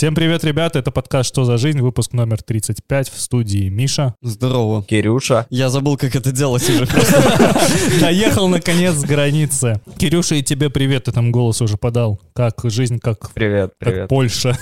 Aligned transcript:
Всем 0.00 0.14
привет, 0.14 0.42
ребята, 0.44 0.78
это 0.78 0.90
подкаст 0.90 1.28
«Что 1.28 1.44
за 1.44 1.58
жизнь?», 1.58 1.82
выпуск 1.82 2.14
номер 2.14 2.42
35 2.42 3.10
в 3.10 3.20
студии 3.20 3.68
Миша. 3.68 4.14
Здорово. 4.22 4.82
Кирюша. 4.82 5.46
Я 5.50 5.68
забыл, 5.68 5.98
как 5.98 6.16
это 6.16 6.32
делать 6.32 6.66
уже. 6.70 6.86
Доехал, 8.00 8.48
наконец, 8.48 8.94
с 8.94 9.04
границы. 9.04 9.82
Кирюша, 9.98 10.36
и 10.36 10.42
тебе 10.42 10.70
привет, 10.70 11.04
ты 11.04 11.12
там 11.12 11.30
голос 11.30 11.60
уже 11.60 11.76
подал. 11.76 12.18
Как 12.32 12.54
жизнь, 12.64 12.98
как, 12.98 13.30
Привет, 13.34 13.74
привет. 13.76 14.08
Польша. 14.08 14.56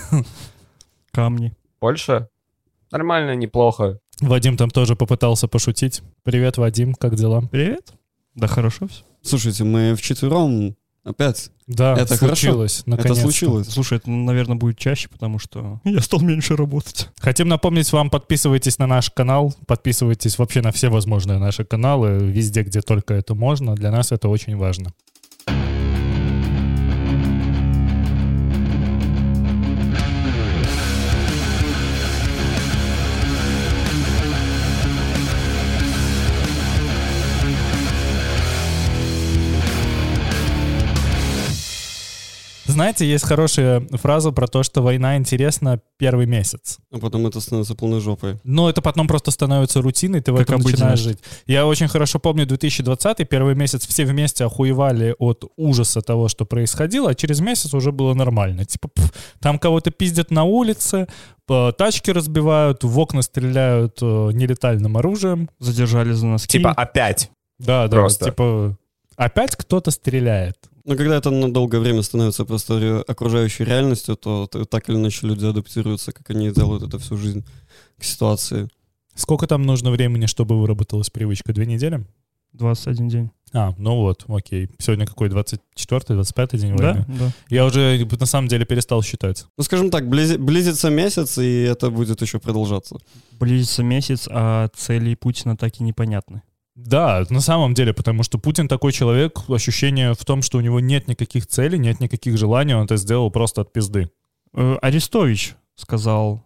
Камни. 1.13 1.55
Польша? 1.79 2.29
Нормально, 2.91 3.37
неплохо. 3.37 4.01
Вадим 4.21 4.57
там 4.57 4.71
тоже 4.71 4.97
попытался 4.97 5.47
пошутить. 5.47 6.03
Привет, 6.25 6.59
Вадим, 6.59 6.95
как 6.95 7.15
дела? 7.15 7.43
Привет. 7.43 7.93
Да 8.35 8.49
хорошо 8.49 8.89
все. 8.89 9.05
Слушайте, 9.23 9.63
мы 9.63 9.95
вчетвером 9.95 10.75
опять. 11.09 11.51
Да, 11.67 11.95
Это 11.95 12.17
хорошо. 12.17 12.37
случилось, 12.37 12.83
Это 12.87 13.15
случилось. 13.15 13.69
Слушай, 13.69 13.99
это, 13.99 14.11
наверное, 14.11 14.57
будет 14.57 14.79
чаще, 14.79 15.09
потому 15.09 15.39
что 15.39 15.81
я 15.85 16.01
стал 16.01 16.21
меньше 16.21 16.57
работать. 16.57 17.09
Хотим 17.19 17.49
напомнить 17.49 17.93
вам, 17.93 18.09
подписывайтесь 18.11 18.79
на 18.79 18.87
наш 18.87 19.11
канал, 19.11 19.55
подписывайтесь 19.67 20.39
вообще 20.39 20.63
на 20.63 20.73
все 20.73 20.89
возможные 20.89 21.39
наши 21.39 21.65
каналы, 21.65 22.19
везде, 22.19 22.63
где 22.63 22.81
только 22.81 23.15
это 23.15 23.35
можно. 23.35 23.75
Для 23.75 23.91
нас 23.91 24.13
это 24.13 24.29
очень 24.29 24.57
важно. 24.57 24.93
Знаете, 42.79 43.11
есть 43.11 43.25
хорошая 43.25 43.81
фраза 43.95 44.31
про 44.31 44.47
то, 44.47 44.63
что 44.63 44.83
война 44.83 45.17
интересна 45.17 45.81
первый 45.97 46.27
месяц. 46.27 46.79
А 46.93 46.99
потом 46.99 47.27
это 47.27 47.41
становится 47.41 47.75
полной 47.75 47.99
жопой. 48.01 48.39
Но 48.45 48.71
это 48.71 48.81
потом 48.81 49.09
просто 49.09 49.33
становится 49.33 49.83
рутиной, 49.83 50.21
ты 50.21 50.31
в 50.31 50.37
Как 50.37 50.49
этом 50.49 50.61
начинаешь 50.61 51.01
обыденность. 51.01 51.25
жить. 51.25 51.43
Я 51.49 51.67
очень 51.67 51.89
хорошо 51.89 52.21
помню 52.21 52.47
2020 52.47 53.29
первый 53.29 53.57
месяц 53.57 53.85
все 53.85 54.05
вместе 54.05 54.45
охуевали 54.45 55.13
от 55.19 55.43
ужаса 55.57 56.03
того, 56.03 56.29
что 56.29 56.45
происходило, 56.45 57.11
а 57.11 57.15
через 57.17 57.41
месяц 57.41 57.75
уже 57.75 57.91
было 57.91 58.15
нормально. 58.15 58.65
Типа, 58.65 58.87
пф, 58.87 59.13
там 59.41 59.59
кого-то 59.59 59.91
пиздят 59.91 60.31
на 60.31 60.45
улице, 60.45 61.09
тачки 61.77 62.13
разбивают, 62.13 62.85
в 62.85 62.97
окна 62.97 63.23
стреляют 63.23 63.99
э, 64.01 64.31
нелетальным 64.33 64.97
оружием. 64.97 65.51
Задержали 65.59 66.13
за 66.13 66.27
носки. 66.29 66.59
Типа 66.59 66.71
опять. 66.71 67.29
Да, 67.59 67.89
да, 67.89 67.97
Просто. 67.97 68.27
типа 68.27 68.77
опять 69.17 69.57
кто-то 69.57 69.91
стреляет. 69.91 70.55
Но 70.89 70.97
когда 70.97 71.17
это 71.19 71.31
на 71.31 71.53
долгое 71.53 71.81
время 71.81 72.03
становится 72.03 72.47
просто 72.47 73.05
окружающей 73.07 73.63
реальностью, 73.65 74.17
то 74.17 74.47
так 74.47 74.89
или 74.89 74.97
иначе 74.97 75.27
люди 75.27 75.45
адаптируются, 75.45 76.13
как 76.13 76.31
они 76.31 76.51
делают 76.51 76.83
это 76.83 76.99
всю 76.99 77.19
жизнь, 77.19 77.45
к 77.99 78.05
ситуации. 78.05 78.71
Сколько 79.15 79.47
там 79.47 79.65
нужно 79.65 79.91
времени, 79.91 80.25
чтобы 80.25 80.59
выработалась 80.59 81.11
привычка? 81.11 81.53
Две 81.53 81.67
недели? 81.67 82.07
21 82.55 83.09
день. 83.09 83.31
А, 83.53 83.75
ну 83.77 83.97
вот, 83.97 84.25
окей. 84.29 84.71
Сегодня 84.79 85.07
какой, 85.07 85.29
24-й, 85.29 86.15
25-й 86.15 86.59
день 86.59 86.77
Да? 86.79 86.93
войны? 86.93 87.05
Да. 87.19 87.33
Я 87.51 87.67
уже 87.67 88.09
на 88.19 88.27
самом 88.27 88.49
деле 88.49 88.65
перестал 88.65 89.03
считать. 89.03 89.45
Ну, 89.59 89.65
скажем 89.65 89.91
так, 89.91 90.05
близи- 90.05 90.39
близится 90.39 90.89
месяц, 90.89 91.37
и 91.37 91.65
это 91.65 91.91
будет 91.91 92.23
еще 92.23 92.39
продолжаться. 92.39 92.97
Близится 93.39 93.83
месяц, 93.83 94.27
а 94.31 94.69
цели 94.75 95.15
Путина 95.15 95.55
так 95.55 95.79
и 95.81 95.83
непонятны. 95.85 96.41
Да, 96.79 97.27
на 97.29 97.41
самом 97.41 97.75
деле, 97.75 97.93
потому 97.93 98.23
что 98.23 98.39
Путин 98.39 98.69
такой 98.69 98.93
человек, 98.93 99.41
ощущение 99.49 100.15
в 100.15 100.25
том, 100.25 100.43
что 100.43 100.59
у 100.59 100.61
него 100.61 100.79
нет 100.79 101.09
никаких 101.09 101.49
целей, 101.49 101.77
нет 101.77 101.99
никаких 101.99 102.39
желаний, 102.39 102.75
он 102.75 102.85
это 102.85 102.97
сделал 102.97 103.33
просто 103.33 103.63
от 103.63 103.73
пизды. 103.73 104.11
Э, 104.55 104.77
Арестович 104.81 105.57
сказал 105.75 106.45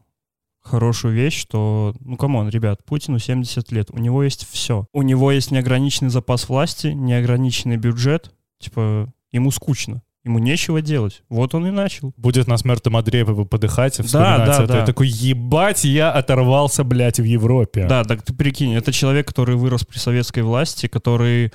хорошую 0.62 1.12
вещь, 1.12 1.39
что, 1.39 1.94
ну, 2.00 2.16
come 2.16 2.35
on, 2.35 2.48
ребят, 2.48 2.83
Путину 2.83 3.19
70 3.19 3.70
лет, 3.72 3.91
у 3.91 3.98
него 3.98 4.22
есть 4.22 4.48
все. 4.50 4.86
У 4.94 5.02
него 5.02 5.30
есть 5.30 5.50
неограниченный 5.50 6.11
запас 6.11 6.48
власти, 6.48 6.86
неограниченный 6.86 7.77
бюджет, 7.77 8.33
типа, 8.58 9.12
ему 9.33 9.51
скучно, 9.51 10.02
ему 10.24 10.38
нечего 10.38 10.80
делать. 10.80 11.22
Вот 11.28 11.55
он 11.55 11.66
и 11.66 11.70
начал. 11.70 12.12
Будет 12.16 12.46
на 12.46 12.56
смертном 12.56 12.96
одре 12.96 13.24
подыхать 13.24 13.98
и 13.98 14.02
вспоминать 14.02 14.46
да, 14.46 14.62
это. 14.62 14.66
да. 14.66 14.83
И 14.83 14.86
такой, 14.86 15.08
ебать, 15.08 15.84
я 15.84 16.12
оторвался, 16.12 16.84
блядь, 16.84 17.18
в 17.18 17.24
Европе. 17.24 17.86
Да, 17.88 18.05
так 18.05 18.22
ты 18.22 18.32
прикинь, 18.32 18.74
это 18.74 18.92
человек, 18.92 19.27
который 19.27 19.56
вырос 19.56 19.84
при 19.84 19.98
советской 19.98 20.42
власти, 20.42 20.86
который 20.86 21.52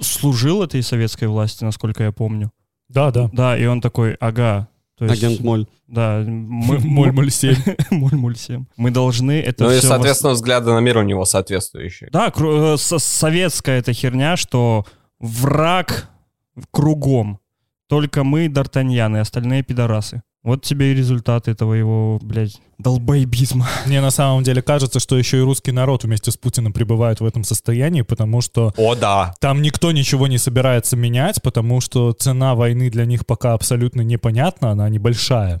служил 0.00 0.62
этой 0.62 0.82
советской 0.82 1.28
власти, 1.28 1.64
насколько 1.64 2.02
я 2.04 2.12
помню. 2.12 2.50
да. 2.88 3.10
да. 3.10 3.30
Да, 3.32 3.58
и 3.58 3.64
он 3.66 3.80
такой, 3.80 4.14
ага. 4.14 4.68
То 4.98 5.06
есть, 5.06 5.22
Агент 5.22 5.40
Моль. 5.40 5.66
Да, 5.88 6.22
мы... 6.26 6.78
Моль-моль 6.84 7.30
7. 7.30 7.56
Моль-моль 7.90 8.36
всем. 8.36 8.68
Мы 8.76 8.90
должны 8.90 9.40
это 9.40 9.64
Ну 9.64 9.72
и, 9.72 9.80
соответственно, 9.80 10.34
взгляды 10.34 10.70
на 10.70 10.78
мир 10.78 10.98
у 10.98 11.02
него 11.02 11.24
соответствующие. 11.24 12.08
Да, 12.12 12.28
кру- 12.28 12.74
э, 12.74 12.76
со- 12.76 12.98
советская 12.98 13.80
эта 13.80 13.92
херня, 13.92 14.36
что 14.36 14.84
враг 15.18 16.08
кругом. 16.70 17.40
Только 17.92 18.24
мы, 18.24 18.46
Д'Артаньян, 18.46 19.18
и 19.18 19.20
остальные 19.20 19.64
пидорасы. 19.64 20.22
Вот 20.42 20.62
тебе 20.62 20.92
и 20.92 20.94
результат 20.94 21.46
этого 21.46 21.74
его, 21.74 22.18
блядь, 22.22 22.58
долбоебизма. 22.78 23.68
Мне 23.86 24.00
на 24.00 24.10
самом 24.10 24.44
деле 24.44 24.62
кажется, 24.62 24.98
что 24.98 25.18
еще 25.18 25.36
и 25.36 25.42
русский 25.42 25.72
народ 25.72 26.04
вместе 26.04 26.30
с 26.30 26.38
Путиным 26.38 26.72
пребывает 26.72 27.20
в 27.20 27.26
этом 27.26 27.44
состоянии, 27.44 28.00
потому 28.00 28.40
что 28.40 28.72
О, 28.78 28.94
да. 28.94 29.34
там 29.40 29.60
никто 29.60 29.92
ничего 29.92 30.26
не 30.26 30.38
собирается 30.38 30.96
менять, 30.96 31.42
потому 31.42 31.82
что 31.82 32.12
цена 32.12 32.54
войны 32.54 32.88
для 32.88 33.04
них 33.04 33.26
пока 33.26 33.52
абсолютно 33.52 34.00
непонятна, 34.00 34.70
она 34.70 34.88
небольшая. 34.88 35.60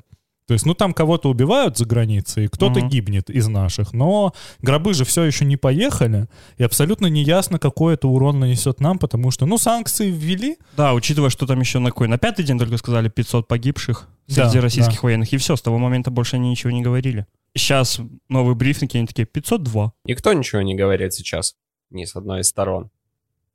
То 0.52 0.54
есть, 0.54 0.66
ну, 0.66 0.74
там 0.74 0.92
кого-то 0.92 1.30
убивают 1.30 1.78
за 1.78 1.86
границей, 1.86 2.46
кто-то 2.46 2.80
Мгм. 2.80 2.88
гибнет 2.90 3.30
из 3.30 3.48
наших, 3.48 3.94
но 3.94 4.34
гробы 4.60 4.92
же 4.92 5.06
все 5.06 5.22
еще 5.24 5.46
не 5.46 5.56
поехали, 5.56 6.28
и 6.58 6.62
абсолютно 6.62 7.06
не 7.06 7.22
ясно, 7.22 7.58
какой 7.58 7.94
это 7.94 8.06
урон 8.06 8.38
нанесет 8.38 8.78
нам, 8.80 8.98
потому 8.98 9.30
что, 9.30 9.46
ну, 9.46 9.56
санкции 9.56 10.10
ввели, 10.10 10.58
Да, 10.76 10.92
учитывая, 10.92 11.30
что 11.30 11.46
там 11.46 11.58
еще 11.60 11.78
на 11.78 11.88
какой? 11.88 12.06
На 12.06 12.18
пятый 12.18 12.44
день 12.44 12.58
только 12.58 12.76
сказали 12.76 13.08
500 13.08 13.48
погибших 13.48 14.10
среди 14.26 14.56
Да, 14.56 14.60
российских 14.60 15.02
военных. 15.02 15.32
И 15.32 15.38
все, 15.38 15.56
с 15.56 15.62
того 15.62 15.78
момента 15.78 16.10
больше 16.10 16.36
они 16.36 16.50
ничего 16.50 16.70
не 16.70 16.82
говорили. 16.82 17.24
Сейчас 17.56 17.98
новый 18.28 18.54
брифинг, 18.54 18.94
и 18.94 18.98
они 18.98 19.06
такие, 19.06 19.24
502. 19.24 19.94
Никто 20.04 20.34
ничего 20.34 20.60
не 20.60 20.74
говорит 20.74 21.14
сейчас. 21.14 21.54
Ни 21.88 22.04
с 22.04 22.14
одной 22.14 22.40
из 22.40 22.48
сторон. 22.48 22.90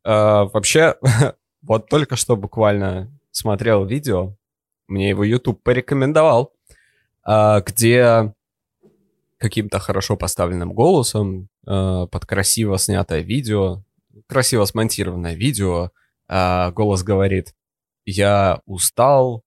Э, 0.04 0.48
вообще, 0.52 0.96
вот 1.62 1.90
только 1.90 2.16
что 2.16 2.36
буквально 2.36 3.12
смотрел 3.30 3.86
видео, 3.86 4.36
мне 4.88 5.10
его 5.10 5.24
YouTube 5.24 5.62
порекомендовал, 5.62 6.54
где 7.28 8.34
каким-то 9.38 9.80
хорошо 9.80 10.18
поставленным 10.18 10.74
голосом 10.74 11.50
э, 11.66 12.08
под 12.12 12.26
красиво 12.26 12.78
снятое 12.78 13.22
видео, 13.22 13.84
красиво 14.28 14.66
смонтированное 14.66 15.36
видео, 15.36 15.92
э, 16.28 16.72
голос 16.72 17.04
говорит, 17.04 17.54
я 18.06 18.62
устал 18.66 19.44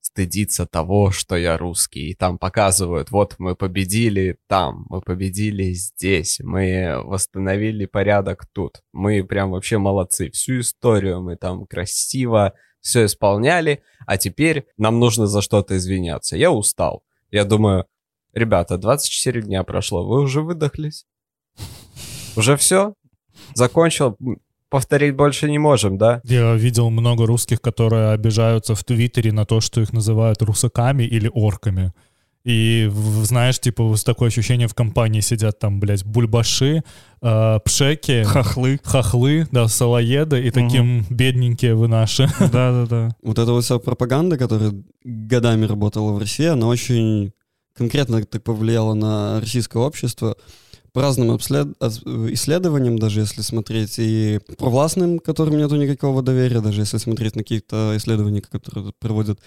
стыдиться 0.00 0.66
того, 0.66 1.10
что 1.10 1.36
я 1.36 1.56
русский. 1.58 2.10
И 2.10 2.14
там 2.14 2.38
показывают, 2.38 3.10
вот 3.10 3.36
мы 3.38 3.54
победили 3.54 4.38
там, 4.48 4.86
мы 4.88 5.00
победили 5.00 5.72
здесь, 5.72 6.40
мы 6.42 7.00
восстановили 7.04 7.86
порядок 7.86 8.46
тут. 8.52 8.82
Мы 8.92 9.22
прям 9.22 9.50
вообще 9.50 9.78
молодцы. 9.78 10.30
Всю 10.30 10.60
историю 10.60 11.22
мы 11.22 11.36
там 11.36 11.66
красиво 11.66 12.54
все 12.80 13.04
исполняли, 13.04 13.82
а 14.06 14.16
теперь 14.16 14.66
нам 14.78 14.98
нужно 14.98 15.26
за 15.26 15.42
что-то 15.42 15.76
извиняться. 15.76 16.36
Я 16.36 16.50
устал. 16.50 17.02
Я 17.30 17.44
думаю, 17.44 17.84
ребята, 18.32 18.78
24 18.78 19.42
дня 19.42 19.62
прошло, 19.64 20.06
вы 20.06 20.20
уже 20.20 20.40
выдохлись? 20.40 21.06
Уже 22.36 22.56
все? 22.56 22.94
Закончил? 23.54 24.16
Повторить 24.70 25.16
больше 25.16 25.50
не 25.50 25.58
можем, 25.58 25.96
да? 25.96 26.20
Я 26.24 26.54
видел 26.54 26.90
много 26.90 27.26
русских, 27.26 27.60
которые 27.60 28.10
обижаются 28.10 28.74
в 28.74 28.84
Твиттере 28.84 29.32
на 29.32 29.44
то, 29.46 29.60
что 29.60 29.80
их 29.80 29.92
называют 29.92 30.42
русаками 30.42 31.04
или 31.04 31.30
орками. 31.32 31.92
И, 32.44 32.90
знаешь, 33.24 33.58
типа, 33.58 33.82
вот 33.84 34.02
такое 34.04 34.28
ощущение 34.28 34.68
в 34.68 34.74
компании 34.74 35.20
сидят 35.20 35.58
там, 35.58 35.80
блядь, 35.80 36.04
бульбаши, 36.04 36.82
э, 37.20 37.58
пшеки, 37.64 38.22
Хохлы. 38.24 38.78
хохлы, 38.82 39.46
да, 39.50 39.68
салоеды, 39.68 40.46
и 40.46 40.50
таким 40.50 41.04
бедненькие 41.10 41.74
вы 41.74 41.88
наши. 41.88 42.28
Да-да-да. 42.40 43.10
Вот 43.22 43.38
эта 43.38 43.52
вот 43.52 43.64
вся 43.64 43.78
пропаганда, 43.78 44.38
которая 44.38 44.72
годами 45.04 45.66
работала 45.66 46.12
в 46.12 46.18
России, 46.18 46.46
она 46.46 46.68
очень 46.68 47.32
конкретно 47.76 48.24
так 48.24 48.42
повлияла 48.42 48.94
на 48.94 49.40
российское 49.40 49.78
общество. 49.78 50.36
По 50.92 51.02
разным 51.02 51.30
обслед- 51.30 51.74
исследованиям, 52.32 52.98
даже 52.98 53.20
если 53.20 53.42
смотреть, 53.42 53.96
и 53.98 54.40
провластным, 54.56 55.18
которым 55.18 55.58
нету 55.58 55.76
никакого 55.76 56.22
доверия, 56.22 56.60
даже 56.60 56.80
если 56.80 56.96
смотреть 56.96 57.36
на 57.36 57.42
какие-то 57.42 57.92
исследования, 57.96 58.40
которые 58.40 58.92
проводят 58.98 59.38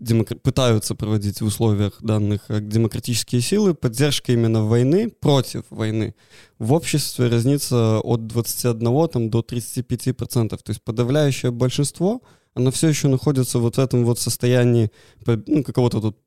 демокр- 0.00 0.36
пытаются 0.36 0.94
проводить 0.94 1.40
в 1.40 1.44
условиях 1.44 2.02
данных 2.02 2.42
э, 2.48 2.60
демократические 2.60 3.40
силы, 3.40 3.74
поддержка 3.74 4.32
именно 4.32 4.64
войны, 4.64 5.10
против 5.10 5.64
войны, 5.70 6.14
в 6.58 6.72
обществе 6.72 7.28
разнится 7.28 8.00
от 8.00 8.26
21 8.26 9.08
там, 9.08 9.30
до 9.30 9.42
35 9.42 10.16
процентов. 10.16 10.62
То 10.62 10.70
есть 10.70 10.82
подавляющее 10.82 11.52
большинство, 11.52 12.22
оно 12.54 12.70
все 12.70 12.88
еще 12.88 13.08
находится 13.08 13.58
вот 13.58 13.76
в 13.76 13.80
этом 13.80 14.04
вот 14.04 14.18
состоянии 14.18 14.90
ну, 15.26 15.62
какого-то 15.62 16.00
тут 16.00 16.18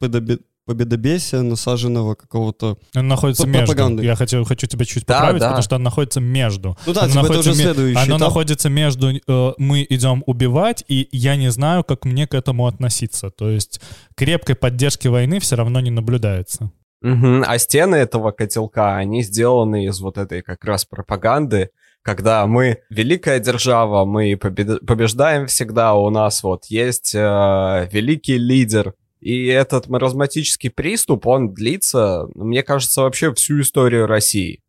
победобесия, 0.66 1.42
насаженного 1.42 2.16
какого-то... 2.16 2.78
Он 2.96 3.08
находится 3.08 3.44
Под 3.44 3.52
между. 3.52 4.02
Я 4.02 4.16
хочу, 4.16 4.44
хочу 4.46 4.68
тебя 4.68 4.86
чуть 4.86 5.06
Да, 5.06 5.16
поправить, 5.20 5.40
да. 5.42 5.48
потому 5.48 5.64
что 5.64 5.76
он 5.76 5.84
находится 5.84 6.22
между. 6.22 6.78
Ну 6.86 6.94
да, 6.94 7.02
Оно 7.04 7.10
типа, 7.12 7.20
это 7.20 7.28
находится 7.28 7.50
уже 7.52 7.58
ме- 7.60 7.64
следующий 7.74 7.98
Оно 8.00 8.18
этап. 8.18 8.20
находится 8.20 8.70
между 8.70 9.12
э, 9.12 9.54
мы 9.58 9.86
идем 9.90 10.24
убивать, 10.26 10.84
и 10.88 11.08
я 11.12 11.36
не 11.36 11.50
знаю, 11.52 11.84
как 11.84 12.06
мне 12.06 12.28
к 12.28 12.34
этому 12.34 12.68
относиться. 12.68 13.30
То 13.30 13.50
есть 13.50 13.82
крепкой 14.16 14.56
поддержки 14.56 15.08
войны 15.08 15.40
все 15.40 15.56
равно 15.56 15.80
не 15.82 15.92
наблюдается. 15.92 16.72
Мгм. 17.02 17.44
А 17.46 17.58
стены 17.58 17.96
этого 17.98 18.32
котелка, 18.32 18.96
они 18.96 19.24
сделаны 19.24 19.86
из 19.86 20.00
вот 20.00 20.18
этой 20.18 20.42
как 20.42 20.64
раз 20.64 20.86
пропаганды, 20.86 21.70
когда 22.02 22.48
мы 22.48 22.80
великая 22.90 23.40
держава, 23.40 24.06
мы 24.06 24.34
побед- 24.34 24.86
побеждаем 24.86 25.48
всегда, 25.48 25.94
у 25.96 26.10
нас 26.10 26.44
вот 26.44 26.66
есть 26.68 27.14
э, 27.16 27.90
великий 27.92 28.38
лидер. 28.38 28.94
И 29.24 29.46
этот 29.46 29.88
маразматический 29.88 30.70
приступ, 30.70 31.28
он 31.28 31.54
длится, 31.54 32.28
мне 32.36 32.62
кажется, 32.62 33.02
вообще 33.04 33.34
всю 33.34 33.62
историю 33.62 34.06
России. 34.06 34.60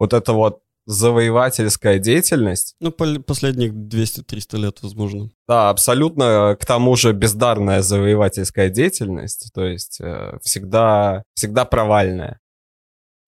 Вот 0.00 0.12
это 0.12 0.32
вот 0.32 0.60
завоевательская 0.86 1.98
деятельность, 1.98 2.74
Ну, 2.80 2.90
последних 2.90 3.72
200-300 3.72 4.56
лет, 4.58 4.78
возможно. 4.82 5.30
да, 5.48 5.70
абсолютно, 5.70 6.56
к 6.60 6.64
тому 6.64 6.96
же, 6.96 7.12
бездарная 7.12 7.82
завоевательская 7.82 8.70
деятельность, 8.70 9.50
то 9.54 9.64
есть 9.64 10.00
э, 10.00 10.38
всегда, 10.42 11.22
всегда 11.34 11.64
провальная. 11.64 12.40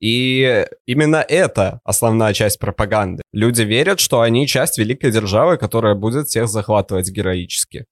И 0.01 0.67
именно 0.87 1.17
это 1.17 1.81
основная 1.85 2.33
часть 2.33 2.59
пропаганды. 2.61 3.23
Люди 3.33 3.63
верят, 3.63 3.99
что 3.99 4.21
они 4.21 4.47
часть 4.47 4.79
великой 4.79 5.11
державы, 5.11 5.57
которая 5.57 5.95
будет 5.97 6.29
всех 6.29 6.49
захватывать 6.49 7.11
героически. 7.11 7.87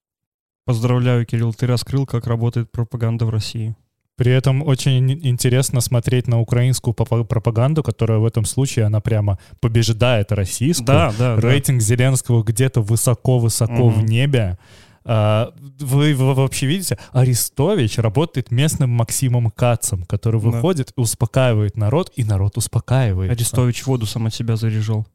Поздравляю, 0.66 1.24
Кирилл, 1.24 1.54
ты 1.54 1.66
раскрыл, 1.66 2.04
как 2.06 2.26
работает 2.26 2.70
пропаганда 2.72 3.24
в 3.24 3.30
России. 3.30 3.74
При 4.16 4.32
этом 4.32 4.62
очень 4.62 4.98
ин- 5.12 5.20
интересно 5.24 5.80
смотреть 5.80 6.26
на 6.26 6.40
украинскую 6.40 6.92
пропаганду, 6.92 7.82
которая 7.82 8.18
в 8.18 8.24
этом 8.26 8.44
случае, 8.44 8.86
она 8.86 9.00
прямо 9.00 9.38
побеждает 9.60 10.32
российскую. 10.32 10.86
Да, 10.86 11.14
да, 11.18 11.36
да. 11.36 11.40
Рейтинг 11.40 11.80
Зеленского 11.82 12.42
где-то 12.42 12.80
высоко-высоко 12.82 13.88
в 13.90 13.98
Мгм. 13.98 14.06
небе. 14.06 14.58
А, 15.04 15.52
Вы, 15.78 16.14
вы 16.14 16.34
вообще 16.34 16.66
видите, 16.66 16.98
Арестович 17.12 17.98
работает 17.98 18.50
местным 18.50 18.90
Максимом 18.90 19.52
Кацем, 19.52 20.04
который 20.04 20.40
Да. 20.40 20.48
выходит 20.48 20.92
и 20.96 21.00
успокаивает 21.00 21.76
народ, 21.76 22.10
и 22.16 22.24
народ 22.24 22.56
успокаивается. 22.56 23.32
Арестович 23.32 23.86
воду 23.86 24.04
сам 24.06 24.26
от 24.26 24.34
себя 24.34 24.56
заряжал. 24.56 25.06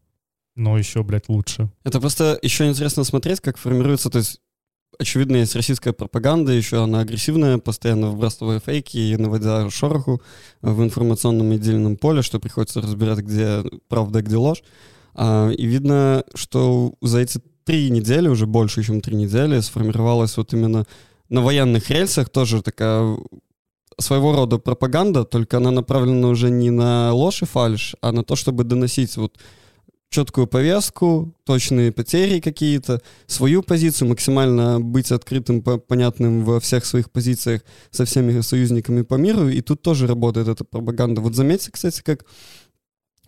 Но 0.56 0.78
еще, 0.78 1.04
блядь, 1.04 1.28
лучше. 1.28 1.70
Это 1.84 2.00
просто 2.00 2.40
еще 2.42 2.70
интересно 2.70 3.04
смотреть, 3.04 3.42
как 3.42 3.58
формируется, 3.58 4.10
то 4.10 4.20
есть 4.20 4.40
очевидно, 5.00 5.38
есть 5.38 5.56
российская 5.56 5.94
пропаганда, 5.94 6.52
еще 6.52 6.84
она 6.84 7.00
агрессивная, 7.00 7.58
постоянно 7.58 8.10
вбрасывая 8.10 8.60
фейки 8.60 8.98
и 8.98 9.18
наводя 9.18 9.70
шороху 9.70 10.22
в 10.62 10.84
информационном 10.84 11.48
медийном 11.48 11.98
поле, 11.98 12.22
что 12.22 12.40
приходится 12.40 12.82
разбирать, 12.82 13.20
где 13.20 13.64
правда, 13.88 14.22
где 14.22 14.36
ложь. 14.36 14.64
А, 15.14 15.50
И 15.50 15.66
видно, 15.66 16.24
что 16.36 16.94
за 17.02 17.20
эти 17.20 17.40
три 17.64 17.90
недели, 17.90 18.28
уже 18.28 18.46
больше, 18.46 18.84
чем 18.84 19.02
три 19.02 19.16
недели, 19.16 19.60
сформировалась 19.60 20.38
вот 20.38 20.54
именно 20.54 20.86
на 21.30 21.42
военных 21.42 21.90
рельсах 21.90 22.30
тоже 22.30 22.62
такая 22.62 23.18
своего 24.00 24.36
рода 24.36 24.58
пропаганда, 24.58 25.24
только 25.24 25.58
она 25.58 25.72
направлена 25.72 26.28
уже 26.28 26.50
не 26.50 26.72
на 26.72 27.14
ложь 27.14 27.42
и 27.42 27.46
фальш, 27.46 27.96
а 28.02 28.12
на 28.12 28.24
то, 28.24 28.36
чтобы 28.36 28.64
доносить 28.64 29.16
вот 29.18 29.38
четкую 30.12 30.46
повестку, 30.46 31.34
точные 31.46 31.94
потери 31.94 32.42
какие-то, 32.42 33.02
свою 33.28 33.64
позицию, 33.64 34.10
максимально 34.10 34.82
быть 34.82 35.10
открытым, 35.12 35.62
по- 35.62 35.78
понятным 35.78 36.44
во 36.44 36.60
всех 36.60 36.86
своих 36.86 37.10
позициях 37.10 37.62
со 37.92 38.04
всеми 38.04 38.42
союзниками 38.42 39.04
по 39.04 39.16
миру, 39.16 39.48
и 39.48 39.62
тут 39.62 39.82
тоже 39.82 40.08
работает 40.08 40.50
эта 40.50 40.66
пропаганда. 40.66 41.22
Вот 41.22 41.36
заметьте, 41.36 41.72
кстати, 41.72 42.02
как 42.02 42.26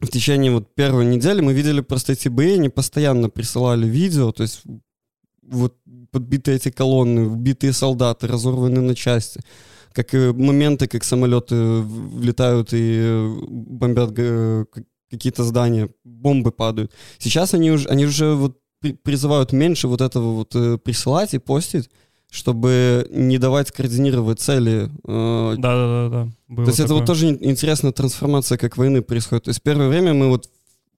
в 0.02 0.08
течение 0.08 0.52
вот 0.52 0.76
первой 0.76 1.06
недели 1.06 1.40
мы 1.40 1.54
видели 1.54 1.80
просто 1.80 2.12
эти 2.12 2.28
бои, 2.28 2.56
они 2.56 2.68
постоянно 2.68 3.30
присылали 3.30 3.88
видео, 3.88 4.34
то 4.34 4.44
есть 4.44 4.64
вот 5.42 5.78
подбитые 6.12 6.58
эти 6.58 6.70
колонны, 6.70 7.30
убитые 7.30 7.72
солдаты, 7.72 8.28
разорваны 8.28 8.82
на 8.82 8.94
части, 8.94 9.40
как 9.94 10.14
э, 10.14 10.34
моменты, 10.34 10.88
как 10.88 11.06
самолеты 11.06 11.56
влетают 11.56 12.74
и 12.74 12.98
э, 13.00 13.36
бомбят 13.48 14.12
э, 14.18 14.66
какие-то 15.14 15.44
здания, 15.44 15.90
бомбы 16.04 16.52
падают. 16.52 16.92
Сейчас 17.20 17.54
они 17.54 17.72
уже, 17.72 17.88
они 17.90 18.06
уже 18.06 18.34
вот 18.34 18.58
при- 18.80 18.94
призывают 18.94 19.54
меньше 19.54 19.88
вот 19.88 20.02
этого 20.02 20.34
вот 20.34 20.56
э, 20.56 20.78
присылать 20.78 21.34
и 21.34 21.40
постить, 21.40 21.90
чтобы 22.32 23.08
не 23.12 23.38
давать 23.38 23.72
координировать 23.72 24.40
цели. 24.40 24.90
Да, 25.04 25.56
да, 25.56 25.88
да, 25.88 26.10
да. 26.10 26.32
Было 26.48 26.66
то 26.66 26.70
есть 26.72 26.80
это 26.80 26.94
вот 26.94 27.02
такое. 27.02 27.08
тоже 27.08 27.30
ин- 27.30 27.38
интересная 27.42 27.92
трансформация, 27.92 28.58
как 28.58 28.76
войны 28.78 29.02
происходит. 29.02 29.44
То 29.46 29.50
есть 29.50 29.62
первое 29.62 29.88
время 29.88 30.14
мы 30.14 30.30
вот 30.30 30.50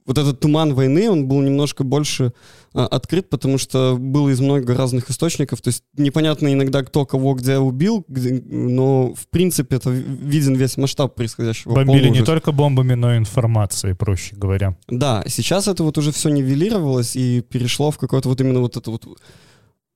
вот 0.06 0.18
этот 0.18 0.40
туман 0.40 0.74
войны, 0.74 1.10
он 1.10 1.28
был 1.28 1.42
немножко 1.42 1.84
больше 1.84 2.32
а, 2.74 2.86
открыт, 2.88 3.30
потому 3.30 3.58
что 3.58 3.96
было 4.00 4.30
из 4.30 4.40
много 4.40 4.76
разных 4.76 5.10
источников. 5.10 5.62
То 5.62 5.70
есть 5.70 5.84
непонятно 5.98 6.52
иногда, 6.54 6.84
кто 6.84 7.06
кого 7.06 7.34
где 7.34 7.58
убил, 7.58 8.04
где- 8.08 8.42
но 8.46 9.14
в 9.16 9.28
принципе 9.30 9.78
это 9.78 9.90
виден 9.90 10.56
весь 10.56 10.78
масштаб 10.78 11.16
происходящего. 11.16 11.74
Бомбили 11.74 12.10
не 12.10 12.24
только 12.24 12.52
бомбами, 12.52 12.94
но 12.94 13.16
и 13.16 13.18
информацией, 13.18 13.94
проще 13.94 14.36
говоря. 14.36 14.78
Да, 14.88 15.24
сейчас 15.28 15.68
это 15.68 15.84
вот 15.84 15.98
уже 15.98 16.12
все 16.12 16.30
нивелировалось 16.30 17.16
и 17.16 17.42
перешло 17.42 17.92
в 17.92 17.98
какое-то 17.98 18.30
вот 18.30 18.40
именно 18.42 18.60
вот 18.60 18.78
это 18.78 18.92
вот 18.92 19.06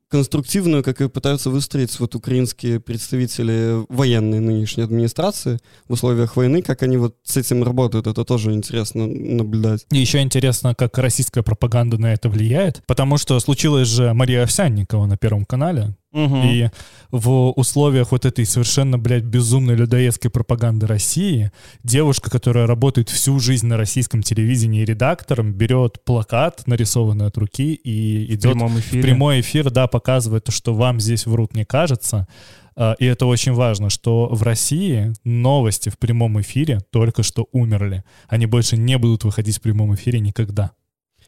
конструктивную, 0.09 0.83
как 0.83 1.01
и 1.01 1.07
пытаются 1.07 1.49
выстроить 1.49 1.99
вот 1.99 2.15
украинские 2.15 2.79
представители 2.79 3.85
военной 3.89 4.39
нынешней 4.39 4.83
администрации 4.83 5.59
в 5.87 5.93
условиях 5.93 6.35
войны, 6.35 6.61
как 6.61 6.83
они 6.83 6.97
вот 6.97 7.15
с 7.23 7.37
этим 7.37 7.63
работают, 7.63 8.07
это 8.07 8.25
тоже 8.25 8.53
интересно 8.53 9.07
наблюдать. 9.07 9.85
И 9.91 9.97
еще 9.97 10.21
интересно, 10.21 10.75
как 10.75 10.97
российская 10.97 11.43
пропаганда 11.43 11.97
на 11.97 12.13
это 12.13 12.29
влияет, 12.29 12.83
потому 12.87 13.17
что 13.17 13.39
случилось 13.39 13.87
же 13.87 14.13
Мария 14.13 14.43
Овсянникова 14.43 15.05
на 15.05 15.17
Первом 15.17 15.45
канале, 15.45 15.95
Мгм. 16.11 16.41
и 16.43 16.69
в 17.11 17.51
условиях 17.51 18.11
вот 18.11 18.25
этой 18.25 18.45
совершенно, 18.45 18.97
блядь, 18.97 19.23
безумной 19.23 19.75
людоедской 19.75 20.31
пропаганды 20.31 20.87
России 20.87 21.51
девушка, 21.83 22.31
которая 22.31 22.67
работает 22.67 23.09
всю 23.09 23.39
жизнь 23.39 23.67
на 23.67 23.77
российском 23.77 24.23
телевидении 24.23 24.83
редактором, 24.83 25.53
берет 25.53 26.03
плакат, 26.03 26.63
нарисованный 26.65 27.27
от 27.27 27.37
руки, 27.37 27.73
и 27.73 28.25
в 28.25 28.35
идет 28.35 28.53
прямом 28.53 28.77
в 28.77 28.89
прямой 28.89 29.41
эфир, 29.41 29.69
да, 29.69 29.87
показывает 29.87 30.45
то, 30.45 30.51
что 30.51 30.73
вам 30.73 30.99
здесь 30.99 31.25
врут, 31.25 31.55
не 31.55 31.65
кажется. 31.65 32.27
А, 32.75 32.95
И 32.97 33.05
это 33.05 33.25
очень 33.25 33.53
важно, 33.53 33.89
что 33.89 34.29
в 34.31 34.41
России 34.43 35.13
новости 35.23 35.89
в 35.89 35.97
прямом 35.97 36.39
эфире 36.41 36.79
только 36.91 37.23
что 37.23 37.47
умерли. 37.51 38.03
Они 38.27 38.45
больше 38.45 38.77
не 38.77 38.97
будут 38.97 39.25
выходить 39.25 39.57
в 39.57 39.61
прямом 39.61 39.93
эфире 39.95 40.19
никогда. 40.19 40.71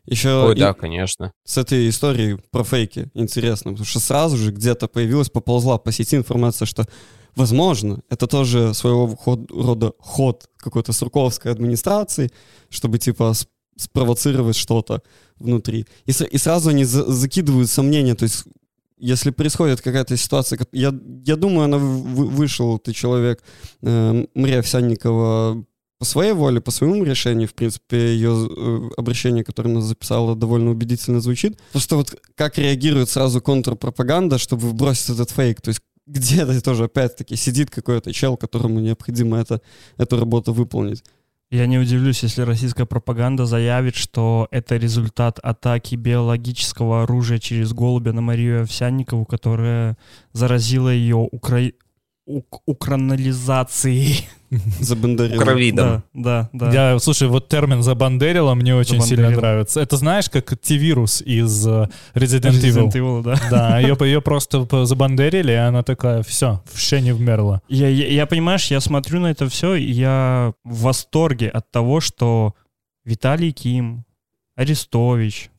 Еще 0.05 0.29
Ой, 0.46 0.55
и 0.55 0.60
да, 0.60 0.74
конечно. 0.74 1.31
с 1.43 1.58
этой 1.58 1.88
историей 1.89 2.38
про 2.51 2.63
фейки 2.63 3.10
интересно, 3.13 3.72
потому 3.72 3.86
что 3.86 4.00
сразу 4.00 4.38
же 4.38 4.51
где-то 4.51 4.88
появилась, 4.88 5.29
поползла 5.29 5.77
по 5.77 5.91
сети 5.91 6.15
информация, 6.15 6.65
что 6.65 6.86
Возможно, 7.36 8.01
это 8.10 8.27
тоже 8.27 8.74
своего 8.74 9.08
ход- 9.15 9.50
рода 9.51 9.93
ход 10.00 10.50
какой-то 10.58 10.91
сурковской 10.91 11.50
администрации, 11.51 12.29
чтобы 12.70 12.98
типа 12.98 13.31
спровоцировать 13.77 14.58
что-то 14.58 15.01
внутри. 15.39 15.86
И, 16.05 16.12
и 16.12 16.38
сразу 16.38 16.70
они 16.72 16.84
за- 16.84 17.10
закидывают 17.10 17.70
сомнения, 17.70 18.15
то 18.15 18.24
есть 18.24 18.43
если 18.98 19.31
происходит 19.31 19.79
какая-то 19.81 20.17
ситуация, 20.17 20.60
я, 20.74 20.93
я 21.25 21.36
думаю, 21.38 21.63
она 21.65 21.77
вы- 21.77 22.27
вышел, 22.27 22.77
ты 22.79 22.91
человек, 22.91 23.41
э, 23.81 24.25
Мария 24.36 24.60
Овсянникова 24.60 25.63
по 26.01 26.05
своей 26.05 26.34
воле, 26.34 26.62
по 26.62 26.72
своему 26.72 27.03
решению, 27.03 27.48
в 27.48 27.53
принципе, 27.53 27.96
ее 27.96 28.31
э, 28.31 28.89
обращение, 28.98 29.43
которое 29.43 29.70
она 29.70 29.81
записала, 29.81 30.36
довольно 30.36 30.72
убедительно 30.72 31.22
звучит. 31.22 31.60
Просто 31.74 31.96
вот 31.96 32.20
как 32.34 32.58
реагирует 32.58 33.08
сразу 33.08 33.39
контрпропаганда, 33.39 34.39
чтобы 34.39 34.74
бросить 34.74 35.12
этот 35.12 35.29
фейк, 35.29 35.62
то 35.62 35.70
есть 35.70 35.81
где-то 36.08 36.60
тоже 36.63 36.86
опять-таки 36.86 37.36
сидит 37.36 37.70
какой-то 37.70 38.12
чел, 38.13 38.36
которому 38.36 38.79
необходимо 38.79 39.38
это, 39.38 39.62
эту 39.98 40.20
работу 40.20 40.53
выполнить. 40.53 41.03
Я 41.51 41.67
не 41.67 41.77
удивлюсь, 41.77 42.24
если 42.24 42.41
российская 42.41 42.88
пропаганда 42.88 43.46
заявит, 43.46 43.96
что 43.96 44.48
это 44.50 44.77
результат 44.77 45.38
атаки 45.43 45.93
биологического 45.93 47.03
оружия 47.03 47.38
через 47.38 47.74
голубя 47.74 48.12
на 48.12 48.22
Марию 48.22 48.63
Овсянникову, 48.63 49.25
которая 49.25 50.00
заразила 50.34 50.89
ее 50.89 51.17
укра... 51.17 51.74
ук- 52.25 52.62
укранализацией. 52.65 54.25
Забандарил. 54.79 55.39
Кровидом. 55.39 56.03
Да, 56.13 56.50
да, 56.51 56.72
да. 56.72 56.91
Я, 56.91 57.00
слушай, 57.00 57.27
вот 57.29 57.48
термин 57.48 57.84
«забандерила» 57.84 58.53
мне 58.53 58.75
очень 58.75 59.01
сильно 59.01 59.29
нравится. 59.29 59.79
Это 59.79 59.96
знаешь, 59.96 60.29
как 60.29 60.58
T-вирус 60.58 61.22
из 61.22 61.65
э, 61.65 61.88
Resident, 62.13 62.51
Resident 62.51 62.91
Evil. 62.91 62.91
Evil, 62.91 63.24
да. 63.24 63.39
Да, 63.50 63.79
ее, 63.79 63.96
ее 64.01 64.22
просто 64.22 64.67
забандерили, 64.86 65.53
и 65.53 65.55
она 65.55 65.84
такая, 65.84 66.22
все, 66.24 66.62
в 66.65 66.91
не 67.00 67.13
вмерла. 67.13 67.62
Я, 67.70 67.88
я, 67.88 68.08
я, 68.08 68.25
понимаешь, 68.25 68.67
я 68.67 68.81
смотрю 68.81 69.22
на 69.22 69.31
это 69.31 69.48
все, 69.48 69.75
и 69.75 69.89
я 69.89 70.53
в 70.65 70.81
восторге 70.81 71.48
от 71.48 71.72
того, 71.72 72.01
что 72.01 72.53
Виталий 73.05 73.53
Ким, 73.53 74.03
Арестович, 74.58 75.50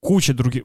куча 0.00 0.32
других, 0.32 0.62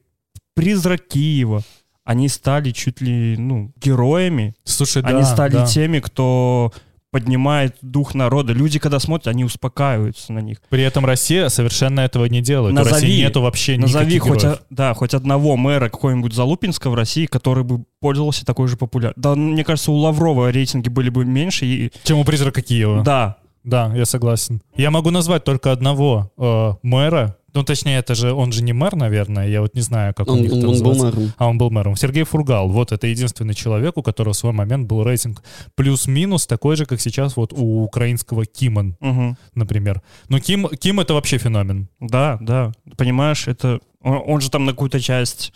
Призрак 0.54 1.08
Киева, 1.10 1.62
они 2.06 2.30
стали 2.30 2.72
чуть 2.72 3.02
ли, 3.02 3.36
ну, 3.38 3.74
героями. 3.76 4.56
Слушай, 4.64 5.02
да, 5.02 5.10
они 5.10 5.24
стали 5.24 5.54
да. 5.54 5.66
теми, 5.66 6.00
кто 6.00 6.72
поднимает 7.16 7.78
дух 7.82 8.14
народа. 8.14 8.52
Люди, 8.52 8.78
когда 8.78 9.00
смотрят, 9.00 9.28
они 9.28 9.46
успокаиваются 9.46 10.34
на 10.34 10.40
них. 10.40 10.58
При 10.68 10.84
этом 10.84 11.06
Россия 11.06 11.48
совершенно 11.48 12.02
этого 12.02 12.26
не 12.26 12.42
делает. 12.42 12.74
У 12.74 12.78
Назови- 12.78 12.92
России 12.92 13.22
нету 13.22 13.42
вообще 13.42 13.78
Назови 13.78 14.04
никаких 14.04 14.24
хоть, 14.24 14.42
героев. 14.42 14.58
о- 14.60 14.66
да, 14.70 14.94
хоть 14.94 15.14
одного 15.14 15.56
мэра 15.56 15.88
какого-нибудь 15.88 16.34
Залупинска 16.34 16.90
в 16.90 16.94
России, 16.94 17.26
который 17.26 17.64
бы 17.64 17.86
пользовался 18.02 18.46
такой 18.46 18.68
же 18.68 18.76
популярностью. 18.76 19.24
Да, 19.24 19.34
мне 19.36 19.64
кажется, 19.64 19.94
у 19.94 19.96
Лаврова 19.96 20.52
рейтинги 20.52 20.90
были 20.90 21.08
бы 21.08 21.24
меньше. 21.24 21.66
И... 21.66 21.92
Чем 22.04 22.18
у 22.18 22.26
призрака 22.26 22.62
Киева. 22.62 23.02
Да, 23.02 23.38
Да, 23.64 23.94
я 23.96 24.04
согласен. 24.06 24.62
Я 24.76 24.92
могу 24.92 25.10
назвать 25.10 25.46
только 25.46 25.72
одного 25.72 26.34
э, 26.38 26.74
мэра. 26.84 27.38
Ну, 27.56 27.64
точнее, 27.64 27.98
это 28.00 28.14
же 28.16 28.34
он 28.34 28.52
же 28.52 28.62
не 28.62 28.74
мэр, 28.74 28.96
наверное. 28.96 29.48
Я 29.48 29.62
вот 29.62 29.74
не 29.76 29.82
знаю, 29.82 30.14
как 30.14 30.28
Он, 30.30 30.44
это 30.44 30.54
он- 30.54 30.60
он 30.60 30.62
был 30.66 30.72
называется. 30.72 31.06
мэром. 31.20 31.34
А 31.38 31.48
он 31.48 31.58
был 31.58 31.70
мэром. 31.72 31.96
Сергей 31.96 32.24
Фургал. 32.24 32.68
Вот 32.70 32.92
это 32.92 33.08
единственный 33.08 33.54
человек, 33.54 33.98
у 33.98 34.04
которого 34.04 34.34
в 34.34 34.38
свой 34.38 34.52
момент 34.54 34.88
был 34.88 35.04
рейтинг 35.04 35.42
плюс-минус 35.76 36.46
такой 36.48 36.76
же, 36.76 36.86
как 36.86 37.00
сейчас 37.02 37.38
вот 37.38 37.54
у 37.54 37.84
украинского 37.84 38.46
Кимон, 38.46 38.98
мгм. 39.00 39.38
например. 39.56 40.02
Но 40.30 40.40
Ким, 40.40 40.68
Ким 40.68 41.00
это 41.00 41.14
вообще 41.14 41.38
феномен. 41.38 41.88
да, 42.00 42.38
да. 42.42 42.72
Понимаешь, 42.98 43.48
это... 43.48 43.80
Он, 44.02 44.22
он 44.26 44.42
же 44.42 44.52
там 44.52 44.66
на 44.66 44.72
какую-то 44.74 45.00
часть 45.00 45.54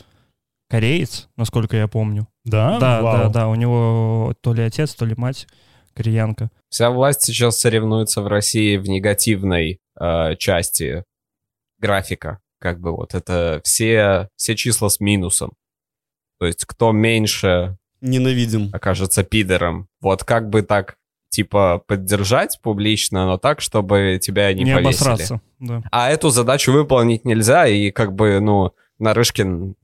кореец, 0.69 1.27
насколько 1.37 1.75
я 1.77 1.87
помню. 1.87 2.27
Да? 2.45 2.79
да, 2.79 3.01
Вау. 3.01 3.17
да, 3.17 3.29
да. 3.29 3.47
У 3.47 3.55
него 3.55 4.33
то 4.41 4.53
ли 4.53 4.63
отец, 4.63 4.95
то 4.95 5.05
ли 5.05 5.13
мать 5.17 5.47
кореянка. 5.95 6.49
Вся 6.69 6.91
власть 6.91 7.23
сейчас 7.23 7.59
соревнуется 7.59 8.21
в 8.21 8.27
России 8.27 8.77
в 8.77 8.87
негативной 8.87 9.79
э, 9.99 10.35
части 10.37 11.03
графика. 11.79 12.39
Как 12.59 12.79
бы 12.79 12.91
вот 12.95 13.15
это 13.15 13.61
все, 13.63 14.29
все 14.35 14.55
числа 14.55 14.89
с 14.89 14.99
минусом. 14.99 15.53
То 16.39 16.45
есть 16.45 16.65
кто 16.65 16.91
меньше 16.91 17.77
Ненавидим. 18.01 18.69
окажется 18.73 19.23
пидором. 19.23 19.87
Вот 20.01 20.23
как 20.23 20.49
бы 20.49 20.61
так, 20.61 20.95
типа, 21.29 21.83
поддержать 21.87 22.59
публично, 22.61 23.25
но 23.25 23.37
так, 23.37 23.61
чтобы 23.61 24.19
тебя 24.21 24.53
не, 24.53 24.63
Не, 24.63 24.73
повесили. 24.75 24.87
обосраться. 25.07 25.41
Да. 25.59 25.83
А 25.91 26.09
эту 26.09 26.29
задачу 26.29 26.71
выполнить 26.71 27.25
нельзя, 27.25 27.67
и 27.67 27.91
как 27.91 28.13
бы, 28.13 28.39
ну, 28.39 28.73
Нарышкин 28.99 29.75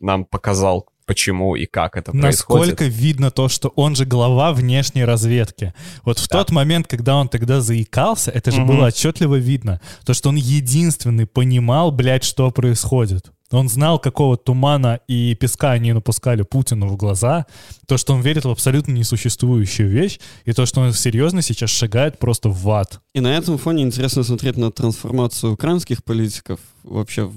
нам 0.00 0.24
показал, 0.24 0.88
почему 1.10 1.56
и 1.56 1.66
как 1.66 1.96
это 1.96 2.16
Насколько 2.16 2.76
происходит. 2.76 2.94
видно 2.94 3.30
то, 3.32 3.48
что 3.48 3.72
он 3.74 3.96
же 3.96 4.04
глава 4.04 4.52
внешней 4.52 5.04
разведки. 5.04 5.74
Вот 6.04 6.18
в 6.20 6.28
Да. 6.28 6.38
тот 6.38 6.50
момент, 6.52 6.86
когда 6.86 7.16
он 7.16 7.28
тогда 7.28 7.60
заикался, 7.60 8.30
это 8.30 8.52
же 8.52 8.60
Мгм. 8.60 8.66
было 8.68 8.86
отчетливо 8.86 9.34
видно. 9.36 9.80
То, 10.04 10.14
что 10.14 10.28
он 10.28 10.36
единственный 10.36 11.26
понимал, 11.26 11.90
блядь, 11.90 12.22
что 12.24 12.50
происходит. 12.52 13.32
Он 13.50 13.68
знал, 13.68 13.98
какого 13.98 14.36
тумана 14.36 15.00
и 15.08 15.34
песка 15.34 15.72
они 15.72 15.92
напускали 15.92 16.42
Путину 16.42 16.86
в 16.88 16.96
глаза, 16.96 17.46
то, 17.86 17.96
что 17.96 18.14
он 18.14 18.20
верит 18.20 18.44
в 18.44 18.50
абсолютно 18.50 18.92
несуществующую 18.92 19.90
вещь, 19.90 20.20
и 20.44 20.52
то, 20.52 20.66
что 20.66 20.80
он 20.80 20.92
серьезно 20.92 21.42
сейчас 21.42 21.70
шагает 21.70 22.18
просто 22.18 22.48
в 22.48 22.70
ад. 22.70 23.00
И 23.14 23.20
на 23.20 23.36
этом 23.36 23.58
фоне 23.58 23.82
интересно 23.82 24.22
смотреть 24.22 24.56
на 24.56 24.70
трансформацию 24.70 25.52
украинских 25.52 26.04
политиков, 26.04 26.60
вообще 26.84 27.30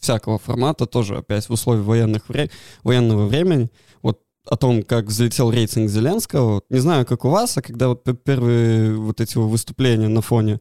всякого 0.00 0.38
формата, 0.38 0.86
тоже 0.86 1.16
опять 1.16 1.48
в 1.48 1.52
условиях 1.52 1.84
военных 1.86 2.28
вре- 2.28 2.50
военного 2.84 3.26
времени. 3.26 3.70
Вот 4.02 4.20
о 4.46 4.56
том, 4.56 4.82
как 4.82 5.06
взлетел 5.06 5.50
рейтинг 5.50 5.90
Зеленского. 5.90 6.62
Не 6.70 6.78
знаю, 6.78 7.04
как 7.04 7.24
у 7.24 7.30
вас, 7.30 7.56
а 7.58 7.62
когда 7.62 7.88
вот 7.88 8.04
первые 8.24 8.94
вот 8.96 9.20
эти 9.20 9.36
выступления 9.36 10.08
на 10.08 10.22
фоне 10.22 10.60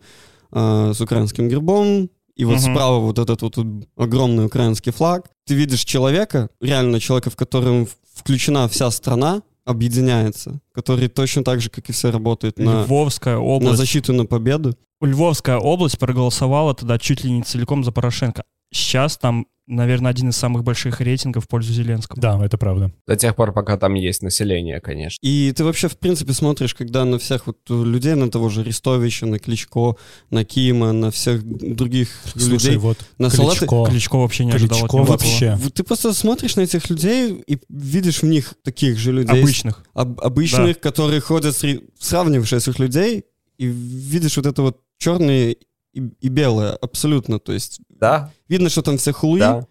э, 0.51 0.91
с 0.93 0.99
украинским 1.01 1.47
гербом, 1.47 2.09
и 2.37 2.45
вот 2.45 2.57
Мгм. 2.61 2.61
справа 2.73 2.99
вот 2.99 3.19
этот 3.19 3.41
вот 3.41 3.57
огромный 3.97 4.45
украинский 4.45 4.91
флаг, 4.91 5.29
ты 5.45 5.55
видишь 5.55 5.83
человека, 5.83 6.49
реально 6.61 6.99
человека, 6.99 7.29
в 7.29 7.35
котором 7.35 7.87
включена 8.15 8.67
вся 8.67 8.91
страна, 8.91 9.41
объединяется, 9.65 10.59
который 10.73 11.07
точно 11.07 11.43
так 11.43 11.61
же, 11.61 11.69
как 11.69 11.89
и 11.89 11.91
все, 11.91 12.11
работает 12.11 12.57
на, 12.59 12.83
Львовская 12.83 13.35
на 13.35 13.41
область. 13.41 13.77
защиту, 13.77 14.13
на 14.13 14.25
победу. 14.25 14.75
Львовская 15.01 15.57
область 15.57 15.99
проголосовала 15.99 16.73
тогда 16.73 16.97
чуть 16.97 17.23
ли 17.23 17.31
не 17.31 17.43
целиком 17.43 17.83
за 17.83 17.91
Порошенко. 17.91 18.43
Сейчас 18.71 19.17
там, 19.17 19.47
наверное, 19.65 20.11
один 20.11 20.29
из 20.29 20.37
самых 20.37 20.63
больших 20.63 21.01
рейтингов 21.01 21.45
в 21.45 21.47
пользу 21.47 21.73
Зеленского. 21.73 22.21
Да, 22.21 22.43
это 22.45 22.57
правда. 22.57 22.91
До 23.05 23.15
тех 23.15 23.35
пор, 23.35 23.51
пока 23.53 23.77
там 23.77 23.93
есть 23.95 24.21
население, 24.21 24.79
конечно. 24.79 25.17
И 25.21 25.53
ты 25.55 25.63
вообще, 25.63 25.87
в 25.89 25.97
принципе, 25.97 26.33
смотришь, 26.33 26.73
когда 26.73 27.05
на 27.05 27.19
всех 27.19 27.47
вот 27.47 27.57
людей, 27.69 28.15
на 28.15 28.29
того 28.29 28.49
же 28.49 28.63
Рестовича, 28.63 29.25
на 29.25 29.39
Кличко, 29.39 29.95
на 30.29 30.45
Кима, 30.45 30.91
на 30.93 31.11
всех 31.11 31.43
других 31.43 32.09
Слушай, 32.33 32.49
людей, 32.49 32.77
вот 32.77 32.97
на 33.17 33.29
салаты... 33.29 33.59
Кличко. 33.59 33.85
Кличко 33.89 34.15
вообще 34.17 34.45
не 34.45 34.51
ожидал 34.51 34.85
от 34.85 34.91
Кличко 34.91 35.11
вообще. 35.11 35.59
Ты 35.73 35.83
просто 35.83 36.13
смотришь 36.13 36.55
на 36.55 36.61
этих 36.61 36.89
людей 36.89 37.43
и 37.45 37.57
видишь 37.69 38.21
в 38.21 38.25
них 38.25 38.53
таких 38.63 38.97
же 38.97 39.11
людей. 39.11 39.41
Обычных. 39.41 39.83
об- 39.93 40.19
обычных, 40.21 40.79
которые 40.79 41.19
ходят, 41.21 41.55
сре- 41.55 41.83
сравниваешь 41.99 42.53
этих 42.53 42.79
людей, 42.79 43.25
и 43.57 43.65
видишь 43.65 44.37
вот 44.37 44.45
это 44.45 44.61
вот 44.61 44.81
черное 44.97 45.55
и, 45.93 46.01
и 46.21 46.27
белое 46.29 46.73
абсолютно. 46.73 47.39
То 47.39 47.53
есть 47.53 47.79
Да, 47.99 48.31
видно, 48.47 48.69
что 48.69 48.81
там 48.81 48.97
все 48.97 49.11
хуи, 49.13 49.39
да. 49.39 49.65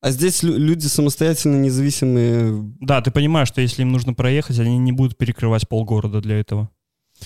а 0.00 0.10
здесь 0.10 0.42
лю- 0.42 0.56
люди 0.56 0.86
самостоятельно, 0.86 1.56
независимые. 1.56 2.62
Да, 2.80 3.00
ты 3.02 3.10
понимаешь, 3.10 3.48
что 3.48 3.60
если 3.60 3.82
им 3.82 3.92
нужно 3.92 4.14
проехать, 4.14 4.58
они 4.58 4.78
не 4.78 4.92
будут 4.92 5.16
перекрывать 5.18 5.68
полгорода 5.68 6.20
для 6.20 6.38
этого. 6.38 6.68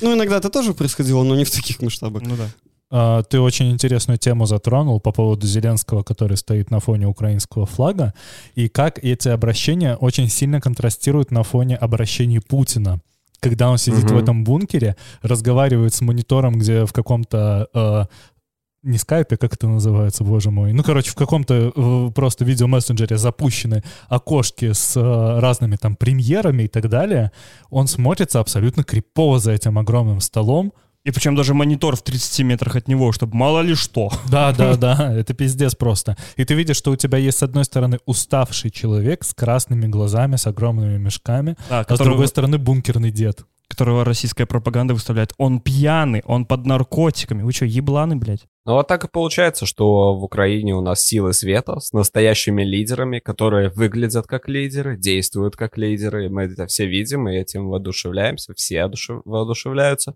Ну, 0.00 0.14
иногда 0.14 0.36
это 0.36 0.50
тоже 0.50 0.72
происходило, 0.72 1.22
но 1.24 1.34
не 1.36 1.44
в 1.44 1.50
таких 1.50 1.82
масштабах. 1.82 2.22
Ну 2.22 2.36
да. 2.36 2.48
А, 2.92 3.22
Ты 3.22 3.40
очень 3.40 3.70
интересную 3.70 4.18
тему 4.18 4.46
затронул 4.46 5.00
по 5.00 5.12
поводу 5.12 5.46
Зеленского, 5.46 6.02
который 6.02 6.36
стоит 6.36 6.70
на 6.70 6.80
фоне 6.80 7.06
украинского 7.06 7.66
флага, 7.66 8.14
и 8.54 8.68
как 8.68 8.98
эти 9.04 9.28
обращения 9.28 9.96
очень 9.96 10.28
сильно 10.28 10.60
контрастируют 10.60 11.30
на 11.30 11.42
фоне 11.42 11.76
обращений 11.76 12.40
Путина. 12.40 13.00
Когда 13.40 13.70
он 13.70 13.78
сидит 13.78 14.04
Мгм. 14.04 14.14
в 14.16 14.18
этом 14.18 14.44
бункере, 14.44 14.96
разговаривает 15.22 15.94
с 15.94 16.00
монитором, 16.02 16.58
где 16.58 16.84
в 16.84 16.92
каком-то 16.92 17.68
э, 17.72 18.04
не 18.82 18.98
скайпе, 18.98 19.36
как 19.36 19.54
это 19.54 19.68
называется, 19.68 20.24
боже 20.24 20.50
мой. 20.50 20.72
Ну, 20.72 20.82
короче, 20.82 21.10
в 21.10 21.14
каком-то 21.14 21.72
э, 21.74 22.10
просто 22.14 22.44
видеомессенджере 22.44 23.18
запущены 23.18 23.82
окошки 24.08 24.72
с 24.72 24.96
э, 24.96 25.40
разными 25.40 25.76
там 25.76 25.96
премьерами 25.96 26.64
и 26.64 26.68
так 26.68 26.88
далее. 26.88 27.30
Он 27.68 27.86
смотрится 27.86 28.40
абсолютно 28.40 28.82
крипово 28.82 29.38
за 29.38 29.52
этим 29.52 29.78
огромным 29.78 30.20
столом. 30.20 30.72
И 31.02 31.10
причем 31.12 31.34
даже 31.34 31.54
монитор 31.54 31.96
в 31.96 32.02
30 32.02 32.40
метрах 32.40 32.76
от 32.76 32.88
него, 32.88 33.12
чтобы 33.12 33.34
мало 33.34 33.60
ли 33.60 33.74
что. 33.74 34.10
Да, 34.28 34.52
да, 34.52 34.76
да, 34.76 35.14
это 35.14 35.32
пиздец 35.32 35.74
просто. 35.74 36.16
И 36.36 36.44
ты 36.44 36.54
видишь, 36.54 36.76
что 36.76 36.90
у 36.90 36.96
тебя 36.96 37.16
есть, 37.16 37.38
с 37.38 37.42
одной 37.42 37.64
стороны, 37.64 37.98
уставший 38.04 38.70
человек 38.70 39.24
с 39.24 39.32
красными 39.32 39.86
глазами, 39.86 40.36
с 40.36 40.46
огромными 40.46 40.98
мешками, 40.98 41.56
Да, 41.70 41.86
а 41.88 41.96
с 41.96 41.98
другой 41.98 42.28
стороны, 42.28 42.58
бункерный 42.58 43.10
дед. 43.10 43.44
Которого 43.70 44.04
российская 44.04 44.46
пропаганда 44.46 44.94
выставляет. 44.94 45.32
Он 45.38 45.60
пьяный, 45.60 46.22
он 46.26 46.44
под 46.44 46.66
наркотиками. 46.66 47.42
Вы 47.42 47.52
что, 47.52 47.64
ебланы, 47.64 48.16
блядь? 48.16 48.46
Ну 48.66 48.74
вот 48.74 48.88
так 48.88 49.04
и 49.04 49.08
получается, 49.08 49.64
что 49.64 50.14
в 50.14 50.22
Украине 50.22 50.74
у 50.74 50.80
нас 50.80 51.02
силы 51.02 51.32
света 51.32 51.80
с 51.80 51.92
настоящими 51.92 52.62
лидерами, 52.62 53.20
которые 53.20 53.70
выглядят 53.70 54.26
как 54.26 54.48
лидеры, 54.48 54.98
действуют 54.98 55.56
как 55.56 55.78
лидеры. 55.78 56.28
Мы 56.28 56.42
это 56.42 56.66
все 56.66 56.86
видим 56.86 57.28
и 57.28 57.36
этим 57.36 57.68
воодушевляемся, 57.68 58.52
все 58.54 58.80
одушев- 58.84 59.22
воодушевляются, 59.24 60.14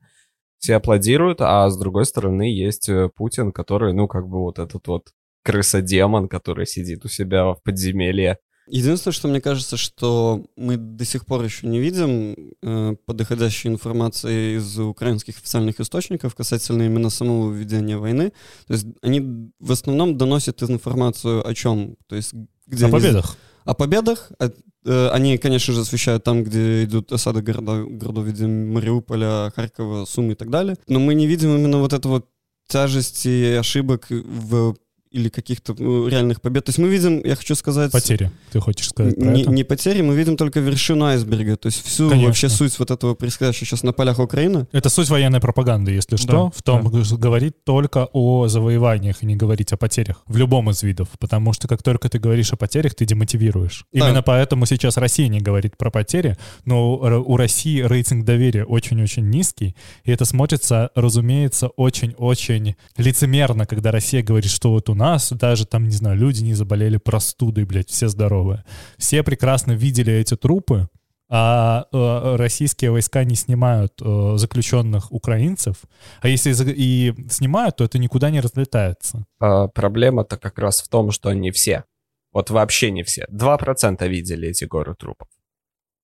все 0.59 0.77
аплодируют, 0.77 1.41
а 1.41 1.69
с 1.71 1.79
другой 1.79 2.05
стороны 2.05 2.43
есть 2.43 2.89
э, 2.89 3.09
Путин, 3.15 3.53
который, 3.53 3.93
ну, 3.93 4.09
как 4.09 4.29
бы 4.29 4.41
вот 4.41 4.59
этот 4.59 4.87
вот 4.89 5.09
крыса-демон, 5.45 6.29
который 6.29 6.67
сидит 6.67 7.05
у 7.05 7.09
себя 7.09 7.45
в 7.53 7.63
подземелье. 7.63 8.39
Единственное, 8.67 9.13
что 9.13 9.29
мне 9.29 9.41
кажется, 9.41 9.77
что 9.77 10.45
мы 10.57 10.77
до 10.77 11.05
сих 11.05 11.27
пор 11.27 11.45
еще 11.45 11.67
не 11.67 11.79
видим 11.81 12.35
э, 12.63 12.97
подоходящей 13.07 13.71
информации 13.71 14.57
из 14.57 14.79
украинских 14.79 15.37
официальных 15.39 15.81
источников 15.81 16.35
касательно 16.35 16.83
именно 16.85 17.11
самого 17.11 17.53
ведения 17.53 17.97
войны. 17.99 18.33
То 18.67 18.73
есть 18.75 18.87
они 19.03 19.51
в 19.61 19.73
основном 19.73 20.17
доносят 20.17 20.63
информацию 20.63 21.47
о 21.47 21.55
чем? 21.55 21.97
То 22.09 22.17
есть 22.17 22.33
где 22.67 22.85
О 22.85 22.89
они- 22.89 22.93
победах. 22.99 23.37
О 23.65 23.75
победах. 23.75 24.31
О- 24.39 24.51
э, 24.87 25.09
они, 25.09 25.37
конечно 25.39 25.75
же, 25.75 25.81
освещают 25.81 26.25
там, 26.25 26.45
где 26.45 26.85
идут 26.85 27.13
осады 27.13 27.43
города, 27.43 27.85
городов 27.85 28.25
в 28.25 28.27
виде 28.29 28.47
Мариуполя, 28.47 29.53
Харькова, 29.55 30.05
Сумы 30.07 30.33
и 30.33 30.35
так 30.37 30.51
далее. 30.51 30.77
Но 30.89 31.01
мы 31.01 31.15
не 31.15 31.27
видим 31.27 31.55
именно 31.55 31.79
вот 31.79 31.93
это 31.93 32.09
вот 32.09 32.29
тяжести 32.69 33.29
и 33.29 33.53
ошибок 33.59 34.07
в 34.11 34.75
или 35.15 35.29
каких-то 35.29 35.77
ну, 35.79 36.09
реальных 36.09 36.41
побед. 36.41 36.65
То 36.65 36.71
есть 36.71 36.79
мы 36.79 36.89
видим, 36.89 37.25
я 37.25 37.37
хочу 37.37 37.55
сказать... 37.55 37.93
Потери, 37.93 38.33
ты 38.51 38.59
хочешь 38.59 38.89
сказать 38.89 39.15
про 39.15 39.31
Не, 39.31 39.43
это? 39.43 39.51
не 39.53 39.63
потери, 39.63 40.03
мы 40.03 40.17
видим 40.17 40.37
только 40.37 40.59
вершину 40.59 41.05
айсберга, 41.05 41.57
то 41.57 41.67
есть 41.67 41.87
всю 41.87 42.09
Конечно. 42.09 42.27
вообще 42.27 42.49
суть 42.49 42.77
вот 42.81 42.91
этого 42.91 43.15
происходящего 43.15 43.65
сейчас 43.65 43.85
на 43.85 43.93
полях 43.93 44.19
Украины. 44.19 44.67
Это 44.73 44.89
суть 44.89 45.09
военной 45.09 45.39
пропаганды, 45.39 45.93
если 45.93 46.17
что, 46.17 46.47
Да, 46.47 46.59
в 46.59 46.63
том, 46.63 46.91
говорить 47.17 47.63
только 47.65 48.09
о 48.13 48.49
завоеваниях 48.49 49.23
и 49.23 49.27
не 49.27 49.37
говорить 49.37 49.73
о 49.73 49.77
потерях 49.77 50.23
в 50.27 50.37
любом 50.37 50.69
из 50.71 50.83
видов, 50.83 51.09
потому 51.21 51.53
что 51.53 51.69
как 51.69 51.85
только 51.85 52.09
ты 52.09 52.19
говоришь 52.19 52.53
о 52.53 52.57
потерях, 52.57 52.97
ты 52.97 53.07
демотивируешь. 53.07 53.87
Да. 53.93 54.09
Именно 54.09 54.23
поэтому 54.23 54.67
сейчас 54.67 54.97
Россия 54.97 55.29
не 55.29 55.41
говорит 55.41 55.77
про 55.79 55.93
потери, 55.93 56.37
но 56.65 56.97
у 56.97 57.37
России 57.37 57.83
рейтинг 57.83 58.25
доверия 58.25 58.65
очень-очень 58.65 59.31
низкий, 59.31 59.77
и 60.03 60.11
это 60.11 60.25
смотрится, 60.25 60.91
разумеется, 60.97 61.69
очень-очень 61.69 62.75
лицемерно, 62.97 63.65
когда 63.67 63.93
Россия 63.93 64.25
говорит, 64.25 64.51
что 64.51 64.71
вот 64.71 64.89
у 64.89 64.95
нас 64.95 65.04
даже 65.31 65.67
там, 65.67 65.85
не 65.85 65.95
знаю, 65.95 66.17
люди 66.17 66.43
не 66.43 66.55
заболели 66.55 66.97
простудой, 66.97 67.65
блядь, 67.65 67.91
все 67.91 68.09
здоровые. 68.09 68.65
Все 68.99 69.23
прекрасно 69.23 69.73
видели 69.73 70.13
эти 70.13 70.37
трупы, 70.37 70.89
а 71.29 71.87
э, 71.91 72.37
российские 72.37 72.91
войска 72.91 73.25
не 73.25 73.35
снимают 73.35 73.95
э, 74.01 74.35
заключенных 74.37 75.11
украинцев, 75.11 75.77
а 76.21 76.29
если 76.29 76.55
и 76.73 77.15
снимают, 77.29 77.77
то 77.77 77.85
это 77.85 77.99
никуда 77.99 78.31
не 78.31 78.41
разлетается. 78.41 79.25
А, 79.41 79.69
проблема-то 79.69 80.37
как 80.37 80.59
раз 80.59 80.81
в 80.83 80.89
том, 80.89 81.11
что 81.11 81.33
не 81.33 81.51
все. 81.51 81.85
Вот 82.33 82.51
вообще 82.51 82.91
не 82.91 83.03
все. 83.05 83.27
2% 83.33 84.07
видели 84.09 84.49
эти 84.49 84.65
горы 84.65 84.95
трупов. 84.95 85.29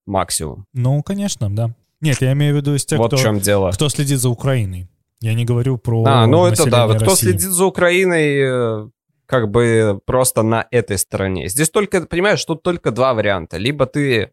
Максимум. 0.06 0.66
Ну, 0.72 1.02
конечно, 1.02 1.54
да. 1.54 1.74
Нет, 2.00 2.22
я 2.22 2.32
имею 2.32 2.54
в 2.54 2.56
виду 2.56 2.74
из 2.74 2.86
тех, 2.86 2.98
вот 2.98 3.08
кто, 3.08 3.16
в 3.18 3.20
чем 3.20 3.40
дело. 3.40 3.70
кто 3.72 3.88
следит 3.88 4.18
за 4.18 4.30
Украиной. 4.30 4.88
Я 5.22 5.34
не 5.34 5.44
говорю 5.44 5.78
про 5.78 6.02
А, 6.06 6.26
ну 6.26 6.46
это 6.46 6.68
да. 6.70 6.86
Вот 6.86 6.96
кто 7.02 7.10
следит 7.16 7.40
за 7.50 7.64
Украиной, 7.66 8.38
э, 8.86 8.88
как 9.26 9.50
бы 9.50 10.00
просто 10.06 10.42
на 10.42 10.66
этой 10.70 10.96
стороне. 10.98 11.48
Здесь 11.48 11.70
только, 11.70 12.00
понимаешь, 12.06 12.44
тут 12.44 12.62
только 12.62 12.90
два 12.90 13.12
варианта. 13.14 13.58
Либо 13.58 13.86
ты 13.86 14.30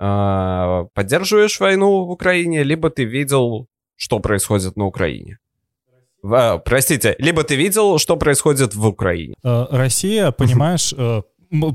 э, 0.00 0.84
поддерживаешь 0.94 1.60
войну 1.60 2.04
в 2.04 2.10
Украине, 2.10 2.64
либо 2.64 2.90
ты 2.90 3.04
видел, 3.04 3.66
что 3.96 4.18
происходит 4.20 4.76
на 4.76 4.84
Украине. 4.86 5.38
В- 6.22 6.34
э, 6.34 6.58
простите, 6.64 7.14
либо 7.18 7.42
ты 7.44 7.54
видел, 7.56 7.98
что 7.98 8.16
происходит 8.16 8.74
в 8.74 8.86
Украине. 8.86 9.34
Э, 9.44 9.66
Россия, 9.70 10.30
понимаешь, 10.32 10.92
э, 10.98 11.22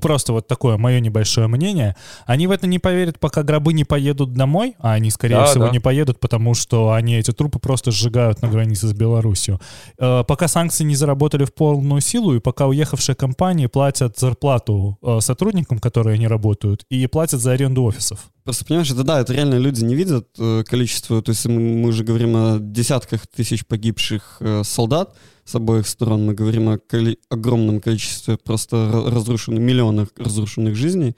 просто 0.01 0.33
вот 0.33 0.47
такое 0.47 0.77
мое 0.77 0.99
небольшое 0.99 1.47
мнение, 1.47 1.95
они 2.25 2.47
в 2.47 2.51
это 2.51 2.67
не 2.67 2.79
поверят, 2.79 3.19
пока 3.19 3.43
гробы 3.43 3.73
не 3.73 3.83
поедут 3.83 4.33
домой, 4.33 4.75
а 4.79 4.93
они, 4.93 5.09
скорее 5.11 5.35
Да, 5.35 5.45
всего, 5.45 5.65
да. 5.65 5.71
не 5.71 5.79
поедут, 5.79 6.19
потому 6.19 6.53
что 6.53 6.91
они 6.91 7.15
эти 7.15 7.31
трупы 7.31 7.59
просто 7.59 7.91
сжигают 7.91 8.41
на 8.41 8.47
границе 8.49 8.87
с 8.87 8.93
Беларусью. 8.93 9.59
Э, 9.97 10.23
Пока 10.27 10.47
санкции 10.47 10.83
не 10.83 10.95
заработали 10.95 11.45
в 11.45 11.53
полную 11.53 12.01
силу, 12.01 12.35
и 12.35 12.39
пока 12.39 12.67
уехавшие 12.67 13.15
компании 13.15 13.67
платят 13.67 14.17
зарплату 14.19 14.97
э, 15.01 15.19
сотрудникам, 15.21 15.79
которые 15.79 16.17
не 16.17 16.27
работают, 16.27 16.85
и 16.89 17.07
платят 17.07 17.41
за 17.41 17.51
аренду 17.51 17.83
офисов. 17.83 18.29
Просто 18.43 18.65
понимаешь, 18.65 18.89
это 18.91 19.03
да, 19.03 19.19
это 19.19 19.33
реально 19.33 19.55
люди 19.55 19.83
не 19.83 19.95
видят 19.95 20.27
э, 20.39 20.63
количество, 20.67 21.21
то 21.21 21.31
есть 21.31 21.45
мы, 21.45 21.59
мы 21.59 21.91
же 21.91 22.03
говорим 22.03 22.35
о 22.35 22.57
десятках 22.59 23.27
тысяч 23.27 23.65
погибших 23.65 24.37
э, 24.39 24.63
солдат 24.65 25.15
с 25.49 25.55
обоих 25.55 25.87
сторон, 25.87 26.25
мы 26.25 26.33
говорим 26.35 26.69
о 26.69 26.77
коли- 26.77 27.17
огромном 27.29 27.81
количестве 27.81 28.37
просто 28.37 28.75
ра- 28.75 29.09
разрушенных, 29.09 29.59
миллионах 29.61 30.09
разрушенных 30.15 30.75
жизней, 30.75 31.15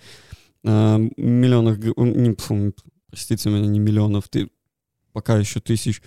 э, 0.64 0.98
миллионах, 1.18 1.80
не, 1.98 2.36
фу, 2.36 2.74
простите 3.10 3.50
меня, 3.50 3.68
не 3.68 3.80
миллионов, 3.80 4.30
ты, 4.30 4.50
пока 5.12 5.38
еще 5.38 5.60
тысяч, 5.60 6.02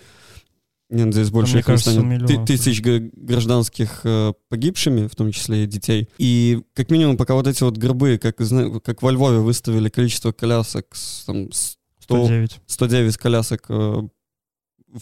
нет, 0.91 1.13
здесь 1.13 1.31
больше 1.31 1.59
их 1.59 1.67
станет, 1.81 2.01
Ты- 2.27 2.45
тысяч 2.47 2.81
гражданских 2.83 4.01
э, 4.05 4.33
погибшими, 4.49 5.07
в 5.07 5.15
том 5.17 5.31
числе 5.33 5.65
и 5.65 5.67
детей. 5.67 6.09
И 6.19 6.63
как 6.73 6.91
минимум, 6.91 7.17
пока 7.17 7.35
вот 7.35 7.47
эти 7.47 7.63
вот 7.63 7.77
гробы, 7.77 8.19
как, 8.19 8.37
как 8.83 9.03
во 9.03 9.11
Львове 9.11 9.39
выставили 9.41 9.89
количество 9.89 10.33
колясок, 10.33 10.87
там, 11.27 11.51
100, 11.53 11.79
109. 12.01 12.61
109 12.67 13.17
колясок, 13.19 13.67
э, 13.69 14.03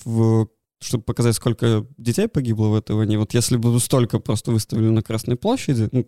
в, 0.05 0.49
чтобы 0.83 1.05
показать, 1.05 1.37
сколько 1.37 1.87
детей 1.99 2.29
погибло 2.29 2.69
в 2.69 2.75
этой 2.75 2.97
войне. 2.97 3.19
Вот 3.19 3.35
если 3.35 3.57
бы 3.57 3.79
столько 3.81 4.19
просто 4.19 4.53
выставили 4.53 4.89
на 4.89 5.03
Красной 5.03 5.37
площади, 5.37 5.89
ну, 5.93 6.07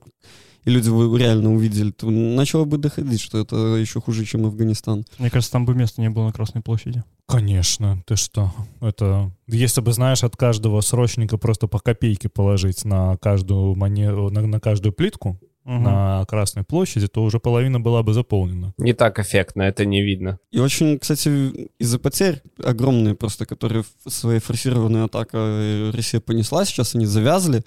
и 0.64 0.71
люди 0.71 0.88
бы 0.88 1.19
реально 1.19 1.52
увидели, 1.54 1.90
то 1.90 2.09
начало 2.11 2.64
бы 2.64 2.78
доходить, 2.78 3.21
что 3.21 3.38
это 3.38 3.57
еще 3.76 4.00
хуже, 4.00 4.25
чем 4.25 4.47
Афганистан. 4.47 5.04
Мне 5.19 5.31
кажется, 5.31 5.52
там 5.52 5.66
бы 5.66 5.75
места 5.75 6.00
не 6.00 6.11
было 6.11 6.26
на 6.26 6.33
Красной 6.33 6.62
площади. 6.62 7.04
Конечно, 7.26 8.02
ты 8.07 8.16
что? 8.16 8.52
Это 8.81 9.31
если 9.47 9.81
бы 9.81 9.93
знаешь 9.93 10.25
от 10.25 10.37
каждого 10.37 10.81
срочника 10.81 11.38
просто 11.38 11.66
по 11.66 11.78
копейке 11.78 12.28
положить 12.28 12.85
на 12.85 13.16
каждую 13.19 13.75
монету, 13.75 14.31
на, 14.31 14.47
на 14.47 14.61
каждую 14.61 14.93
плитку 14.93 15.38
Мгм. 15.64 15.83
на 15.83 16.25
Красной 16.26 16.62
площади, 16.62 17.06
то 17.06 17.23
уже 17.23 17.38
половина 17.38 17.80
была 17.80 18.02
бы 18.02 18.12
заполнена. 18.12 18.75
Не 18.78 18.92
так 18.92 19.18
эффектно, 19.18 19.62
это 19.62 19.87
не 19.87 20.02
видно. 20.02 20.38
И 20.52 20.59
очень, 20.59 20.99
кстати, 20.99 21.71
из-за 21.78 21.99
потерь 21.99 22.42
огромные 22.62 23.14
просто, 23.14 23.47
которые 23.47 23.83
в 24.04 24.11
своей 24.11 24.40
форсированной 24.40 25.04
атакой 25.04 25.90
Россия 25.90 26.21
понесла, 26.21 26.64
сейчас 26.66 26.94
они 26.94 27.06
завязли, 27.06 27.62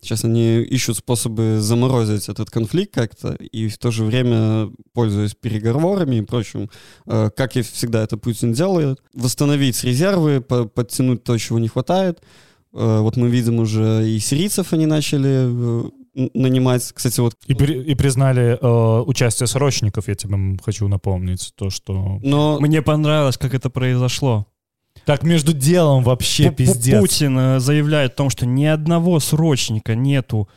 сейчас 0.00 0.24
они 0.24 0.62
ищут 0.62 0.96
способы 0.96 1.58
заморозить 1.60 2.28
этот 2.30 2.50
конфликт 2.50 2.94
как-то, 2.94 3.34
и 3.34 3.68
в 3.68 3.76
то 3.76 3.90
же 3.90 4.04
время, 4.04 4.70
пользуясь 4.94 5.34
переговорами 5.34 6.16
и 6.16 6.22
прочим, 6.22 6.70
э, 7.06 7.28
как 7.36 7.56
и 7.56 7.62
всегда 7.62 8.02
это 8.02 8.16
Путин 8.16 8.52
делает, 8.54 8.98
восстановить 9.14 9.84
резервы, 9.84 10.40
по- 10.40 10.64
подтянуть 10.64 11.22
то, 11.22 11.36
чего 11.38 11.58
не 11.58 11.68
хватает. 11.68 12.22
Э, 12.72 13.00
Вот 13.00 13.16
мы 13.18 13.28
видим 13.28 13.58
уже 13.60 14.08
и 14.08 14.18
сирийцев 14.18 14.72
они 14.72 14.86
начали 14.86 15.28
э, 15.86 15.90
нанимать. 16.14 16.90
Кстати, 16.92 17.20
вот 17.20 17.34
И, 17.46 17.54
при- 17.54 17.82
и 17.82 17.94
признали 17.94 18.58
э, 18.60 19.00
участие 19.02 19.46
срочников, 19.46 20.08
я 20.08 20.14
тебе 20.14 20.58
хочу 20.64 20.88
напомнить, 20.88 21.52
то, 21.56 21.70
что... 21.70 22.18
но 22.22 22.58
Мне 22.60 22.82
понравилось, 22.82 23.38
как 23.38 23.54
это 23.54 23.70
произошло. 23.70 24.46
Так 25.06 25.22
между 25.22 25.52
делом 25.52 26.04
вообще 26.04 26.48
Пу- 26.48 26.54
пиздец. 26.56 27.00
Путин 27.00 27.38
э, 27.38 27.60
заявляет 27.60 28.12
о 28.12 28.16
том, 28.16 28.30
что 28.30 28.46
ни 28.46 28.64
одного 28.66 29.20
срочника 29.20 29.94
нету 29.94 30.48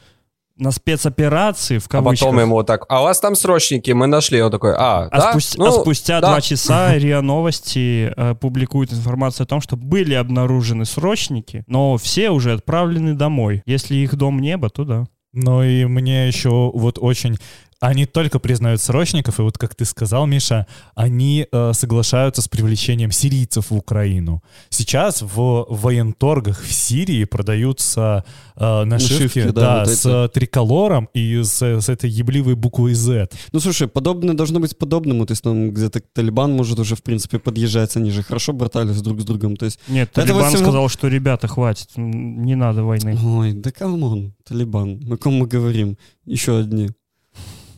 на 0.57 0.71
спецоперации, 0.71 1.79
в 1.79 1.87
А 1.87 1.89
кавычках. 1.89 2.27
потом 2.29 2.39
ему 2.41 2.55
вот 2.55 2.67
так, 2.67 2.85
а 2.87 3.01
у 3.01 3.03
вас 3.03 3.19
там 3.19 3.35
срочники, 3.35 3.91
мы 3.91 4.07
нашли. 4.07 4.41
Он 4.41 4.51
такой, 4.51 4.73
а, 4.73 5.09
А, 5.11 5.19
да? 5.19 5.31
спустя, 5.31 5.59
Ну, 5.59 5.67
а 5.67 5.71
спустя 5.71 6.21
да. 6.21 6.27
два 6.29 6.41
часа 6.41 6.93
РИА 6.97 7.21
Новости 7.21 8.13
э, 8.15 8.35
публикует 8.35 8.93
информацию 8.93 9.43
о 9.43 9.47
том, 9.47 9.59
что 9.61 9.75
были 9.75 10.13
обнаружены 10.13 10.85
срочники, 10.85 11.63
но 11.67 11.97
все 11.97 12.29
уже 12.29 12.53
отправлены 12.53 13.15
домой. 13.15 13.63
Если 13.65 13.95
их 13.95 14.15
дом 14.15 14.39
небо, 14.39 14.69
то 14.69 14.85
да. 14.85 15.05
Но 15.35 15.63
и 15.63 15.85
мне 15.85 16.27
еще 16.27 16.71
вот 16.73 16.97
очень... 16.99 17.37
Они 17.81 18.05
только 18.05 18.39
признают 18.39 18.79
срочников, 18.81 19.39
и 19.39 19.41
вот 19.43 19.57
как 19.57 19.75
ты 19.75 19.83
сказал, 19.85 20.25
Миша, 20.25 20.65
они 20.95 21.45
э, 21.51 21.73
соглашаются 21.73 22.41
с 22.41 22.47
привлечением 22.47 23.11
сирийцев 23.11 23.69
в 23.69 23.75
Украину. 23.75 24.41
Сейчас 24.69 25.21
в 25.21 25.65
военторгах 25.69 26.61
в 26.61 26.71
Сирии 26.73 27.25
продаются 27.25 28.23
э, 28.55 28.83
нашивки, 28.85 29.13
Нашивки, 29.39 29.43
да, 29.51 29.61
да, 29.61 29.79
вот 29.79 29.89
с 29.89 30.05
эти. 30.05 30.33
триколором 30.33 31.09
и 31.13 31.41
с, 31.43 31.61
с 31.61 31.89
этой 31.89 32.09
ебливой 32.09 32.55
буквой 32.55 32.93
Z. 32.93 33.27
Ну, 33.51 33.59
слушай, 33.59 33.87
подобное 33.87 34.33
должно 34.35 34.59
быть 34.61 34.77
подобному. 34.77 35.25
То 35.25 35.33
есть 35.33 35.43
там 35.43 35.71
где-то 35.71 35.99
Талибан 36.13 36.53
может 36.53 36.79
уже, 36.79 36.95
в 36.95 37.03
принципе, 37.03 37.39
подъезжать. 37.39 37.95
Они 37.97 38.09
же 38.09 38.23
хорошо 38.23 38.53
братались 38.53 39.01
друг 39.01 39.19
с 39.21 39.25
другом. 39.25 39.57
То 39.57 39.65
есть, 39.65 39.79
Нет, 39.89 40.09
Это 40.13 40.21
Талибан 40.21 40.47
всего- 40.49 40.63
сказал, 40.63 40.89
что 40.89 41.07
ребята, 41.09 41.47
хватит, 41.49 41.89
не 41.97 42.55
надо 42.55 42.83
войны. 42.83 43.17
ой, 43.21 43.51
да 43.53 43.71
come 43.71 44.06
on, 44.06 44.33
Талибан. 44.47 45.01
О 45.11 45.17
ком 45.17 45.33
мы 45.35 45.45
говорим? 45.47 45.97
Еще 46.25 46.57
одни. 46.57 46.89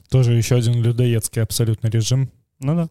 Тоже 0.10 0.34
еще 0.34 0.56
один 0.56 0.82
людоедский 0.82 1.42
абсолютно 1.42 1.88
режим. 1.88 2.32
Ну 2.60 2.76
да. 2.76 2.90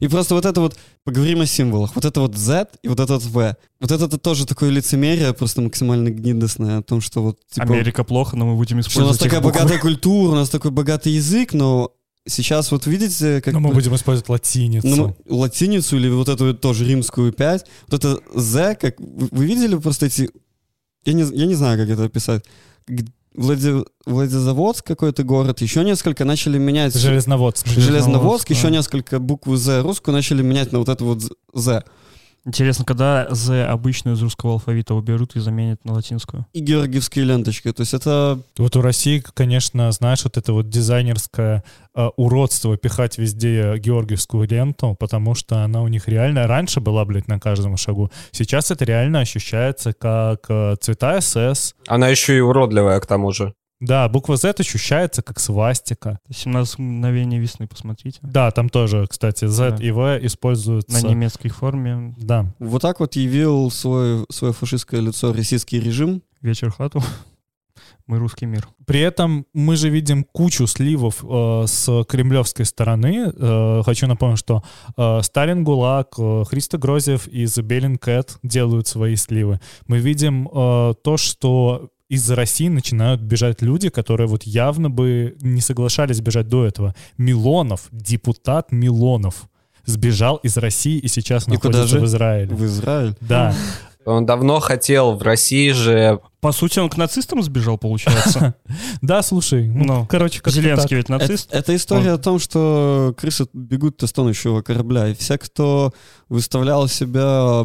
И 0.00 0.08
просто 0.08 0.34
вот 0.34 0.46
это 0.46 0.60
вот, 0.60 0.76
поговорим 1.04 1.40
о 1.40 1.46
символах. 1.46 1.94
Вот 1.94 2.04
это 2.04 2.20
вот 2.20 2.36
Z 2.36 2.68
и 2.82 2.88
вот 2.88 3.00
этот 3.00 3.24
V. 3.24 3.56
Вот 3.80 3.90
это 3.90 4.04
-то 4.04 4.18
тоже 4.18 4.46
такое 4.46 4.70
лицемерие, 4.70 5.32
просто 5.34 5.60
максимально 5.60 6.10
гнидостное 6.10 6.78
о 6.78 6.82
том, 6.82 7.00
что 7.00 7.22
вот, 7.22 7.38
типа, 7.48 7.66
Америка 7.66 8.04
плохо, 8.04 8.36
но 8.36 8.46
мы 8.46 8.56
будем 8.56 8.80
что 8.82 9.00
у 9.00 9.06
нас 9.06 9.16
использовать 9.16 9.20
такая 9.20 9.40
буквы. 9.40 9.60
богатая 9.60 9.80
культура, 9.80 10.32
у 10.32 10.34
нас 10.34 10.48
такой 10.48 10.70
богатый 10.70 11.12
язык, 11.12 11.52
но 11.52 11.92
сейчас 12.26 12.70
вот 12.70 12.86
видите, 12.86 13.40
как 13.42 13.52
Но 13.52 13.60
мы 13.60 13.68
бы- 13.68 13.74
будем 13.74 13.94
использовать 13.94 14.28
латиницу. 14.28 14.86
Ну, 14.86 15.16
латиницу 15.28 15.96
или 15.96 16.08
вот 16.08 16.28
эту 16.28 16.54
тоже 16.54 16.86
римскую 16.86 17.32
5, 17.32 17.66
вот 17.88 18.04
это 18.04 18.20
Z, 18.34 18.76
как 18.76 18.94
вы, 18.98 19.44
видели 19.44 19.76
просто 19.76 20.06
эти, 20.06 20.30
я 21.04 21.12
не, 21.12 21.22
я 21.22 21.46
не 21.46 21.54
знаю, 21.54 21.78
как 21.78 21.88
это 21.88 22.04
описать, 22.04 22.44
Влади- 23.34 23.84
Владизаводск 24.04 24.86
какой-то 24.86 25.22
город, 25.22 25.60
еще 25.62 25.84
несколько 25.84 26.24
начали 26.24 26.58
менять, 26.58 26.94
Железноводск. 26.94 27.66
Железноводск, 27.66 27.90
Железноводск, 27.90 28.48
да. 28.48 28.54
еще 28.54 28.70
несколько 28.70 29.18
буквы 29.18 29.56
Z 29.56 29.80
русскую 29.82 30.14
начали 30.14 30.42
менять 30.42 30.72
на 30.72 30.78
вот 30.80 30.88
это 30.88 31.04
вот 31.04 31.22
Z. 31.54 31.84
Интересно, 32.44 32.84
когда 32.84 33.28
«з» 33.30 33.64
обычную 33.64 34.16
из 34.16 34.22
русского 34.22 34.54
алфавита 34.54 34.94
уберут 34.94 35.36
и 35.36 35.40
заменят 35.40 35.84
на 35.84 35.92
латинскую? 35.92 36.46
И 36.52 36.60
георгиевские 36.60 37.24
ленточки, 37.24 37.72
то 37.72 37.82
есть 37.82 37.94
это, 37.94 38.40
Вот 38.58 38.74
у 38.74 38.82
России, 38.82 39.22
конечно, 39.34 39.92
знаешь, 39.92 40.24
вот 40.24 40.36
это 40.36 40.52
вот 40.52 40.68
дизайнерское 40.68 41.62
э, 41.94 42.08
уродство 42.16 42.76
пихать 42.76 43.16
везде 43.16 43.78
георгиевскую 43.78 44.48
ленту, 44.48 44.96
потому 44.98 45.36
что 45.36 45.62
она 45.62 45.82
у 45.82 45.88
них 45.88 46.08
реально 46.08 46.48
раньше 46.48 46.80
была, 46.80 47.04
блядь, 47.04 47.28
на 47.28 47.38
каждом 47.38 47.76
шагу. 47.76 48.10
Сейчас 48.32 48.72
это 48.72 48.84
реально 48.84 49.20
ощущается 49.20 49.92
как 49.92 50.46
э, 50.48 50.74
цвета 50.80 51.20
СС. 51.20 51.74
Она 51.86 52.08
еще 52.08 52.36
и 52.36 52.40
уродливая, 52.40 52.98
к 52.98 53.06
тому 53.06 53.30
же. 53.30 53.54
Да, 53.84 54.08
буква 54.08 54.36
Z 54.36 54.54
ощущается 54.60 55.22
как 55.22 55.40
свастика. 55.40 56.20
17 56.30 56.78
мгновений 56.78 57.40
весны, 57.40 57.66
посмотрите. 57.66 58.20
Да, 58.22 58.50
там 58.52 58.68
тоже, 58.68 59.06
кстати, 59.08 59.46
Z 59.46 59.70
Да. 59.78 59.84
и 59.84 59.90
V 59.90 60.20
используются. 60.22 61.02
На 61.02 61.08
немецкой 61.08 61.48
форме 61.48 62.14
Да. 62.16 62.46
вот 62.60 62.80
так 62.82 63.00
вот 63.00 63.16
явил 63.16 63.70
свой, 63.72 64.24
свое 64.30 64.52
фашистское 64.54 65.00
лицо 65.00 65.32
российский 65.32 65.80
режим. 65.80 66.22
вечер 66.40 66.70
хату. 66.70 67.02
Мы 68.06 68.18
русский 68.18 68.46
мир. 68.46 68.68
При 68.84 69.00
этом 69.00 69.46
мы 69.54 69.76
же 69.76 69.88
видим 69.88 70.24
кучу 70.24 70.66
сливов 70.66 71.24
э, 71.24 71.64
с 71.66 72.04
кремлевской 72.08 72.64
стороны. 72.64 73.32
Э, 73.34 73.82
хочу 73.84 74.06
напомнить, 74.08 74.38
что 74.40 74.62
э, 74.96 75.20
Сталин 75.22 75.62
ГУЛАГ, 75.64 76.14
э, 76.18 76.44
Христо 76.48 76.78
Грозев 76.78 77.28
из 77.28 77.56
Беллинкэт 77.58 78.38
делают 78.42 78.88
свои 78.88 79.14
сливы. 79.16 79.60
Мы 79.86 79.98
видим 79.98 80.48
э, 80.52 80.94
то, 81.02 81.16
что 81.16 81.90
из 82.12 82.30
России 82.30 82.68
начинают 82.68 83.22
бежать 83.22 83.62
люди, 83.62 83.88
которые 83.88 84.26
вот 84.26 84.42
явно 84.42 84.90
бы 84.90 85.34
не 85.40 85.62
соглашались 85.62 86.20
бежать 86.20 86.46
до 86.46 86.66
этого. 86.66 86.94
Милонов, 87.16 87.88
депутат 87.90 88.70
Милонов, 88.70 89.48
сбежал 89.86 90.36
из 90.36 90.58
России 90.58 90.98
и 90.98 91.08
сейчас 91.08 91.48
И 91.48 91.56
куда 91.56 91.78
находится 91.78 91.88
же? 91.88 92.00
в 92.00 92.04
Израиле. 92.04 92.54
В 92.54 92.64
Израиль. 92.66 93.16
Да. 93.22 93.54
Он 94.04 94.26
давно 94.26 94.60
хотел 94.60 95.12
в 95.12 95.22
России 95.22 95.70
же... 95.70 96.20
По 96.40 96.52
сути, 96.52 96.80
он 96.80 96.90
к 96.90 96.98
нацистам 96.98 97.42
сбежал, 97.42 97.78
получается. 97.78 98.56
Да, 99.00 99.22
слушай, 99.22 99.66
ну, 99.66 99.84
Ну, 99.84 100.06
короче, 100.06 100.42
Зеленский 100.44 100.98
ведь 100.98 101.08
нацист. 101.08 101.48
это 101.50 101.74
история 101.74 102.12
о 102.12 102.18
том, 102.18 102.38
что 102.38 103.14
крысы 103.16 103.46
бегут 103.54 104.02
с 104.02 104.12
тонущего 104.12 104.60
корабля. 104.60 105.08
И 105.08 105.14
все, 105.14 105.38
кто 105.38 105.94
выставлял 106.28 106.88
себя 106.88 107.64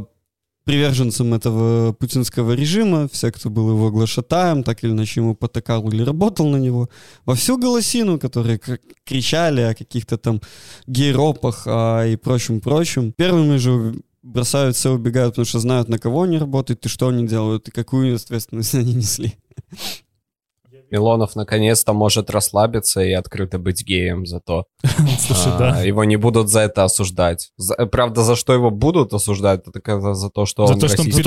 приверженцем 0.68 1.34
этого 1.34 1.94
путинского 1.94 2.52
режима, 2.52 3.08
все, 3.08 3.32
кто 3.32 3.50
был 3.50 3.70
его 3.70 3.90
глашатаем, 3.90 4.64
так 4.64 4.84
или 4.84 4.92
иначе 4.92 5.22
ему 5.22 5.34
потакал 5.34 5.90
или 5.90 6.04
работал 6.04 6.50
на 6.50 6.58
него, 6.58 6.90
во 7.26 7.36
всю 7.36 7.58
голосину, 7.58 8.20
которые 8.20 8.60
кр- 8.60 8.80
кричали 9.06 9.62
о 9.62 9.74
каких-то 9.74 10.18
там 10.18 10.42
гейропах 10.86 11.64
а, 11.68 12.04
и 12.06 12.18
прочем-прочем, 12.18 13.14
первыми 13.14 13.56
же 13.56 13.96
бросают 14.24 14.76
все, 14.76 14.92
убегают, 14.92 15.36
потому 15.36 15.46
что 15.46 15.60
знают, 15.60 15.88
на 15.88 16.00
кого 16.00 16.24
они 16.24 16.38
работают 16.38 16.86
и 16.86 16.90
что 16.90 17.08
они 17.08 17.26
делают, 17.26 17.70
и 17.70 17.72
какую 17.72 18.14
ответственность 18.18 18.76
они 18.76 18.94
несли. 18.94 19.36
Милонов 20.90 21.36
наконец-то 21.36 21.94
может 21.94 22.30
расслабиться 22.30 23.02
и 23.02 23.12
открыто 23.12 23.60
быть 23.60 23.84
геем 23.84 24.26
зато. 24.26 24.66
Слушай, 25.20 25.54
А, 25.54 25.58
да. 25.58 25.82
Его 25.82 26.04
не 26.04 26.16
будут 26.16 26.50
за 26.50 26.62
это 26.62 26.84
осуждать. 26.84 27.52
Правда, 27.92 28.24
за 28.24 28.36
что 28.36 28.54
его 28.54 28.72
будут 28.72 29.14
осуждать, 29.14 29.62
это 29.68 30.14
за 30.14 30.30
то, 30.30 30.46
что 30.46 30.66
он 30.66 30.80
российский 30.80 31.24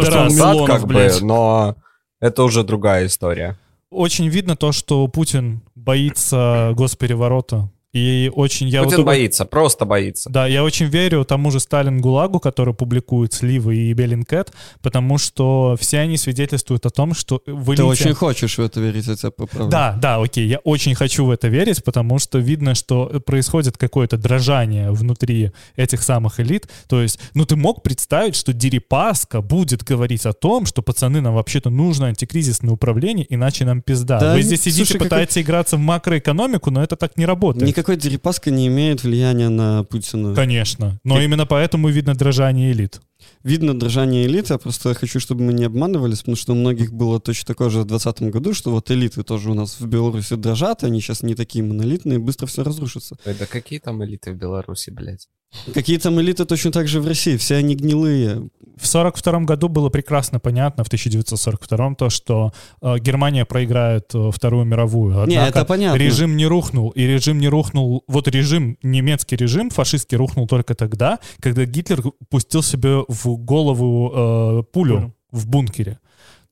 как 0.67 0.87
бы, 0.87 1.11
но 1.21 1.77
это 2.21 2.43
уже 2.43 2.65
другая 2.65 3.07
история. 3.07 3.59
Очень 3.91 4.29
видно 4.29 4.57
то, 4.57 4.71
что 4.73 5.07
Путин 5.09 5.63
боится 5.75 6.73
госпереворота. 6.77 7.71
И 7.93 8.31
очень... 8.35 8.69
Я 8.69 8.85
Путин 8.85 8.99
вот- 8.99 9.07
боится, 9.07 9.45
просто 9.45 9.85
боится. 9.85 10.31
Да, 10.31 10.47
я 10.47 10.63
очень 10.63 10.87
верю 10.87 11.25
тому 11.25 11.51
же 11.51 11.59
Сталин 11.59 12.01
Гулагу, 12.01 12.39
который 12.39 12.73
публикует 12.73 13.33
сливы 13.33 13.77
и 13.77 13.93
Bellingcat, 13.93 14.53
потому 14.81 15.19
что 15.19 15.77
все 15.79 15.99
они 15.99 16.17
свидетельствуют 16.17 16.87
о 16.87 16.91
том, 16.91 17.15
что 17.15 17.43
в 17.47 17.75
Ты 17.75 17.85
очень 17.85 18.15
хочешь 18.15 18.59
в 18.59 18.61
это 18.61 18.81
верить, 18.81 19.07
я 19.07 19.17
тебя 19.17 19.31
поправлю. 19.33 19.71
Да, 19.71 19.99
да, 20.01 20.23
окей, 20.23 20.47
я 20.47 20.59
очень 20.59 20.95
хочу 20.95 21.25
в 21.25 21.31
это 21.31 21.49
верить, 21.49 21.83
потому 21.83 22.19
что 22.21 22.39
видно, 22.39 22.75
что 22.75 23.07
происходит 23.27 23.77
какое-то 23.77 24.17
дрожание 24.17 24.93
внутри 24.93 25.51
этих 25.75 26.03
самых 26.03 26.39
элит. 26.39 26.69
То 26.89 27.03
есть, 27.03 27.19
ну 27.35 27.45
ты 27.45 27.57
мог 27.57 27.83
представить, 27.83 28.37
что 28.37 28.53
Дерипаска 28.53 29.41
будет 29.41 29.83
говорить 29.83 30.27
о 30.27 30.33
том, 30.33 30.67
что 30.67 30.83
пацаны, 30.83 31.21
нам 31.21 31.35
вообще-то 31.35 31.71
нужно 31.71 32.07
антикризисное 32.07 32.73
управление, 32.73 33.27
иначе 33.29 33.65
нам 33.65 33.83
пизда. 33.83 34.21
Да, 34.21 34.35
Вы 34.35 34.43
здесь 34.43 34.63
сидите, 34.63 34.85
слушай, 34.85 34.99
пытаетесь 35.01 35.39
играться 35.39 35.77
в 35.77 35.81
макроэкономику, 35.81 36.71
но 36.71 36.83
это 36.83 36.95
так 36.97 37.17
не 37.17 37.27
работает. 37.27 37.80
Никакой 37.81 37.97
Дерипаска 37.97 38.51
не 38.51 38.67
имеет 38.67 39.03
влияния 39.05 39.49
на 39.49 39.85
Путина. 39.85 40.35
Конечно. 40.35 41.01
Но 41.03 41.17
Ты- 41.17 41.25
именно 41.25 41.47
поэтому 41.47 41.89
видно 41.89 42.15
дрожание 42.15 42.73
элит. 42.73 43.01
Видно 43.43 43.79
дрожание 43.79 44.27
элиты, 44.27 44.53
я 44.53 44.59
просто 44.59 44.93
хочу, 44.93 45.19
чтобы 45.19 45.45
мы 45.45 45.55
не 45.55 45.65
обманывались, 45.65 46.19
потому 46.19 46.37
что 46.37 46.53
у 46.53 46.57
многих 46.57 46.93
было 46.93 47.21
точно 47.21 47.47
такое 47.47 47.71
же 47.71 47.81
в 47.81 47.87
2020 47.87 48.31
году, 48.31 48.53
что 48.53 48.71
вот 48.71 48.91
элиты 48.91 49.23
тоже 49.23 49.51
у 49.51 49.55
нас 49.55 49.81
в 49.81 49.87
Беларуси 49.87 50.35
дрожат, 50.35 50.85
они 50.85 51.01
сейчас 51.01 51.23
не 51.23 51.35
такие 51.35 51.65
монолитные, 51.65 52.19
быстро 52.19 52.47
все 52.47 52.65
разрушится. 52.65 53.17
Да 53.25 53.47
какие 53.47 53.79
там 53.79 54.05
элиты 54.05 54.33
в 54.33 54.37
Беларуси, 54.37 54.91
блядь? 54.91 55.27
Какие 55.75 55.99
там 55.99 56.21
элиты 56.21 56.45
точно 56.45 56.71
так 56.71 56.87
же 56.89 57.01
в 57.01 57.07
России, 57.09 57.37
все 57.37 57.57
они 57.57 57.75
гнилые. 57.75 58.49
В 58.77 58.87
42 58.87 59.41
году 59.41 59.69
было 59.69 59.89
прекрасно 59.91 60.39
понятно, 60.41 60.85
в 60.85 60.87
1942 60.87 61.95
то, 61.97 62.09
что 62.09 62.53
э, 62.81 62.99
Германия 62.99 63.45
проиграет 63.45 64.15
э, 64.15 64.31
Вторую 64.33 64.65
мировую. 64.65 65.27
не, 65.27 65.37
Однако 65.37 65.59
это 65.59 65.65
понятно. 65.67 65.99
режим 65.99 66.37
не 66.37 66.47
рухнул. 66.47 66.91
И 66.91 67.03
режим 67.03 67.39
не 67.39 67.49
рухнул... 67.49 68.05
Вот 68.09 68.29
режим, 68.29 68.79
немецкий 68.83 69.37
режим, 69.37 69.71
фашистский, 69.71 70.17
рухнул 70.17 70.47
только 70.47 70.75
тогда, 70.75 71.19
когда 71.41 71.65
Гитлер 71.65 72.03
пустил 72.31 72.63
себе 72.63 73.05
в 73.09 73.37
голову 73.37 74.13
э, 74.15 74.63
пулю 74.73 74.95
Пулю. 74.95 75.15
в 75.31 75.47
бункере. 75.47 75.99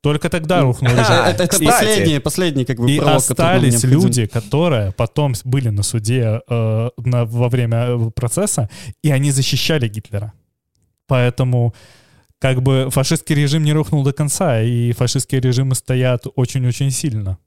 Только 0.00 0.28
тогда 0.28 0.62
рухнул 0.62 0.90
режим. 0.96 1.12
это, 1.12 1.48
последний, 1.48 2.20
последний 2.20 2.64
как 2.64 2.78
бы 2.78 2.90
И 2.90 2.98
остались 2.98 3.82
люди, 3.82 4.26
которые 4.26 4.92
потом 4.92 5.34
были 5.44 5.70
на 5.70 5.82
суде 5.82 6.40
э, 6.48 6.90
во 6.96 7.48
время 7.48 7.76
э, 7.88 8.10
процесса, 8.14 8.70
и 9.02 9.10
они 9.10 9.32
защищали 9.32 9.88
Гитлера. 9.88 10.32
Поэтому 11.08 11.74
как 12.38 12.62
бы 12.62 12.88
фашистский 12.90 13.34
режим 13.34 13.64
не 13.64 13.72
рухнул 13.72 14.04
до 14.04 14.12
конца, 14.12 14.60
и 14.60 14.92
фашистские 14.92 15.40
режимы 15.40 15.74
стоят 15.74 16.26
очень-очень 16.36 16.90
сильно. 16.90 17.38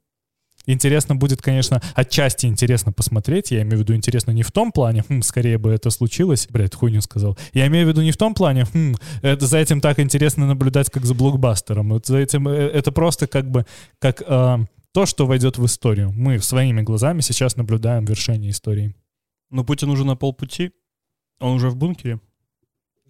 Интересно 0.66 1.16
будет, 1.16 1.42
конечно, 1.42 1.82
отчасти 1.94 2.46
интересно 2.46 2.92
посмотреть. 2.92 3.50
Я 3.50 3.62
имею 3.62 3.78
в 3.78 3.80
виду 3.80 3.94
интересно 3.94 4.30
не 4.30 4.42
в 4.42 4.52
том 4.52 4.70
плане, 4.72 5.04
хм, 5.08 5.22
скорее 5.22 5.58
бы 5.58 5.70
это 5.70 5.90
случилось. 5.90 6.46
Блядь, 6.50 6.74
хуйню 6.74 7.00
сказал. 7.00 7.36
Я 7.52 7.66
имею 7.66 7.86
в 7.86 7.88
виду 7.88 8.02
не 8.02 8.12
в 8.12 8.16
том 8.16 8.34
плане, 8.34 8.64
хм, 8.72 8.94
это, 9.22 9.46
за 9.46 9.58
этим 9.58 9.80
так 9.80 9.98
интересно 9.98 10.46
наблюдать, 10.46 10.90
как 10.90 11.04
за 11.04 11.14
блокбастером. 11.14 11.90
Вот 11.90 12.06
за 12.06 12.18
этим, 12.18 12.46
э, 12.48 12.52
это 12.54 12.92
просто 12.92 13.26
как 13.26 13.50
бы 13.50 13.66
как 13.98 14.22
э, 14.24 14.58
то, 14.92 15.06
что 15.06 15.26
войдет 15.26 15.58
в 15.58 15.66
историю. 15.66 16.12
Мы 16.12 16.38
своими 16.38 16.82
глазами 16.82 17.20
сейчас 17.22 17.56
наблюдаем 17.56 18.04
вершение 18.04 18.50
истории. 18.50 18.94
Но 19.50 19.64
Путин 19.64 19.90
уже 19.90 20.04
на 20.04 20.16
полпути. 20.16 20.70
Он 21.40 21.54
уже 21.56 21.70
в 21.70 21.76
бункере. 21.76 22.20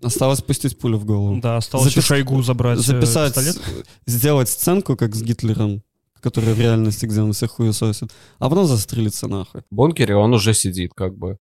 Осталось 0.03 0.41
пустить 0.41 0.79
пулю 0.79 0.99
в 0.99 1.05
голову. 1.05 1.41
Да, 1.41 1.59
осталось 1.59 1.95
Запис- 1.95 2.03
Шойгу 2.07 2.43
забрать 2.43 2.79
э, 2.79 2.83
Записать, 2.83 3.35
пистолет. 3.35 3.61
сделать 4.07 4.49
сценку, 4.49 4.97
как 4.97 5.15
с 5.15 5.23
Гитлером, 5.23 5.83
который 6.22 6.54
в 6.54 6.61
реальности, 6.61 7.06
где 7.06 7.20
он 7.20 7.32
всех 7.32 7.50
хуесосит, 7.50 8.11
а 8.38 8.48
потом 8.48 8.66
застрелиться 8.66 9.28
нахуй. 9.28 9.62
В 9.70 9.74
бункере 9.74 10.16
он 10.16 10.32
уже 10.32 10.54
сидит, 10.54 10.92
как 10.94 11.16
бы. 11.16 11.37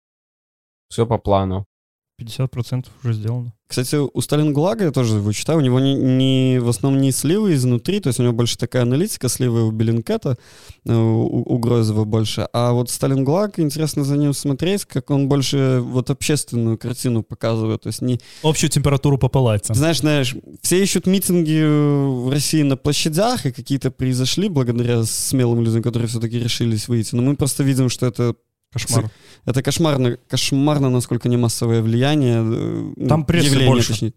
Все 0.89 1.07
по 1.07 1.19
плану. 1.19 1.67
50% 2.21 2.87
уже 3.05 3.13
сделано. 3.13 3.53
Кстати, 3.69 3.97
у 3.97 4.21
Сталингулага, 4.21 4.85
я 4.85 4.91
тоже 4.93 5.17
его 5.17 5.33
читаю, 5.33 5.59
у 5.59 5.63
него 5.63 5.81
не, 5.81 5.95
не- 5.95 6.59
в 6.61 6.69
основном 6.69 7.03
не 7.03 7.11
сливы 7.13 7.53
изнутри, 7.55 7.99
то 8.01 8.09
есть 8.09 8.21
у 8.21 8.23
него 8.23 8.33
больше 8.33 8.57
такая 8.57 8.83
аналитика, 8.83 9.29
сливы 9.29 9.67
у 9.67 9.71
Беллинкета, 9.73 10.39
э, 10.85 10.95
у, 10.95 11.43
у 11.43 11.59
Грозева 11.59 12.05
больше. 12.05 12.49
А 12.53 12.73
вот 12.73 12.91
Сталингулаг, 12.91 13.59
интересно 13.59 14.05
за 14.05 14.17
ним 14.17 14.33
смотреть, 14.35 14.85
как 14.85 15.11
он 15.11 15.29
больше 15.29 15.81
вот 15.83 16.11
общественную 16.11 16.79
картину 16.79 17.23
показывает. 17.25 17.83
То 17.83 17.89
есть 17.89 18.03
не, 18.03 18.21
Общую 18.43 18.71
температуру 18.71 19.19
по 19.19 19.29
палатям. 19.29 19.75
знаешь, 19.75 19.99
знаешь, 19.99 20.37
все 20.63 20.81
ищут 20.83 21.07
митинги 21.07 21.63
в 21.65 22.31
России 22.31 22.63
на 22.63 22.77
площадях, 22.77 23.47
и 23.47 23.53
какие-то 23.53 23.91
произошли 23.91 24.49
благодаря 24.49 25.03
смелым 25.03 25.63
людям, 25.65 25.83
которые 25.83 26.09
все-таки 26.09 26.39
решились 26.39 26.87
выйти. 26.89 27.15
Но 27.17 27.23
мы 27.23 27.35
просто 27.37 27.65
видим, 27.65 27.89
что 27.89 28.07
это 28.07 28.37
Кошмар. 28.83 29.11
это 29.45 29.63
кошмарно, 29.63 30.17
кошмарно, 30.29 30.91
насколько 30.91 31.29
не 31.29 31.37
массовое 31.37 31.83
влияние. 31.83 32.37
э, 32.39 32.93
ну, 32.97 33.09
Там 33.09 33.25
прессы 33.25 33.47
явление, 33.47 33.69
больше. 33.69 33.89
точнее. 33.89 34.13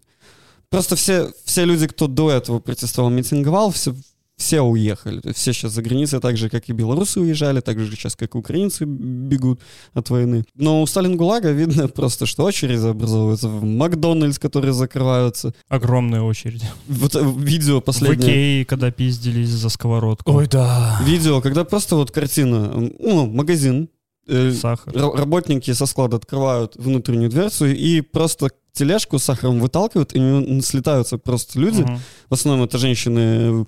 Просто 0.68 0.94
все, 0.96 1.32
все 1.44 1.64
люди, 1.64 1.86
кто 1.88 2.06
до 2.06 2.30
этого 2.30 2.60
протестовал, 2.60 3.10
митинговал, 3.10 3.72
все, 3.72 3.92
все 4.36 4.60
уехали. 4.62 5.20
Все 5.34 5.52
сейчас 5.52 5.72
за 5.72 5.82
границей, 5.82 6.20
так 6.20 6.36
же, 6.36 6.48
как 6.48 6.68
и 6.68 6.72
белорусы 6.72 7.20
уезжали, 7.20 7.60
так 7.60 7.78
же 7.80 7.90
сейчас, 7.90 8.14
как 8.14 8.34
и 8.34 8.38
украинцы 8.38 8.84
бегут 8.86 9.60
от 9.94 10.08
войны. 10.10 10.44
Но 10.54 10.80
у 10.80 10.86
Сталингулага 10.86 11.50
видно 11.50 11.88
просто, 11.94 12.24
что 12.24 12.44
очереди 12.44 12.86
образовываются 12.86 13.48
в 13.48 13.64
Макдональдс, 13.64 14.38
которые 14.38 14.72
закрываются. 14.72 15.52
Огромная 15.68 16.22
очередь. 16.22 16.62
Вот 16.86 17.16
э, 17.16 17.20
видео 17.38 17.80
В 17.80 17.84
последнее. 17.84 18.30
Икее, 18.30 18.64
когда 18.64 18.92
пиздились 18.92 19.48
за 19.48 19.68
сковородку. 19.70 20.32
Ой, 20.32 20.46
да. 20.46 21.00
Видео, 21.04 21.40
когда 21.40 21.64
просто 21.64 21.96
вот 21.96 22.12
картина, 22.12 22.92
ну, 22.98 23.26
магазин, 23.26 23.88
э, 24.30 24.52
Сахар. 24.52 24.94
Работники 24.94 25.72
со 25.74 25.86
склада 25.86 26.16
открывают 26.16 26.76
внутреннюю 26.76 27.30
дверцу 27.30 27.66
и 27.66 28.00
просто 28.00 28.50
тележку 28.72 29.18
с 29.18 29.24
сахаром 29.24 29.60
выталкивают, 29.60 30.14
и 30.14 30.18
у 30.20 30.40
него 30.40 30.60
слетаются 30.62 31.18
просто 31.18 31.58
люди, 31.60 31.82
Мгм. 31.82 31.98
в 32.28 32.34
основном 32.34 32.64
это 32.66 32.78
женщины 32.78 33.66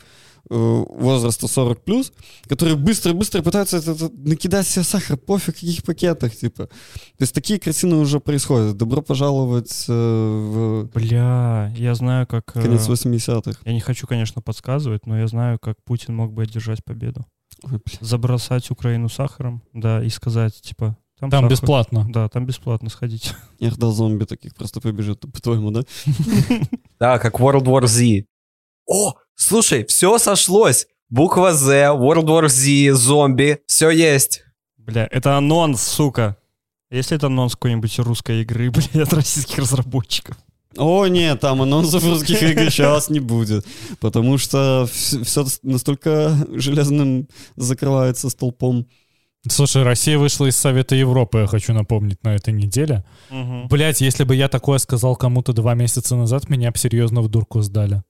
э, 0.51 0.85
возраста 0.91 1.47
40 1.49 1.85
плюс, 1.85 2.13
которые 2.49 2.77
быстро-быстро 2.77 3.43
пытаются 3.43 3.77
это- 3.79 3.93
это 3.93 4.11
накидать 4.13 4.67
себе 4.67 4.85
сахар, 4.85 5.17
пофиг 5.17 5.55
в 5.57 5.61
каких 5.61 5.83
пакетах, 5.85 6.35
типа. 6.37 6.67
То 6.67 7.21
есть 7.21 7.33
такие 7.33 7.59
картины 7.61 7.95
уже 7.97 8.19
происходят. 8.19 8.77
Добро 8.77 9.03
пожаловать 9.03 9.85
э, 9.89 9.93
в 9.93 10.91
Бля, 10.95 11.73
я 11.77 11.95
знаю, 11.95 12.27
как... 12.27 12.57
э, 12.57 12.63
конец 12.63 12.89
80-х. 12.89 13.61
Я 13.65 13.73
не 13.73 13.81
хочу, 13.81 14.07
конечно, 14.07 14.43
подсказывать, 14.43 15.07
но 15.07 15.17
я 15.19 15.27
знаю, 15.29 15.59
как 15.61 15.77
Путин 15.85 16.17
мог 16.17 16.33
бы 16.33 16.43
одержать 16.43 16.85
победу. 16.85 17.25
Забросать 18.01 18.71
Украину 18.71 19.09
сахаром, 19.09 19.63
да, 19.73 20.03
и 20.03 20.09
сказать, 20.09 20.61
типа, 20.61 20.97
там, 21.19 21.31
Там 21.31 21.45
сахар. 21.45 21.51
бесплатно. 21.51 22.07
Да, 22.09 22.29
там 22.29 22.47
бесплатно 22.47 22.91
сходите. 22.91 23.31
Я 23.61 23.71
ждал 23.71 23.93
зомби 23.93 24.25
таких 24.25 24.55
просто 24.55 24.81
побежит, 24.81 25.21
по-твоему, 25.21 25.71
да? 25.71 25.83
Да, 26.99 27.19
как 27.19 27.39
World 27.41 27.65
War 27.65 27.87
Z. 27.87 28.25
О, 28.87 29.15
слушай, 29.37 29.85
все 29.85 30.19
сошлось. 30.19 30.87
Буква 31.09 31.53
Z, 31.53 31.91
World 31.95 32.25
War 32.27 32.49
Z, 32.49 32.95
зомби, 32.95 33.59
все 33.67 33.91
есть. 33.91 34.43
Бля, 34.77 35.07
это 35.11 35.37
анонс, 35.37 35.83
сука. 35.83 36.37
Если 36.91 37.17
это 37.17 37.27
анонс 37.29 37.55
какой-нибудь 37.55 37.99
русской 38.01 38.43
игры, 38.43 38.71
бля, 38.93 39.03
от 39.05 39.13
российских 39.13 39.59
разработчиков. 39.59 40.37
О, 40.77 41.07
нет, 41.07 41.41
там 41.41 41.63
анонсов 41.63 42.05
русских 42.05 42.43
игр 42.43 42.71
сейчас 42.71 43.11
не 43.11 43.21
будет, 43.21 43.65
потому 44.01 44.39
что 44.39 44.89
все 44.91 45.47
настолько 45.63 46.37
железным 46.53 47.29
закрывается 47.57 48.31
столпом. 48.31 48.87
Слушай, 49.49 49.83
Россия 49.83 50.19
вышла 50.19 50.47
из 50.47 50.57
Совета 50.57 50.95
Европы, 50.95 51.39
я 51.39 51.47
хочу 51.47 51.73
напомнить, 51.73 52.23
на 52.23 52.35
этой 52.37 52.55
неделе. 52.55 53.05
Мгм. 53.31 53.67
Блять, 53.69 54.01
если 54.01 54.23
бы 54.23 54.37
я 54.37 54.49
такое 54.49 54.79
сказал 54.79 55.17
кому-то 55.17 55.53
два 55.53 55.75
месяца 55.75 56.15
назад, 56.15 56.49
меня 56.49 56.71
бы 56.71 56.79
серьезно 56.79 57.23
в 57.23 57.29
дурку 57.29 57.61
сдали. 57.61 58.03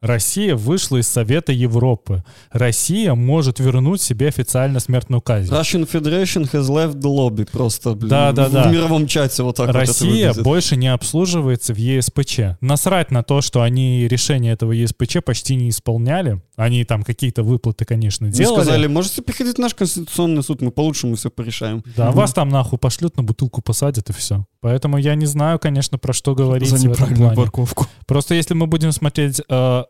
Россия 0.00 0.54
вышла 0.54 0.98
из 0.98 1.08
Совета 1.08 1.52
Европы. 1.52 2.22
Россия 2.50 3.14
может 3.14 3.58
вернуть 3.58 4.00
себе 4.00 4.28
официально 4.28 4.78
смертную 4.80 5.20
казнь. 5.20 5.52
Russian 5.52 5.90
Federation 5.90 6.50
has 6.52 6.68
left 6.68 6.94
the 7.00 7.08
lobby 7.14 7.48
просто, 7.50 7.94
блин, 7.94 8.08
Да, 8.08 8.32
да, 8.32 8.48
в, 8.48 8.52
да. 8.52 8.68
в 8.68 8.72
мировом 8.72 9.06
чате 9.06 9.42
вот 9.42 9.56
так 9.56 9.66
вот 9.66 9.74
Россия 9.76 10.28
выглядит. 10.28 10.42
больше 10.44 10.76
не 10.76 10.88
обслуживается 10.92 11.74
в 11.74 11.78
ЕСПЧ. 11.78 12.40
Насрать 12.60 13.10
на 13.10 13.22
то, 13.22 13.40
что 13.40 13.62
они 13.62 14.06
решение 14.06 14.52
этого 14.52 14.72
ЕСПЧ 14.72 15.18
почти 15.24 15.56
не 15.56 15.68
исполняли. 15.70 16.40
Они 16.56 16.84
там 16.84 17.02
какие-то 17.02 17.42
выплаты, 17.42 17.84
конечно, 17.84 18.28
делали. 18.30 18.62
сказали, 18.62 18.86
можете 18.86 19.22
приходить 19.22 19.56
в 19.56 19.60
наш 19.60 19.74
конституционный 19.74 20.42
суд, 20.42 20.60
мы 20.60 20.70
по-лучшему 20.70 21.14
все 21.16 21.30
порешаем. 21.30 21.82
Да, 21.96 22.10
вас 22.10 22.32
там 22.32 22.48
нахуй 22.48 22.78
пошлют, 22.78 23.16
на 23.16 23.22
бутылку 23.22 23.62
посадят 23.62 24.10
и 24.10 24.12
все. 24.12 24.44
Поэтому 24.60 24.98
я 24.98 25.14
не 25.14 25.26
знаю, 25.26 25.58
конечно, 25.60 25.98
про 25.98 26.12
что 26.12 26.34
говорить 26.34 26.68
За 26.68 26.76
в 26.76 26.78
этом 26.80 26.90
неправильную 26.92 27.30
плане. 27.30 27.36
парковку. 27.36 27.86
Просто 28.06 28.34
если 28.34 28.54
мы 28.54 28.66
будем 28.66 28.90
смотреть, 28.90 29.40
э, 29.48 29.82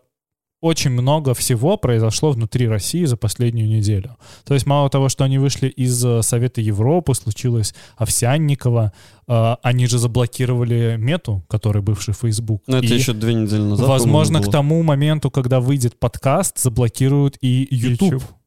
очень 0.60 0.90
много 0.90 1.34
всего 1.34 1.76
произошло 1.76 2.32
внутри 2.32 2.68
России 2.68 3.04
за 3.04 3.16
последнюю 3.16 3.68
неделю. 3.68 4.16
То 4.44 4.54
есть 4.54 4.66
мало 4.66 4.90
того, 4.90 5.08
что 5.08 5.24
они 5.24 5.38
вышли 5.38 5.68
из 5.68 6.04
э, 6.04 6.22
Совета 6.22 6.60
Европы, 6.60 7.14
случилось 7.14 7.74
Овсянникова, 7.96 8.92
э, 9.28 9.56
они 9.62 9.86
же 9.86 9.98
заблокировали 9.98 10.96
Мету, 10.98 11.44
который 11.48 11.82
бывший 11.82 12.14
Facebook. 12.14 12.62
Но 12.66 12.78
это 12.78 12.86
И, 12.86 12.96
еще 12.96 13.12
две 13.12 13.34
недели 13.34 13.60
назад. 13.60 13.86
Возможно, 13.86 14.42
к 14.42 14.50
тому 14.50 14.82
моменту, 14.82 15.30
когда 15.30 15.60
выйдет 15.60 15.98
подкаст, 15.98 16.58
заблокируют 16.58 17.36
и 17.40 17.68
YouTube. 17.70 18.12
YouTube. 18.12 18.37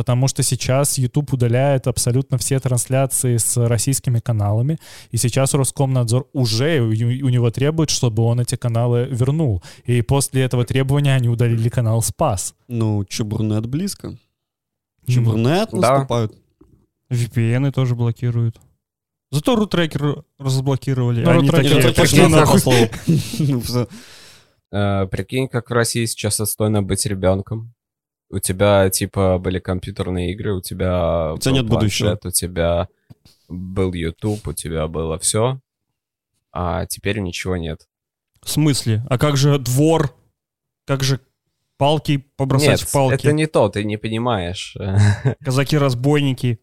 Потому 0.00 0.28
что 0.28 0.42
сейчас 0.42 0.96
YouTube 0.96 1.34
удаляет 1.34 1.86
абсолютно 1.86 2.38
все 2.38 2.58
трансляции 2.58 3.36
с 3.36 3.54
российскими 3.68 4.18
каналами. 4.18 4.78
И 5.10 5.18
сейчас 5.18 5.52
Роскомнадзор 5.52 6.26
уже 6.32 6.80
у, 6.80 6.88
него 7.28 7.50
требует, 7.50 7.90
чтобы 7.90 8.22
он 8.22 8.40
эти 8.40 8.54
каналы 8.54 9.06
вернул. 9.10 9.62
И 9.84 10.00
после 10.00 10.40
этого 10.40 10.64
требования 10.64 11.14
они 11.14 11.28
удалили 11.28 11.68
канал 11.68 12.00
Спас. 12.00 12.54
Ну, 12.66 13.04
Чебурнет 13.04 13.66
близко. 13.66 14.16
Чебурнет 15.06 15.68
Да. 15.70 15.76
наступают. 15.76 16.32
VPN 17.10 17.70
тоже 17.70 17.94
блокируют. 17.94 18.58
Зато 19.30 19.54
рутрекер 19.54 20.24
разблокировали. 20.38 21.22
Ну, 21.24 21.30
Они 21.30 21.50
рутрекер 21.50 21.82
такие, 21.82 21.94
пошли 21.94 22.26
нахуй. 22.26 22.90
Ну. 23.38 23.62
Э, 24.72 25.06
прикинь, 25.08 25.46
как 25.46 25.68
в 25.68 25.74
России 25.74 26.06
сейчас 26.06 26.40
отстойно 26.40 26.82
быть 26.82 27.04
ребенком. 27.04 27.74
У 28.30 28.38
тебя, 28.38 28.88
типа, 28.90 29.38
были 29.38 29.58
компьютерные 29.58 30.32
игры, 30.32 30.54
у 30.54 30.60
тебя 30.60 31.32
У 31.34 31.38
тебя 31.38 31.52
нет 31.52 31.66
будущего. 31.66 32.18
у 32.22 32.30
тебя 32.30 32.88
был 33.48 33.92
YouTube, 33.92 34.46
у 34.46 34.52
тебя 34.52 34.86
было 34.86 35.18
все, 35.18 35.60
а 36.52 36.86
теперь 36.86 37.18
ничего 37.18 37.56
нет. 37.56 37.88
В 38.42 38.48
смысле? 38.48 39.04
А 39.08 39.18
как 39.18 39.36
же 39.36 39.58
двор? 39.58 40.14
Как 40.86 41.02
же 41.02 41.20
палки 41.76 42.18
побросать 42.36 42.68
нет, 42.68 42.80
в 42.80 42.92
палки? 42.92 43.14
это 43.14 43.32
не 43.32 43.46
то, 43.46 43.68
ты 43.68 43.84
не 43.84 43.96
понимаешь. 43.96 44.76
Казаки-разбойники. 45.44 46.60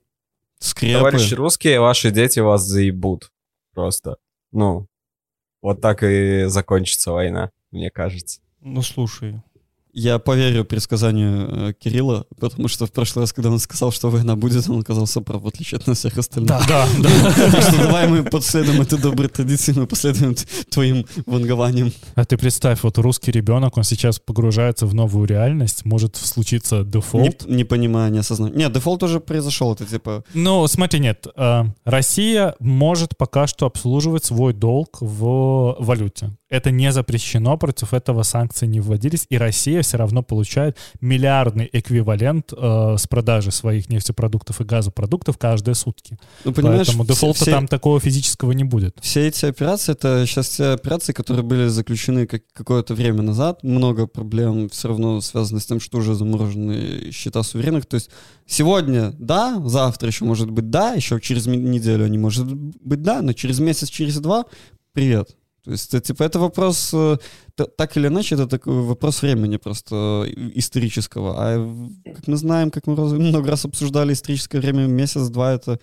Скрепы. 0.59 0.97
Товарищи 0.97 1.33
русские, 1.33 1.79
ваши 1.79 2.11
дети 2.11 2.39
вас 2.39 2.63
заебут. 2.63 3.31
Просто. 3.73 4.17
Ну, 4.51 4.87
вот 5.61 5.81
так 5.81 6.01
и 6.03 6.45
закончится 6.47 7.11
война, 7.11 7.51
мне 7.71 7.91
кажется. 7.91 8.41
Ну, 8.59 8.81
слушай. 8.81 9.41
Я 9.99 10.19
поверю 10.19 10.63
предсказанию 10.63 11.69
э, 11.69 11.73
Кирилла, 11.73 12.27
потому 12.39 12.67
что 12.67 12.85
в 12.85 12.91
прошлый 12.91 13.23
раз, 13.23 13.33
когда 13.33 13.49
он 13.49 13.57
сказал, 13.57 13.91
что 13.91 14.11
война 14.11 14.35
будет, 14.35 14.69
он 14.69 14.81
оказался 14.81 15.21
прав, 15.21 15.41
в 15.41 15.47
отличие 15.47 15.79
от 15.79 15.87
нас 15.87 15.97
всех 15.97 16.19
остальных. 16.19 16.49
Да, 16.49 16.61
да. 16.67 16.87
Так 17.51 17.63
что 17.63 17.77
давай 17.77 18.07
мы 18.07 18.23
последуем 18.23 18.79
этой 18.79 18.99
доброй 18.99 19.27
традиции, 19.27 19.71
мы 19.71 19.87
последуем 19.87 20.35
твоим 20.69 21.03
вангованием. 21.25 21.91
А 22.13 22.25
ты 22.25 22.37
представь, 22.37 22.83
вот 22.83 22.99
русский 22.99 23.31
ребенок, 23.31 23.75
он 23.75 23.83
сейчас 23.83 24.19
погружается 24.19 24.85
в 24.85 24.93
новую 24.93 25.25
реальность, 25.27 25.83
может 25.83 26.15
случиться 26.15 26.83
дефолт. 26.83 27.47
Не, 27.47 27.55
не 27.55 27.63
понимая, 27.63 28.11
не 28.11 28.19
осознавая. 28.19 28.55
Нет, 28.55 28.71
дефолт 28.73 29.01
уже 29.01 29.19
произошел, 29.19 29.73
это 29.73 29.83
типа... 29.83 30.23
Ну, 30.35 30.67
смотри, 30.67 30.99
нет. 30.99 31.25
э, 31.35 31.63
Россия 31.85 32.53
может 32.59 33.17
пока 33.17 33.47
что 33.47 33.65
обслуживать 33.65 34.25
свой 34.25 34.53
долг 34.53 34.97
в 35.01 35.75
валюте. 35.79 36.37
Это 36.49 36.71
не 36.71 36.91
запрещено, 36.93 37.57
против 37.57 37.93
этого 37.93 38.23
санкции 38.23 38.67
не 38.67 38.79
вводились, 38.79 39.25
и 39.29 39.37
Россия 39.37 39.81
все 39.87 39.97
равно 39.97 40.21
получает 40.21 40.77
миллиардный 41.01 41.69
эквивалент 41.71 42.53
э, 42.55 42.95
с 42.97 43.07
продажи 43.07 43.51
своих 43.51 43.89
нефтепродуктов 43.89 44.61
и 44.61 44.63
газопродуктов 44.63 45.37
каждые 45.37 45.75
сутки. 45.75 46.17
Ну, 46.43 46.53
понимаешь, 46.53 46.87
Поэтому 46.87 47.05
дефолта 47.05 47.41
все- 47.41 47.51
там 47.51 47.67
такого 47.67 47.99
физического 47.99 48.51
не 48.51 48.63
будет. 48.63 48.97
Все 49.01 49.27
эти 49.27 49.45
операции, 49.45 49.93
это 49.93 50.25
сейчас 50.27 50.49
те 50.49 50.65
операции, 50.65 51.13
которые 51.13 51.43
были 51.43 51.67
заключены 51.67 52.27
как, 52.27 52.43
какое-то 52.53 52.93
время 52.93 53.21
назад. 53.21 53.63
Много 53.63 54.07
проблем 54.07 54.69
все 54.69 54.89
равно 54.89 55.21
связано 55.21 55.59
с 55.59 55.65
тем, 55.65 55.79
что 55.79 55.99
уже 55.99 56.13
заморожены 56.13 57.11
счета 57.11 57.41
суверенных. 57.43 57.85
То 57.85 57.95
есть 57.95 58.09
сегодня 58.45 59.13
да, 59.17 59.61
завтра 59.65 60.09
еще 60.09 60.25
может 60.25 60.51
быть 60.51 60.69
да, 60.69 60.93
еще 60.93 61.19
через 61.21 61.47
неделю 61.47 62.07
не 62.07 62.17
может 62.17 62.53
быть 62.53 63.01
да, 63.01 63.21
но 63.21 63.33
через 63.33 63.59
месяц, 63.59 63.89
через 63.89 64.17
два 64.17 64.45
привет. 64.93 65.36
То 65.67 65.71
есть, 65.73 65.93
это, 65.93 65.99
типа, 66.07 66.23
это 66.23 66.39
вопрос, 66.39 66.91
э, 66.93 67.17
так 67.77 67.97
или 67.97 68.07
иначе, 68.07 68.35
это 68.35 68.47
такой 68.47 68.73
вопрос 68.83 69.21
времени 69.21 69.57
просто 69.57 70.23
э, 70.25 70.31
исторического. 70.55 71.35
А 71.37 71.75
как 72.05 72.25
мы 72.27 72.37
знаем, 72.37 72.71
как 72.71 72.87
мы 72.87 72.95
много 72.95 73.49
раз 73.51 73.65
обсуждали 73.65 74.13
историческое 74.13 74.61
время, 74.61 74.87
месяц-два 74.87 75.51
это 75.51 75.77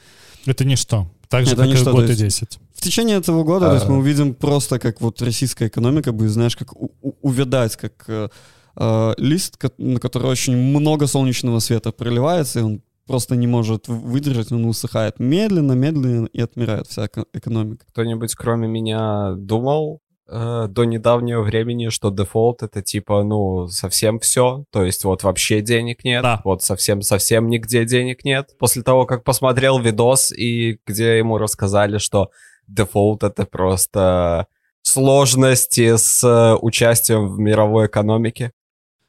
Это 0.46 0.64
ничто. 0.64 1.06
Так 1.28 1.44
же, 1.44 1.52
Это 1.52 1.62
как 1.62 1.70
и 1.70 1.72
ничто, 1.72 1.92
год 1.92 2.06
то 2.06 2.12
и 2.12 2.16
есть- 2.16 2.20
10. 2.20 2.58
в 2.74 2.80
течение 2.80 3.16
этого 3.18 3.44
года, 3.44 3.66
то 3.68 3.74
есть 3.74 3.86
А. 3.86 3.90
мы 3.90 3.98
увидим 3.98 4.34
просто, 4.34 4.78
как 4.78 5.00
вот 5.02 5.20
российская 5.22 5.66
экономика 5.68 6.12
будет, 6.12 6.30
знаешь, 6.30 6.56
как 6.56 6.72
у- 6.80 6.90
у- 7.02 7.14
увядать, 7.20 7.76
как 7.76 7.92
э, 8.08 8.28
э, 8.76 9.14
лист, 9.18 9.58
на 9.78 10.00
который 10.00 10.30
очень 10.30 10.56
много 10.56 11.06
солнечного 11.06 11.60
света 11.60 11.92
проливается, 11.92 12.60
и 12.60 12.62
он 12.62 12.80
просто 13.06 13.36
не 13.36 13.46
может 13.46 13.88
выдержать, 13.88 14.52
он 14.52 14.64
усыхает 14.64 15.18
медленно, 15.18 15.72
медленно 15.72 16.26
и 16.26 16.40
отмирает 16.40 16.86
вся 16.86 17.06
эко- 17.06 17.26
экономика. 17.32 17.84
Кто-нибудь 17.90 18.34
кроме 18.34 18.66
меня 18.68 19.34
думал 19.36 20.00
э, 20.28 20.66
до 20.68 20.84
недавнего 20.84 21.42
времени, 21.42 21.88
что 21.90 22.10
дефолт 22.10 22.62
это 22.62 22.80
типа, 22.82 23.22
ну, 23.24 23.66
совсем 23.68 24.18
все, 24.20 24.64
то 24.70 24.82
есть 24.84 25.04
вот 25.04 25.22
вообще 25.22 25.60
денег 25.60 26.02
нет, 26.04 26.22
Да. 26.22 26.40
вот 26.44 26.62
совсем-совсем 26.62 27.48
нигде 27.48 27.84
денег 27.84 28.24
нет. 28.24 28.50
После 28.58 28.82
того, 28.82 29.04
как 29.06 29.22
посмотрел 29.24 29.78
видос, 29.78 30.32
и 30.32 30.78
где 30.86 31.18
ему 31.18 31.36
рассказали, 31.38 31.98
что 31.98 32.30
дефолт 32.66 33.22
это 33.24 33.44
просто 33.44 34.46
сложности 34.82 35.96
с 35.96 36.22
э, 36.24 36.56
участием 36.60 37.28
в 37.28 37.38
мировой 37.38 37.86
экономике. 37.86 38.52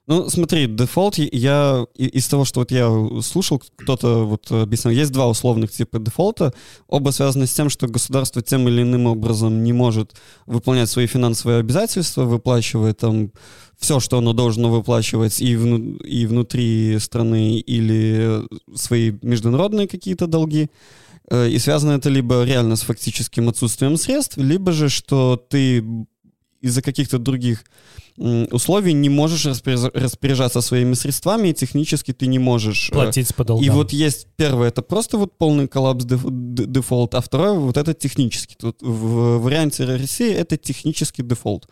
Ну, 0.08 0.30
смотри, 0.30 0.68
дефолт, 0.68 1.18
я- 1.18 1.86
из 1.98 2.28
того, 2.28 2.46
что 2.46 2.60
вот 2.60 2.72
я 2.72 2.88
слушал, 3.24 3.60
кто-то 3.76 4.26
вот 4.26 4.52
объяснял, 4.52 4.94
есть 4.94 5.12
два 5.12 5.28
условных 5.28 5.72
типа 5.72 5.98
дефолта, 5.98 6.54
оба 6.88 7.10
связаны 7.10 7.48
с 7.48 7.54
тем, 7.54 7.70
что 7.70 7.88
государство 7.88 8.44
тем 8.44 8.68
или 8.68 8.84
иным 8.84 9.08
образом 9.08 9.64
не 9.64 9.74
может 9.74 10.14
выполнять 10.46 10.90
свои 10.92 11.08
финансовые 11.08 11.60
обязательства, 11.60 12.26
выплачивая 12.26 12.94
там 12.94 13.32
все, 13.80 14.00
что 14.00 14.20
оно 14.20 14.34
должно 14.34 14.70
выплачивать 14.70 15.42
и, 15.42 15.56
вну- 15.56 15.98
и 15.98 16.28
внутри 16.28 17.00
страны, 17.00 17.58
или 17.58 18.44
свои 18.76 19.12
международные 19.24 19.88
какие-то 19.88 20.28
долги. 20.28 20.68
Э, 21.32 21.50
И 21.50 21.58
связано 21.58 21.94
это 21.94 22.10
либо 22.10 22.44
реально 22.44 22.76
с 22.76 22.82
фактическим 22.84 23.50
отсутствием 23.50 23.98
средств, 23.98 24.38
либо 24.38 24.72
же, 24.72 24.90
что 24.90 25.44
ты 25.50 25.84
из-за 26.62 26.82
каких-то 26.82 27.18
других 27.20 27.64
условий 28.18 28.94
не 28.94 29.10
можешь 29.10 29.46
распоряж- 29.46 29.92
распоряжаться 29.94 30.62
своими 30.62 30.94
средствами, 30.96 31.50
и 31.50 31.54
технически 31.54 32.14
ты 32.14 32.28
не 32.28 32.40
можешь... 32.40 32.90
э, 32.90 32.94
Платить 32.94 33.36
по 33.36 33.44
долгам. 33.44 33.66
И 33.66 33.70
вот 33.70 33.92
есть 33.94 34.28
первое, 34.38 34.70
это 34.70 34.82
просто 34.82 35.18
вот 35.18 35.38
полный 35.38 35.68
коллапс 35.68 36.06
деф- 36.06 36.30
дефолт, 36.66 37.14
а 37.16 37.20
второе 37.22 37.52
вот 37.54 37.78
это 37.78 37.94
технический. 37.94 38.56
Тут 38.58 38.82
в 38.82 39.40
варианте 39.40 39.84
России 39.86 40.32
это 40.34 40.56
технический 40.58 41.24
дефолт. 41.24 41.68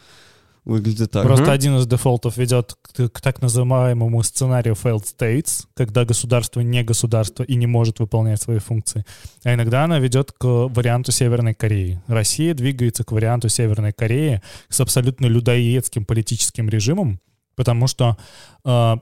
Выглядит 0.65 1.11
так. 1.11 1.23
Просто 1.23 1.43
Мгм. 1.43 1.51
один 1.51 1.77
из 1.77 1.87
дефолтов 1.87 2.37
ведет 2.37 2.75
к, 2.81 3.09
к 3.09 3.21
так 3.21 3.41
называемому 3.41 4.23
сценарию 4.23 4.75
failed 4.75 5.03
states, 5.03 5.65
когда 5.75 6.05
государство 6.05 6.61
не 6.61 6.83
государство 6.83 7.43
и 7.43 7.55
не 7.55 7.67
может 7.67 7.99
выполнять 7.99 8.41
свои 8.41 8.59
функции. 8.59 9.03
А 9.43 9.53
иногда 9.53 9.83
она 9.83 9.99
ведет 9.99 10.31
к 10.31 10.45
варианту 10.45 11.11
Северной 11.11 11.53
Кореи. 11.53 12.01
Россия 12.07 12.53
двигается 12.53 13.03
к 13.03 13.11
варианту 13.11 13.49
Северной 13.49 13.91
Кореи 13.91 14.41
с 14.69 14.79
абсолютно 14.79 15.25
людоедским 15.25 16.05
политическим 16.05 16.69
режимом, 16.69 17.19
потому 17.55 17.87
что 17.87 18.17
э, 18.63 18.95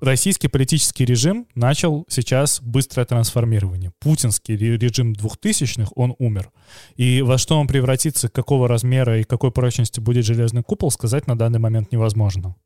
российский 0.00 0.48
политический 0.48 1.04
режим 1.04 1.46
начал 1.54 2.04
сейчас 2.08 2.60
быстрое 2.60 3.06
трансформирование. 3.06 3.92
Путинский 3.98 4.56
ре- 4.56 4.76
режим 4.76 5.12
2000-х, 5.12 5.90
он 5.94 6.14
умер. 6.18 6.50
И 6.96 7.22
во 7.22 7.38
что 7.38 7.58
он 7.58 7.66
превратится, 7.66 8.28
какого 8.28 8.68
размера 8.68 9.20
и 9.20 9.24
какой 9.24 9.50
прочности 9.50 10.00
будет 10.00 10.24
железный 10.24 10.62
купол, 10.62 10.90
сказать 10.90 11.26
на 11.26 11.36
данный 11.36 11.58
момент 11.58 11.92
невозможно. 11.92 12.56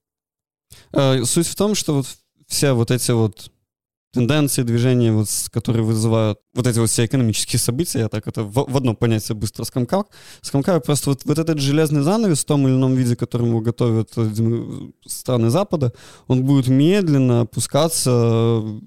Э, 0.92 1.25
Суть 1.25 1.47
в 1.47 1.55
том, 1.57 1.75
что 1.75 1.95
вот 1.95 2.07
все 2.47 2.73
вот 2.73 2.90
эти 2.90 3.11
вот 3.12 3.51
тенденции, 4.12 4.62
движения, 4.62 5.12
вот, 5.12 5.29
которые 5.51 5.85
вызывают 5.85 6.38
вот 6.55 6.66
эти 6.66 6.79
вот 6.79 6.90
все 6.90 7.07
экономические 7.07 7.59
события, 7.59 8.01
я 8.01 8.09
так 8.09 8.29
это 8.29 8.42
в, 8.42 8.70
в 8.70 8.77
одно 8.77 8.94
понятие 8.94 9.35
быстро 9.37 9.64
скомкал, 9.64 10.07
скомкаю 10.42 10.81
просто 10.81 11.11
вот, 11.11 11.25
вот 11.25 11.38
этот 11.38 11.59
железный 11.59 12.03
занавес 12.03 12.40
в 12.40 12.44
том 12.44 12.68
или 12.68 12.75
ином 12.75 12.94
виде, 12.94 13.16
которым 13.16 13.48
его 13.48 13.61
готовят 13.61 14.11
э, 14.16 14.27
дем- 14.27 14.92
страны 15.07 15.51
Запада, 15.51 15.92
он 16.29 16.44
будет 16.44 16.68
медленно 16.68 17.42
опускаться 17.42 18.11
э, 18.62 18.81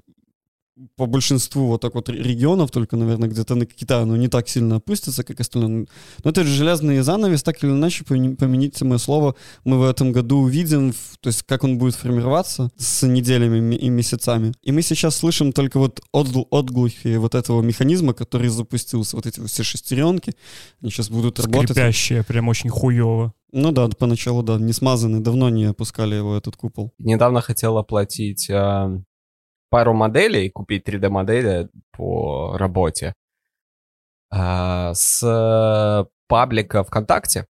по 0.98 1.06
большинству 1.06 1.68
вот 1.68 1.82
так 1.82 1.96
вот 1.96 2.10
ре- 2.10 2.22
регионов, 2.22 2.70
только, 2.72 2.98
наверное, 2.98 3.30
где-то 3.30 3.56
на 3.56 3.66
Китай 3.66 4.02
оно 4.04 4.18
не 4.18 4.28
так 4.28 4.50
сильно 4.50 4.76
опустится, 4.78 5.24
как 5.24 5.40
остальное. 5.40 5.88
Но 6.24 6.30
этот 6.30 6.48
железный 6.48 7.00
занавес, 7.02 7.44
так 7.44 7.64
или 7.64 7.72
иначе, 7.72 8.04
помени- 8.04 8.36
помените 8.36 8.84
мое 8.86 8.98
слово, 8.98 9.36
мы 9.64 9.80
в 9.80 9.84
этом 9.84 10.12
году 10.12 10.40
увидим, 10.40 10.94
то 11.22 11.30
есть 11.30 11.44
как 11.44 11.64
он 11.64 11.78
будет 11.78 11.96
формироваться 11.96 12.72
с 12.78 13.08
неделями 13.08 13.76
и 13.76 13.90
месяцами. 13.90 14.54
И 14.64 14.72
мы 14.72 14.82
сейчас 14.82 15.16
слышим 15.16 15.54
только 15.54 15.80
вот 15.80 16.02
отгл- 16.14 16.48
отглухи 16.52 17.16
вот 17.18 17.36
этого 17.36 17.62
механизма, 17.62 18.14
который 18.14 18.50
запустился, 18.50 19.16
вот 19.16 19.26
эти 19.26 19.40
вот 19.40 19.50
все 19.50 19.64
шестеренки, 19.64 20.34
они 20.82 20.92
сейчас 20.92 21.10
будут 21.10 21.40
работать. 21.40 21.70
Скрипящее, 21.72 22.24
прям 22.24 22.50
очень 22.50 22.70
хуево. 22.70 23.34
Ну 23.54 23.72
да, 23.72 23.88
поначалу, 23.88 24.44
да, 24.44 24.58
не 24.58 24.74
смазанный, 24.74 25.22
давно 25.22 25.50
не 25.50 25.64
опускали 25.66 26.16
его, 26.16 26.36
этот 26.36 26.58
купол. 26.58 26.92
Недавно 27.00 27.40
хотел 27.40 27.78
оплатить 27.78 28.50
э, 28.50 29.00
пару 29.70 29.94
моделей, 29.94 30.50
купить 30.50 30.88
3D-модели 30.88 31.70
по 31.92 32.58
работе 32.58 33.14
э, 34.32 34.92
с 34.94 35.22
э, 35.24 36.06
паблика 36.28 36.84
ВКонтакте, 36.84 37.46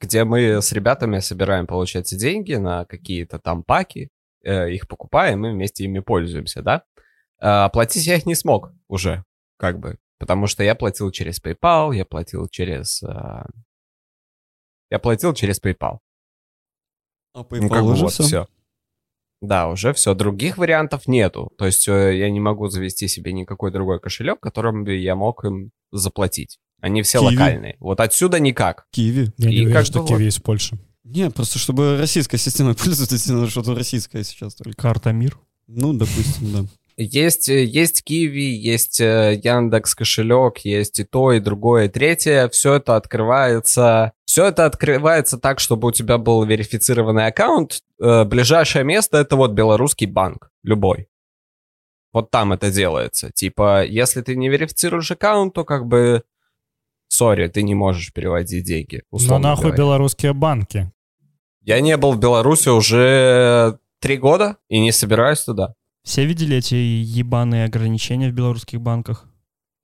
где 0.00 0.24
мы 0.24 0.60
с 0.60 0.72
ребятами 0.72 1.20
собираем, 1.20 1.66
получается, 1.66 2.16
деньги 2.16 2.54
на 2.54 2.84
какие-то 2.84 3.38
там 3.38 3.62
паки, 3.62 4.08
э, 4.44 4.70
их 4.72 4.88
покупаем 4.88 5.46
и 5.46 5.50
вместе 5.50 5.84
ими 5.84 6.00
пользуемся, 6.00 6.62
да? 6.62 6.82
Э, 7.40 7.64
Оплатить 7.64 8.06
я 8.06 8.16
их 8.16 8.26
не 8.26 8.34
смог 8.34 8.72
уже, 8.88 9.24
как 9.56 9.78
бы, 9.78 9.98
потому 10.18 10.46
что 10.46 10.62
я 10.62 10.74
платил 10.74 11.10
через 11.10 11.40
PayPal, 11.42 11.94
я 11.94 12.04
платил 12.04 12.48
через... 12.48 13.02
э, 13.02 13.44
Я 14.90 14.98
платил 14.98 15.34
через 15.34 15.60
PayPal. 15.60 15.98
А 17.34 17.44
Ну, 17.50 17.68
как 17.68 17.82
бы 17.82 17.94
вот 17.94 18.12
все. 18.12 18.46
Да, 19.46 19.68
уже 19.68 19.92
все. 19.92 20.14
Других 20.14 20.58
вариантов 20.58 21.06
нету. 21.06 21.50
То 21.58 21.66
есть 21.66 21.86
э, 21.88 22.16
я 22.18 22.30
не 22.30 22.40
могу 22.40 22.68
завести 22.68 23.08
себе 23.08 23.32
никакой 23.32 23.70
другой 23.70 24.00
кошелек, 24.00 24.40
которым 24.40 24.84
бы 24.84 24.94
я 24.96 25.14
мог 25.16 25.44
им 25.44 25.70
заплатить. 25.92 26.58
Они 26.80 27.02
все 27.02 27.20
Киви. 27.20 27.36
локальные. 27.36 27.76
Вот 27.80 28.00
отсюда 28.00 28.40
никак. 28.40 28.86
Киви. 28.90 29.32
Я 29.38 29.48
не 29.48 29.56
И 29.56 29.60
уверен, 29.60 29.72
как 29.74 29.86
что 29.86 30.00
Киви 30.04 30.12
вот- 30.14 30.20
есть 30.22 30.38
в 30.38 30.42
Польше. 30.42 30.78
Не, 31.04 31.30
просто 31.30 31.58
чтобы 31.58 31.98
российской 31.98 32.38
системой 32.38 32.74
пользоваться, 32.82 33.32
надо 33.32 33.50
что-то 33.50 33.74
российское 33.74 34.24
сейчас 34.24 34.54
только. 34.54 34.76
Карта 34.80 35.12
мир. 35.12 35.38
Ну, 35.66 35.92
допустим, 35.92 36.52
да. 36.52 36.64
Есть, 36.96 37.48
э, 37.48 37.64
есть 37.64 38.04
Киви, 38.04 38.54
есть 38.54 39.00
э, 39.00 39.40
Яндекс 39.42 39.94
кошелек, 39.94 40.58
есть 40.58 41.00
и 41.00 41.04
то, 41.04 41.32
и 41.32 41.40
другое, 41.40 41.86
и 41.86 41.88
третье. 41.88 42.48
Все 42.48 42.74
это 42.74 42.96
открывается... 42.96 44.12
Все 44.26 44.46
это 44.46 44.64
открывается 44.64 45.38
так, 45.38 45.60
чтобы 45.60 45.88
у 45.88 45.92
тебя 45.92 46.18
был 46.18 46.44
верифицированный 46.44 47.26
аккаунт. 47.26 47.82
Э, 48.00 48.24
ближайшее 48.24 48.84
место— 48.84 49.16
это 49.18 49.36
вот 49.36 49.52
белорусский 49.52 50.06
банк. 50.06 50.50
Любой. 50.62 51.08
Вот 52.12 52.30
там 52.30 52.52
это 52.52 52.70
делается. 52.70 53.32
Типа, 53.32 53.84
если 53.84 54.22
ты 54.22 54.36
не 54.36 54.48
верифицируешь 54.48 55.10
аккаунт, 55.10 55.54
то 55.54 55.64
как 55.64 55.86
бы... 55.86 56.22
Сори, 57.08 57.48
ты 57.48 57.62
не 57.62 57.74
можешь 57.74 58.12
переводить 58.12 58.64
деньги. 58.64 59.02
Но 59.10 59.16
условно 59.16 59.48
нахуй 59.48 59.64
говоря. 59.64 59.78
белорусские 59.78 60.32
банки. 60.32 60.90
Я 61.60 61.80
не 61.80 61.96
был 61.96 62.12
в 62.12 62.18
Беларуси 62.18 62.68
уже 62.68 63.78
три 63.98 64.16
года 64.16 64.58
и 64.68 64.80
не 64.80 64.92
собираюсь 64.92 65.42
туда. 65.42 65.74
Все 66.04 66.24
видели 66.26 66.56
эти 66.56 66.74
ебаные 66.74 67.64
ограничения 67.64 68.28
в 68.30 68.32
белорусских 68.34 68.80
банках? 68.80 69.26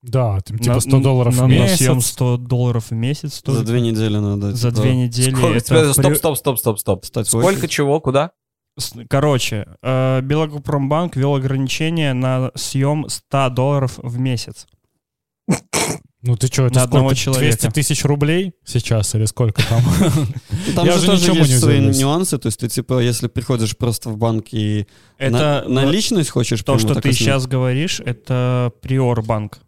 Да, 0.03 0.41
там 0.41 0.59
типа 0.59 0.75
На- 0.77 0.81
100 0.81 1.01
долларов 1.01 1.37
на, 1.37 1.45
в 1.45 1.49
на 1.49 1.53
месяц. 1.53 1.79
съем 1.79 2.01
100 2.01 2.37
долларов 2.39 2.91
в 2.91 2.95
месяц. 2.95 3.37
За 3.37 3.43
только. 3.43 3.63
две 3.65 3.81
недели 3.81 4.17
надо. 4.17 4.55
За 4.55 4.71
типа, 4.71 4.83
две 4.83 4.97
недели. 4.97 5.31
Сколько- 5.31 5.59
это 5.59 5.93
Стоп, 5.93 6.17
стоп, 6.17 6.37
стоп, 6.39 6.59
стоп, 6.59 6.79
стоп. 6.79 7.05
Встать 7.05 7.27
в 7.27 7.31
Сколько 7.31 7.69
чего, 7.69 8.01
куда? 8.01 8.31
Короче, 9.11 9.67
э, 9.83 10.21
Белагопромбанк 10.23 11.17
ввел 11.17 11.35
ограничение 11.35 12.15
на 12.15 12.51
съем 12.55 13.09
100 13.09 13.51
долларов 13.51 13.99
в 14.03 14.19
месяц. 14.19 14.67
Ну 16.23 16.37
ты 16.37 16.49
что, 16.49 16.67
это 16.67 16.75
На 16.75 16.83
одного 16.83 17.15
человека. 17.15 17.57
200 17.57 17.75
тысяч 17.75 18.05
рублей 18.05 18.53
сейчас 18.65 19.15
или 19.15 19.25
сколько 19.25 19.67
там? 19.67 19.83
Ну, 20.01 20.75
Там 20.75 20.87
Я 20.87 20.99
же 20.99 21.07
тоже 21.07 21.33
есть 21.33 21.59
свои 21.59 21.81
нюансы. 21.81 22.37
То 22.37 22.49
есть 22.49 22.61
ты, 22.61 22.69
типа, 22.69 23.01
если 23.01 23.27
приходишь 23.29 23.77
просто 23.77 24.11
в 24.11 24.19
банк 24.19 24.49
и 24.53 24.87
Это 25.17 25.65
на, 25.67 25.83
наличность 25.83 26.29
хочешь... 26.29 26.63
то, 26.63 26.79
что 26.79 26.95
ты 26.95 27.13
сейчас 27.13 27.47
говоришь, 27.47 28.01
это 28.01 28.73
Приорбанк. 28.83 29.61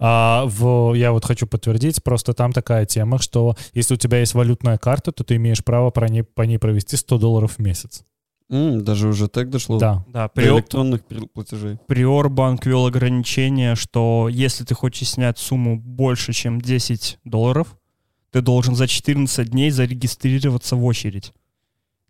А 0.00 0.44
в, 0.46 0.94
я 0.94 1.12
вот 1.12 1.24
хочу 1.24 1.46
подтвердить, 1.46 2.02
просто 2.02 2.34
там 2.34 2.52
такая 2.52 2.84
тема, 2.84 3.20
что 3.20 3.56
если 3.72 3.94
у 3.94 3.96
тебя 3.96 4.18
есть 4.18 4.34
валютная 4.34 4.76
карта, 4.76 5.12
то 5.12 5.22
ты 5.22 5.36
имеешь 5.36 5.62
право 5.62 5.90
по 5.90 6.04
ней, 6.04 6.24
по 6.24 6.42
ней 6.42 6.58
провести 6.58 6.96
100 6.96 7.18
долларов 7.18 7.52
в 7.52 7.58
месяц. 7.60 8.02
М, 8.50 8.84
даже 8.84 9.08
уже 9.08 9.28
так 9.28 9.48
дошло. 9.50 9.78
Да. 9.78 10.04
Да, 10.08 10.24
До 10.24 10.28
Приор, 10.28 10.58
электронных 10.60 11.00
пл- 11.08 11.28
платежей. 11.32 11.78
Приорбанк 11.86 12.66
ввел 12.66 12.86
ограничение, 12.86 13.74
что 13.74 14.28
если 14.30 14.64
ты 14.64 14.74
хочешь 14.74 15.08
снять 15.10 15.38
сумму 15.38 15.78
больше, 15.78 16.32
чем 16.32 16.60
10 16.60 17.18
долларов, 17.24 17.76
ты 18.30 18.42
должен 18.42 18.74
за 18.74 18.86
14 18.86 19.48
дней 19.50 19.70
зарегистрироваться 19.70 20.76
в 20.76 20.84
очередь. 20.84 21.32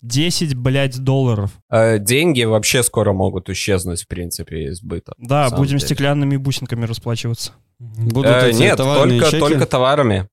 10, 0.02 0.54
блядь, 0.54 0.98
долларов. 0.98 1.50
Э, 1.70 1.98
деньги 1.98 2.42
вообще 2.42 2.82
скоро 2.82 3.12
могут 3.12 3.48
исчезнуть, 3.48 4.02
в 4.02 4.08
принципе, 4.08 4.64
из 4.66 4.82
быта. 4.82 5.14
Да, 5.18 5.48
будем 5.50 5.78
деле. 5.78 5.86
стеклянными 5.86 6.36
бусинками 6.36 6.84
расплачиваться. 6.84 7.52
Будут 7.78 8.26
Э, 8.26 8.52
нет, 8.52 8.76
только, 8.76 9.26
чеки. 9.30 9.38
только 9.38 9.66
товарами. 9.66 10.28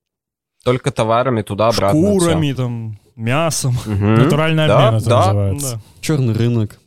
Только 0.64 0.92
товарами 0.92 1.42
туда-обратно. 1.42 2.00
Шкурами, 2.00 2.54
там, 2.54 3.00
мясом. 3.16 3.76
Мгм. 3.86 4.16
Натуральный 4.16 4.68
Да, 4.68 4.88
обмен 4.88 5.02
это 5.02 5.10
да. 5.10 5.28
называется. 5.28 5.76
Да. 5.76 5.82
Черный 6.02 6.34
рынок. 6.34 6.80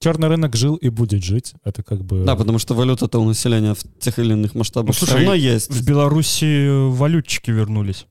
Черный 0.00 0.28
рынок 0.28 0.56
жил 0.56 0.74
и 0.76 0.88
будет 0.88 1.22
жить. 1.22 1.54
Это 1.64 1.82
как 1.84 2.02
бы... 2.04 2.24
Да, 2.24 2.34
потому 2.34 2.58
что 2.58 2.74
валюта-то 2.74 3.20
у 3.20 3.24
населения 3.24 3.74
в 3.74 3.82
тех 4.00 4.18
или 4.18 4.32
иных 4.32 4.54
масштабах 4.56 4.88
Ну, 5.00 5.06
все 5.06 5.14
равно 5.14 5.34
есть. 5.34 5.70
В 5.70 5.84
Беларуси 5.86 6.88
валютчики 6.90 7.50
вернулись. 7.52 8.06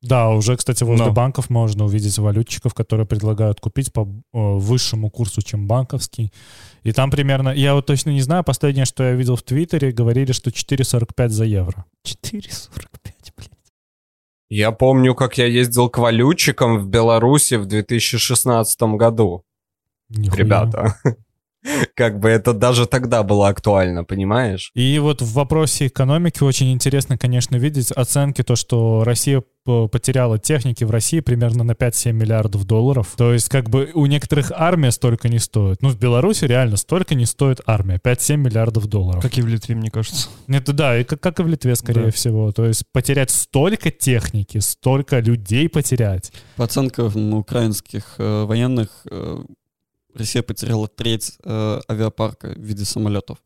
Да, 0.00 0.30
уже, 0.30 0.56
кстати, 0.56 0.84
возле 0.84 1.06
Да. 1.06 1.10
банков 1.12 1.50
можно 1.50 1.84
увидеть 1.84 2.18
валютчиков, 2.18 2.72
которые 2.72 3.04
предлагают 3.06 3.58
купить 3.60 3.92
по 3.92 4.02
э, 4.02 4.06
высшему 4.32 5.10
курсу, 5.10 5.42
чем 5.42 5.66
банковский. 5.66 6.32
И 6.84 6.92
там 6.92 7.10
примерно, 7.10 7.48
я 7.48 7.74
вот 7.74 7.86
точно 7.86 8.10
не 8.10 8.20
знаю, 8.20 8.44
последнее, 8.44 8.84
что 8.84 9.02
я 9.02 9.12
видел 9.14 9.34
в 9.34 9.42
Твиттере, 9.42 9.90
говорили, 9.90 10.30
что 10.30 10.50
4,45 10.50 11.28
за 11.30 11.44
евро. 11.44 11.84
4,45, 12.04 12.86
блядь. 13.04 13.14
Я 14.50 14.72
помню, 14.72 15.14
как 15.14 15.38
я 15.38 15.46
ездил 15.46 15.90
к 15.90 15.98
валютчикам 15.98 16.78
в 16.78 16.88
Беларуси 16.88 17.54
в 17.54 17.66
2016 17.66 18.80
году. 18.96 19.44
Нихуя. 20.08 20.38
Ребята. 20.38 20.94
Как 21.94 22.20
бы 22.20 22.28
это 22.28 22.52
даже 22.52 22.86
тогда 22.86 23.22
было 23.22 23.48
актуально, 23.48 24.04
понимаешь? 24.04 24.70
И 24.74 24.98
вот 24.98 25.22
в 25.22 25.32
вопросе 25.32 25.86
экономики 25.88 26.42
очень 26.42 26.72
интересно, 26.72 27.18
конечно, 27.18 27.56
видеть 27.56 27.90
оценки, 27.92 28.42
то, 28.42 28.56
что 28.56 29.02
Россия 29.04 29.42
потеряла 29.64 30.38
техники 30.38 30.84
в 30.84 30.90
России 30.90 31.20
примерно 31.20 31.62
на 31.62 31.72
5-7 31.72 32.12
миллиардов 32.12 32.64
долларов. 32.64 33.12
То 33.16 33.34
есть 33.34 33.50
как 33.50 33.68
бы 33.68 33.90
у 33.92 34.06
некоторых 34.06 34.50
армия 34.54 34.90
столько 34.90 35.28
не 35.28 35.38
стоит. 35.38 35.82
Ну, 35.82 35.90
в 35.90 35.98
Беларуси 35.98 36.46
реально 36.46 36.78
столько 36.78 37.14
не 37.14 37.26
стоит 37.26 37.60
армия. 37.66 38.00
5-7 38.02 38.36
миллиардов 38.36 38.86
долларов. 38.86 39.20
Как 39.22 39.36
и 39.36 39.42
в 39.42 39.46
Литве, 39.46 39.74
мне 39.74 39.90
кажется. 39.90 40.28
Это 40.46 40.72
да, 40.72 40.98
и 40.98 41.04
как, 41.04 41.20
как 41.20 41.40
и 41.40 41.42
в 41.42 41.48
Литве, 41.48 41.76
скорее 41.76 42.06
Да. 42.06 42.10
всего. 42.10 42.50
То 42.52 42.64
есть 42.64 42.84
потерять 42.92 43.30
столько 43.30 43.90
техники, 43.90 44.56
столько 44.58 45.18
людей 45.18 45.68
потерять. 45.68 46.32
По 46.56 46.64
оценкам 46.64 47.34
украинских 47.34 48.14
э, 48.16 48.44
военных, 48.44 48.88
э, 49.10 49.38
Россия 50.18 50.42
потеряла 50.42 50.88
треть 50.88 51.32
э, 51.44 51.80
авиапарка 51.88 52.48
в 52.48 52.60
виде 52.60 52.84
самолетов. 52.84 53.38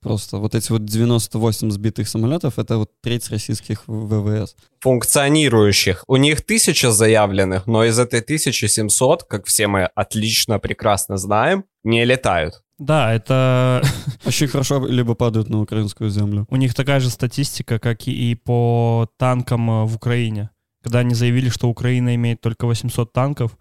Просто 0.00 0.36
вот 0.36 0.54
эти 0.54 0.70
вот 0.70 0.84
98 0.84 1.70
сбитых 1.70 2.08
самолетов, 2.08 2.58
это 2.58 2.76
вот 2.76 2.90
треть 3.00 3.30
российских 3.30 3.84
ВВС. 3.86 4.54
Функционирующих. 4.80 6.04
У 6.06 6.16
них 6.16 6.42
тысяча 6.42 6.90
заявленных, 6.90 7.66
но 7.66 7.84
из 7.84 7.98
этой 7.98 8.20
1700, 8.20 9.24
как 9.24 9.46
все 9.46 9.66
мы 9.66 9.84
отлично, 9.94 10.58
прекрасно 10.58 11.16
знаем, 11.16 11.64
не 11.84 12.04
летают. 12.04 12.62
Да, 12.78 13.14
это 13.14 13.82
Очень 14.26 14.48
хорошо 14.48 14.86
либо 14.86 15.14
падают 15.14 15.48
на 15.48 15.62
украинскую 15.62 16.10
землю. 16.10 16.46
у 16.50 16.56
них 16.56 16.74
такая 16.74 17.00
же 17.00 17.08
статистика, 17.08 17.78
как 17.78 18.06
и 18.06 18.34
по 18.34 19.08
танкам 19.16 19.70
э, 19.70 19.84
в 19.86 19.96
Украине. 19.96 20.50
Когда 20.82 20.98
они 20.98 21.14
заявили, 21.14 21.48
что 21.48 21.68
Украина 21.68 22.14
имеет 22.14 22.42
только 22.42 22.66
800 22.66 23.10
танков, 23.12 23.56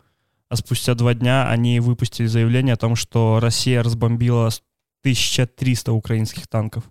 а 0.53 0.55
спустя 0.55 0.93
два 0.93 1.15
дня 1.15 1.49
они 1.49 1.79
выпустили 1.79 2.27
заявление 2.27 2.73
о 2.73 2.77
том, 2.77 2.95
что 2.95 3.39
Россия 3.41 3.81
разбомбила 3.81 4.49
1300 5.01 5.91
украинских 5.91 6.47
танков. 6.47 6.83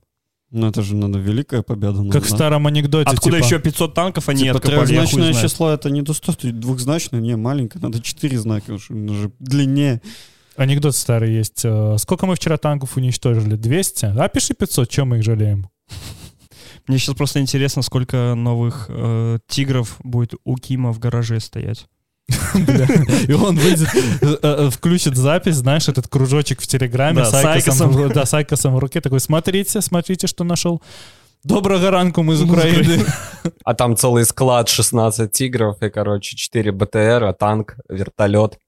Ну, 0.51 0.67
это 0.67 0.83
же 0.83 0.97
надо 0.97 1.21
великая 1.21 1.63
победа. 1.63 2.05
Как 2.11 2.25
в 2.25 2.29
старом 2.29 2.67
анекдоте. 2.67 3.09
Откуда 3.09 3.37
типа, 3.37 3.47
еще 3.47 3.59
500 3.61 3.95
танков 3.95 4.29
они 4.29 4.43
Типа 4.43 4.57
откопали? 4.57 4.87
Трехзначное 4.87 5.33
число 5.33 5.71
это 5.71 5.91
не 5.91 6.03
достаточно, 6.03 6.53
двухзначное, 6.53 7.21
не, 7.21 7.37
маленькое, 7.37 7.81
надо 7.81 8.03
четыре 8.03 8.37
знака, 8.41 8.73
уж 8.73 8.91
оно 8.91 9.15
же 9.15 9.33
длиннее. 9.39 10.03
Анекдот 10.57 10.97
старый 10.97 11.33
есть. 11.33 11.65
Э, 11.65 11.97
Сколько 11.99 12.27
мы 12.27 12.35
вчера 12.35 12.59
танков 12.59 12.97
уничтожили? 12.97 13.55
200? 13.55 14.07
А 14.19 14.29
пиши 14.29 14.55
500, 14.55 14.91
чем 14.91 15.11
мы 15.11 15.19
их 15.19 15.23
жалеем? 15.23 15.69
Мне 16.89 16.99
сейчас 16.99 17.15
просто 17.15 17.39
интересно, 17.41 17.83
сколько 17.83 18.35
новых 18.35 18.87
э, 18.89 19.39
тигров 19.47 19.99
будет 20.03 20.35
у 20.43 20.57
Кима 20.57 20.93
в 20.93 20.99
гараже 20.99 21.39
стоять. 21.39 21.87
И 23.29 23.33
он 23.33 23.57
выйдет, 23.57 23.89
э, 24.21 24.37
э, 24.43 24.71
включит 24.71 25.17
запись, 25.17 25.57
знаешь, 25.57 25.89
этот 25.89 26.09
кружочек 26.09 26.61
в 26.61 26.67
Телеграме 26.67 27.25
с 27.25 27.35
Айкосом, 27.35 28.75
в- 28.75 28.79
руке, 28.79 29.01
такой, 29.01 29.21
смотрите, 29.21 29.81
смотрите, 29.81 30.27
что 30.27 30.45
нашел. 30.45 30.83
Доброго 31.45 31.91
ранку, 31.91 32.23
Мы 32.23 32.35
из 32.35 32.43
Украины. 32.43 33.05
А 33.65 33.75
там 33.75 33.97
целый 33.97 34.25
склад 34.25 34.69
16 34.69 35.31
тигров 35.33 35.83
и, 35.83 35.91
короче, 35.91 36.37
4 36.37 36.71
БТР, 36.73 37.35
танк, 37.39 37.77
вертолет. 37.89 38.59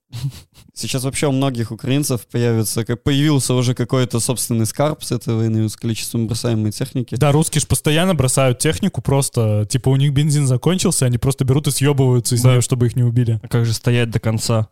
Сейчас 0.77 1.05
вообще 1.05 1.29
у 1.29 1.33
многих 1.33 1.71
украинцев 1.71 2.27
появится, 2.27 2.85
как 2.85 3.03
появился 3.05 3.55
уже 3.55 3.75
какой-то 3.75 4.19
собственный 4.19 4.67
скарб 4.67 5.05
с 5.05 5.13
этой 5.13 5.35
войны 5.35 5.69
с 5.69 5.77
количеством 5.77 6.27
бросаемой 6.27 6.73
техники. 6.73 7.15
Да, 7.15 7.31
русские 7.31 7.61
ж 7.61 7.67
постоянно 7.69 8.15
бросают 8.17 8.59
технику 8.59 9.01
просто, 9.01 9.67
типа 9.71 9.91
у 9.91 9.97
них 9.97 10.13
бензин 10.13 10.49
закончился, 10.49 11.07
они 11.07 11.17
просто 11.19 11.45
берут 11.45 11.69
и 11.69 11.71
съебываются 11.71 12.35
из 12.35 12.43
Да. 12.43 12.51
нее, 12.53 12.61
чтобы 12.61 12.87
их 12.87 12.97
не 12.97 13.05
убили. 13.05 13.39
А 13.43 13.47
как 13.49 13.65
же 13.65 13.73
стоять 13.73 14.11
до 14.11 14.19
конца? 14.19 14.69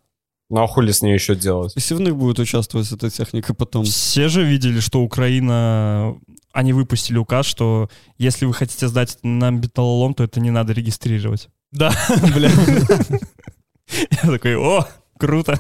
Ну 0.51 0.61
а 0.63 0.67
хули 0.67 0.91
с 0.91 1.03
ней 1.03 1.15
еще 1.15 1.37
делать? 1.37 1.73
Пассивных 1.75 2.17
будет 2.17 2.41
участвовать 2.41 2.91
эта 2.91 3.09
техника 3.09 3.55
потом. 3.55 3.85
Все 3.85 4.29
же 4.29 4.43
видели, 4.45 4.81
что 4.81 5.01
Украина... 5.03 6.17
Они 6.53 6.75
выпустили 6.75 7.17
указ, 7.17 7.47
что 7.47 7.89
если 8.19 8.45
вы 8.45 8.53
хотите 8.53 8.87
сдать 8.89 9.17
на 9.23 9.49
металлолом, 9.51 10.13
то 10.13 10.23
это 10.25 10.39
не 10.41 10.51
надо 10.51 10.75
регистрировать. 10.75 11.49
Да, 11.71 11.91
бля. 12.35 12.51
Я 14.11 14.31
такой, 14.31 14.57
о, 14.57 14.87
круто. 15.23 15.57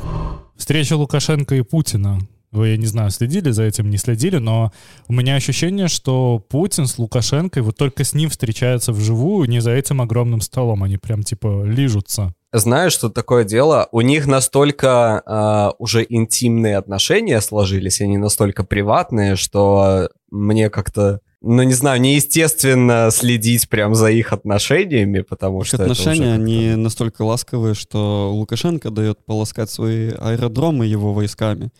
Встреча 0.56 0.96
Лукашенко 0.96 1.54
и 1.54 1.62
Путина. 1.62 2.18
Вы, 2.50 2.70
я 2.70 2.76
не 2.76 2.86
знаю, 2.86 3.10
следили 3.10 3.52
за 3.52 3.62
этим, 3.62 3.90
не 3.90 3.96
следили, 3.96 4.38
но 4.38 4.72
у 5.06 5.12
меня 5.12 5.36
ощущение, 5.36 5.86
что 5.86 6.44
Путин 6.48 6.88
с 6.88 6.98
Лукашенко, 6.98 7.62
вот 7.62 7.76
только 7.76 8.02
с 8.02 8.12
ним 8.12 8.28
встречаются 8.28 8.92
вживую, 8.92 9.48
не 9.48 9.60
за 9.60 9.70
этим 9.70 10.02
огромным 10.02 10.40
столом. 10.40 10.82
Они 10.82 10.96
прям 10.96 11.22
типа 11.22 11.62
лижутся. 11.64 12.34
Знаешь, 12.52 12.92
что 12.92 13.08
такое 13.08 13.44
дело? 13.44 13.88
У 13.92 14.00
них 14.00 14.26
настолько 14.26 15.22
а, 15.24 15.74
уже 15.78 16.04
интимные 16.08 16.76
отношения 16.76 17.40
сложились, 17.40 18.00
они 18.00 18.18
настолько 18.18 18.64
приватные, 18.64 19.36
что 19.36 20.10
мне 20.28 20.70
как-то, 20.70 21.20
ну 21.42 21.62
не 21.62 21.74
знаю, 21.74 22.00
неестественно 22.00 23.08
следить 23.10 23.68
прям 23.68 23.94
за 23.94 24.10
их 24.10 24.32
отношениями, 24.32 25.20
потому 25.20 25.60
Их 25.62 25.66
что 25.66 25.82
отношения, 25.82 26.32
они 26.34 26.74
настолько 26.76 27.22
ласковые, 27.22 27.74
что 27.74 28.32
Лукашенко 28.32 28.90
дает 28.90 29.24
полоскать 29.24 29.70
свои 29.70 30.10
аэродромы 30.10 30.86
его 30.86 31.12
войсками. 31.12 31.70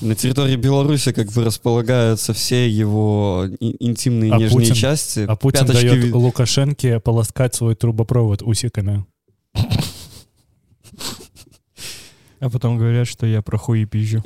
На 0.00 0.14
территории 0.14 0.56
Беларуси 0.56 1.12
как 1.12 1.30
бы 1.32 1.44
располагаются 1.44 2.32
все 2.32 2.68
его 2.68 3.46
интимные 3.60 4.32
А 4.32 4.38
нежные 4.38 4.66
Путин- 4.68 4.74
части. 4.74 5.24
А 5.28 5.36
Путин 5.36 5.66
Пяточки 5.66 5.86
дает 5.88 6.14
Лукашенке 6.14 7.00
полоскать 7.00 7.54
свой 7.54 7.74
трубопровод 7.74 8.42
усиками. 8.42 9.04
А 12.40 12.50
потом 12.50 12.76
говорят, 12.76 13.06
что 13.06 13.24
я 13.24 13.40
про 13.40 13.56
хуи 13.56 13.86
пизжу. 13.86 14.22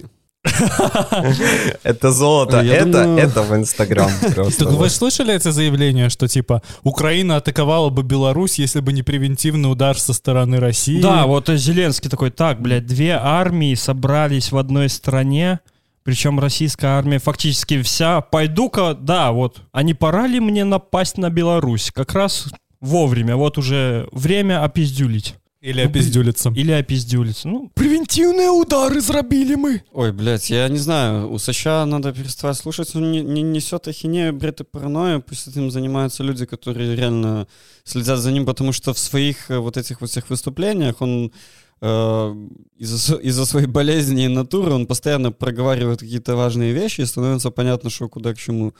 Это 1.82 2.11
золото, 2.12 2.61
Я 2.62 2.76
это, 2.76 2.84
думаю- 3.05 3.18
это 3.18 3.42
в 3.42 3.55
Инстаграм 3.55 4.11
просто. 4.34 4.64
Так 4.64 4.74
вы 4.74 4.88
слышали 4.90 5.34
это 5.34 5.53
заявление, 5.53 6.09
что 6.09 6.28
типа 6.28 6.62
Украина 6.82 7.36
атаковала 7.36 7.90
бы 7.90 8.03
Беларусь, 8.03 8.59
если 8.59 8.80
бы 8.80 8.92
не 8.92 9.03
превентивный 9.03 9.70
удар 9.70 9.99
со 9.99 10.12
стороны 10.12 10.61
России? 10.61 11.01
Да, 11.01 11.26
вот 11.26 11.49
Зеленский 11.49 12.11
такой, 12.11 12.30
так, 12.30 12.61
блядь, 12.61 12.86
две 12.86 13.12
армии 13.12 13.74
собрались 13.74 14.53
в 14.53 14.57
одной 14.59 14.88
стране, 14.88 15.61
причем 16.05 16.40
российская 16.40 16.88
армия 16.99 17.18
фактически 17.18 17.82
вся. 17.82 18.20
Пойду-ка, 18.20 18.94
да, 18.94 19.32
вот, 19.32 19.59
а 19.72 19.82
не 19.82 19.94
пора 19.94 20.26
ли 20.26 20.40
мне 20.40 20.64
напасть 20.64 21.18
на 21.18 21.30
Беларусь? 21.30 21.90
Как 21.94 22.14
раз 22.14 22.46
вовремя, 22.80 23.36
вот 23.36 23.59
уже 23.59 24.09
время 24.12 24.64
опиздюлить. 24.64 25.34
Или 25.61 25.80
опиздюлиться. 25.80 26.52
Или 26.54 26.70
опиздюлиться. 26.70 27.48
Ну, 27.48 27.70
превентивные 27.74 28.48
удары 28.48 29.00
зробили 29.00 29.56
мы. 29.56 29.82
Ой, 29.92 30.12
блядь, 30.12 30.50
я 30.50 30.68
не 30.68 30.78
знаю, 30.78 31.32
у 31.32 31.38
США 31.38 31.84
надо 31.84 32.12
переставать 32.12 32.56
слушать, 32.56 32.94
он 32.94 33.11
не, 33.11 33.22
не 33.22 33.42
несет 33.42 33.88
ахинею, 33.88 34.32
бред 34.32 34.61
и 34.61 34.64
паранойю, 34.64 35.20
пусть 35.20 35.48
этим 35.48 35.72
занимаются 35.72 36.22
люди, 36.22 36.46
которые 36.46 36.94
реально 36.94 37.48
следят 37.82 38.20
за 38.20 38.30
ним, 38.30 38.46
потому 38.46 38.72
что 38.72 38.94
в 38.94 38.98
своих 38.98 39.50
э, 39.50 39.59
вот 39.59 39.76
этих 39.76 40.00
вот 40.00 40.11
всех 40.11 40.30
выступлениях 40.30 41.00
он 41.00 41.32
из-за, 41.81 42.99
с- 42.99 43.18
из-за 43.20 43.45
своей 43.47 43.66
болезни 43.66 44.24
и 44.24 44.29
натуры 44.29 44.72
он 44.72 44.87
постоянно 44.87 45.31
проговаривает 45.33 46.01
какие-то 46.01 46.37
важные 46.37 46.72
вещи, 46.72 47.03
и 47.03 47.07
становится 47.07 47.51
понятно, 47.51 47.91
что 47.91 48.09
куда 48.09 48.35
к 48.35 48.39
чему. 48.39 48.72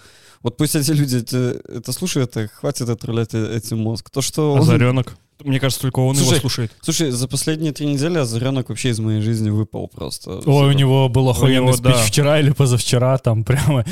Вот 0.43 0.57
пусть 0.57 0.75
эти 0.77 0.91
люди 0.93 1.17
это, 1.19 1.61
это 1.69 1.93
слушают, 1.93 2.37
и 2.37 2.47
хватит 2.49 2.89
отравлять 2.89 3.35
э- 3.35 3.57
этим 3.57 3.79
мозг. 3.79 4.11
То, 4.11 4.21
что 4.21 4.53
он- 4.53 4.61
Озаренок. 4.61 5.17
Мне 5.45 5.61
кажется, 5.61 5.83
только 5.83 6.01
он 6.01 6.17
его 6.17 6.25
Слушай, 6.25 6.41
слушает. 6.41 6.73
Слушай, 6.81 7.11
за 7.13 7.29
последние 7.29 7.71
три 7.73 7.87
недели 7.87 8.19
Озаренок 8.19 8.71
вообще 8.71 8.89
из 8.89 8.99
моей 8.99 9.21
жизни 9.21 9.51
выпал 9.51 9.87
просто. 9.87 10.41
Ой, 10.45 10.69
у 10.69 10.73
него 10.73 11.09
был 11.09 11.29
охуенный 11.31 11.67
него, 11.67 11.73
спич 11.75 11.95
да. 11.95 12.03
вчера 12.03 12.41
или 12.41 12.51
позавчера, 12.51 13.17
там 13.19 13.45
прямо 13.45 13.85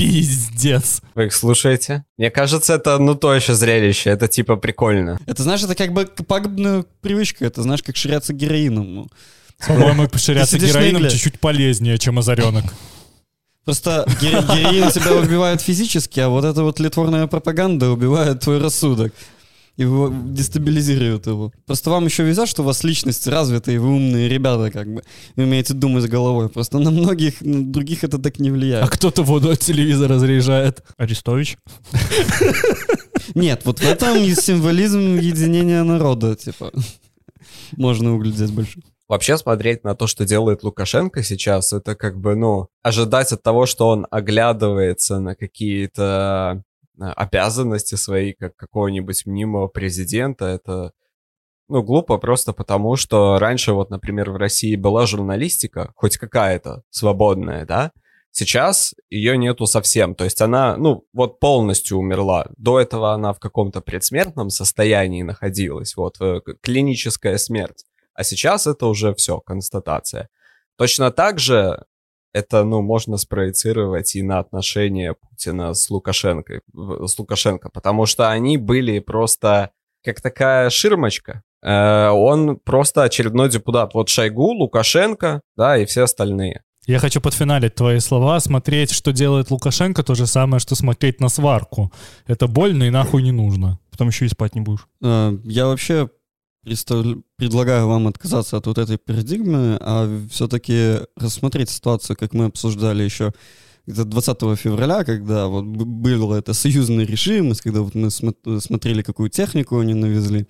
пиздец. 0.00 1.02
Вы 1.14 1.26
их 1.26 1.34
слушаете? 1.34 2.04
Мне 2.16 2.30
кажется, 2.30 2.74
это 2.74 2.98
ну 2.98 3.14
то 3.14 3.34
еще 3.34 3.54
зрелище, 3.54 4.10
это 4.10 4.28
типа 4.28 4.56
прикольно. 4.56 5.18
Это, 5.26 5.42
знаешь, 5.42 5.62
это 5.62 5.74
как 5.74 5.92
бы 5.92 6.06
пагубная 6.06 6.84
привычка, 7.02 7.44
это, 7.44 7.62
знаешь, 7.62 7.82
как 7.82 7.96
ширяться 7.96 8.32
героином. 8.32 8.94
ну. 8.94 9.08
По-моему, 9.66 10.02
на 10.04 10.08
героином 10.08 11.08
чуть-чуть 11.10 11.38
полезнее, 11.38 11.98
чем 11.98 12.18
озаренок. 12.18 12.64
Просто 13.66 14.06
ге- 14.22 14.30
героин 14.30 14.90
тебя 14.90 15.14
убивает 15.14 15.60
физически, 15.60 16.18
а 16.20 16.30
вот 16.30 16.46
эта 16.46 16.62
вот 16.62 16.80
литворная 16.80 17.26
пропаганда 17.26 17.90
убивает 17.90 18.40
твой 18.40 18.58
рассудок. 18.58 19.12
И 19.80 19.82
его 19.82 20.12
дестабилизирует 20.12 21.26
его. 21.26 21.52
Просто 21.64 21.88
вам 21.88 22.04
еще 22.04 22.22
везет, 22.22 22.48
что 22.48 22.60
у 22.60 22.66
вас 22.66 22.84
личность 22.84 23.26
развитая, 23.26 23.76
и 23.76 23.78
вы 23.78 23.88
умные 23.88 24.28
ребята, 24.28 24.70
как 24.70 24.92
бы. 24.92 25.02
Вы 25.36 25.44
умеете 25.44 25.72
думать 25.72 26.04
головой. 26.04 26.50
Просто 26.50 26.78
на 26.78 26.90
многих 26.90 27.40
на 27.40 27.64
других 27.72 28.04
это 28.04 28.18
так 28.18 28.38
не 28.38 28.50
А 28.50 28.52
влияет. 28.52 28.90
кто-то 28.90 29.22
воду 29.22 29.48
от 29.48 29.60
телевизора 29.60 30.16
разряжает. 30.16 30.84
Арестович. 30.98 31.56
Нет, 33.34 33.62
вот 33.64 33.78
в 33.78 33.82
этом 33.82 34.18
и 34.18 34.34
символизм 34.34 35.16
единения 35.16 35.82
народа, 35.82 36.36
типа. 36.36 36.72
Можно 37.72 38.14
углядеть 38.14 38.52
больше. 38.52 38.80
Вообще 39.08 39.38
смотреть 39.38 39.82
на 39.82 39.94
то, 39.94 40.06
что 40.06 40.26
делает 40.26 40.62
Лукашенко 40.62 41.22
сейчас, 41.22 41.72
это 41.72 41.94
как 41.94 42.20
бы, 42.20 42.36
ну, 42.36 42.68
ожидать 42.82 43.32
от 43.32 43.42
того, 43.42 43.64
что 43.64 43.88
он 43.88 44.06
оглядывается 44.10 45.20
на 45.20 45.34
какие-то 45.34 46.64
обязанности 47.00 47.94
свои, 47.94 48.32
как 48.32 48.56
какого-нибудь 48.56 49.26
мнимого 49.26 49.68
президента, 49.68 50.44
это, 50.46 50.92
ну, 51.68 51.82
глупо 51.82 52.18
просто 52.18 52.52
потому, 52.52 52.96
что 52.96 53.38
раньше 53.38 53.72
вот, 53.72 53.90
например, 53.90 54.30
в 54.30 54.36
России 54.36 54.76
была 54.76 55.06
журналистика, 55.06 55.92
хоть 55.96 56.16
какая-то 56.16 56.82
свободная, 56.90 57.66
да, 57.66 57.92
Сейчас 58.32 58.94
ее 59.10 59.36
нету 59.36 59.66
совсем, 59.66 60.14
то 60.14 60.24
есть 60.24 60.40
она, 60.40 60.76
ну, 60.76 61.04
вот 61.12 61.40
полностью 61.40 61.98
умерла. 61.98 62.46
До 62.56 62.78
этого 62.78 63.12
она 63.12 63.32
в 63.32 63.40
каком-то 63.40 63.80
предсмертном 63.80 64.50
состоянии 64.50 65.22
находилась, 65.22 65.96
вот, 65.96 66.20
э, 66.20 66.40
клиническая 66.62 67.38
смерть. 67.38 67.84
А 68.14 68.22
сейчас 68.22 68.68
это 68.68 68.86
уже 68.86 69.14
все, 69.14 69.40
констатация. 69.40 70.28
Точно 70.76 71.10
так 71.10 71.40
же 71.40 71.84
это, 72.32 72.64
ну, 72.64 72.82
можно 72.82 73.16
спроецировать 73.16 74.14
и 74.14 74.22
на 74.22 74.38
отношения 74.38 75.14
Путина 75.14 75.74
с 75.74 75.90
Лукашенко, 75.90 76.60
с 76.72 77.18
Лукашенко, 77.18 77.70
потому 77.70 78.06
что 78.06 78.30
они 78.30 78.56
были 78.56 78.98
просто 79.00 79.70
как 80.04 80.20
такая 80.20 80.70
ширмочка. 80.70 81.42
Э, 81.62 82.08
Он 82.08 82.56
просто 82.56 83.02
очередной 83.02 83.50
депутат. 83.50 83.94
Вот 83.94 84.08
Шойгу, 84.08 84.52
Лукашенко, 84.52 85.42
да, 85.56 85.76
и 85.76 85.84
все 85.84 86.02
остальные. 86.04 86.62
Я 86.86 86.98
хочу 86.98 87.20
подфиналить 87.20 87.74
твои 87.74 87.98
слова. 88.00 88.40
Смотреть, 88.40 88.90
что 88.90 89.12
делает 89.12 89.50
Лукашенко, 89.50 90.02
то 90.02 90.14
же 90.14 90.26
самое, 90.26 90.60
что 90.60 90.74
смотреть 90.74 91.20
на 91.20 91.28
сварку. 91.28 91.92
Это 92.26 92.46
больно 92.46 92.84
и 92.84 92.90
нахуй 92.90 93.22
не 93.22 93.32
нужно. 93.32 93.78
Потом 93.90 94.08
еще 94.08 94.24
и 94.24 94.28
спать 94.28 94.54
не 94.54 94.62
будешь. 94.62 94.86
Э, 95.02 95.36
Я 95.44 95.66
вообще 95.66 96.08
предлагаю 96.62 97.86
вам 97.86 98.06
отказаться 98.06 98.56
от 98.56 98.66
вот 98.66 98.78
этой 98.78 98.98
парадигмы, 98.98 99.78
а 99.80 100.26
все-таки 100.30 100.98
рассмотреть 101.16 101.70
ситуацию, 101.70 102.16
как 102.16 102.34
мы 102.34 102.46
обсуждали 102.46 103.02
еще 103.02 103.32
где-то 103.86 104.04
20 104.04 104.58
февраля, 104.58 105.04
когда 105.04 105.46
вот 105.46 105.64
был 105.64 106.32
это 106.32 106.54
союзный 106.54 107.04
режим, 107.04 107.52
когда 107.62 107.80
вот 107.80 107.94
мы 107.94 108.08
смо- 108.08 108.60
смотрели, 108.60 109.02
какую 109.02 109.30
технику 109.30 109.78
они 109.78 109.94
навезли, 109.94 110.46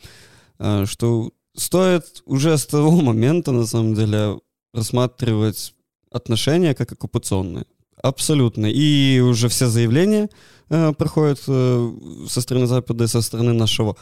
э, 0.59 0.85
что 0.87 1.31
стоит 1.57 2.23
уже 2.27 2.57
с 2.57 2.67
того 2.67 2.91
момента, 3.03 3.53
на 3.53 3.67
самом 3.67 3.95
деле, 3.95 4.39
рассматривать 4.75 5.75
отношения 6.11 6.75
как 6.75 6.93
оккупационные. 6.93 7.65
Абсолютно. 8.03 8.67
И 8.67 9.21
уже 9.21 9.49
все 9.49 9.67
заявления 9.69 10.29
э, 10.71 10.93
проходят 10.93 11.41
э, 11.47 11.93
со 12.29 12.41
стороны 12.41 12.67
Запада 12.67 13.05
и 13.05 13.09
со 13.09 13.21
стороны 13.21 13.53
нашего 13.53 13.97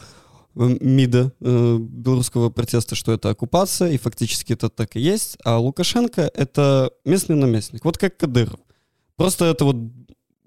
МИДа 0.55 1.31
э, 1.39 1.77
белорусского 1.79 2.49
протеста, 2.49 2.95
что 2.95 3.11
это 3.11 3.29
оккупация, 3.29 3.89
и 3.91 3.97
фактически 3.97 4.53
это 4.53 4.69
так 4.69 4.95
и 4.95 4.99
есть. 4.99 5.37
А 5.43 5.59
Лукашенко— 5.59 6.29
это 6.33 6.91
местный 7.05 7.35
наместник. 7.35 7.85
Вот 7.85 7.97
как 7.97 8.17
Кадыров. 8.17 8.59
Просто 9.15 9.45
это 9.45 9.65
вот 9.65 9.75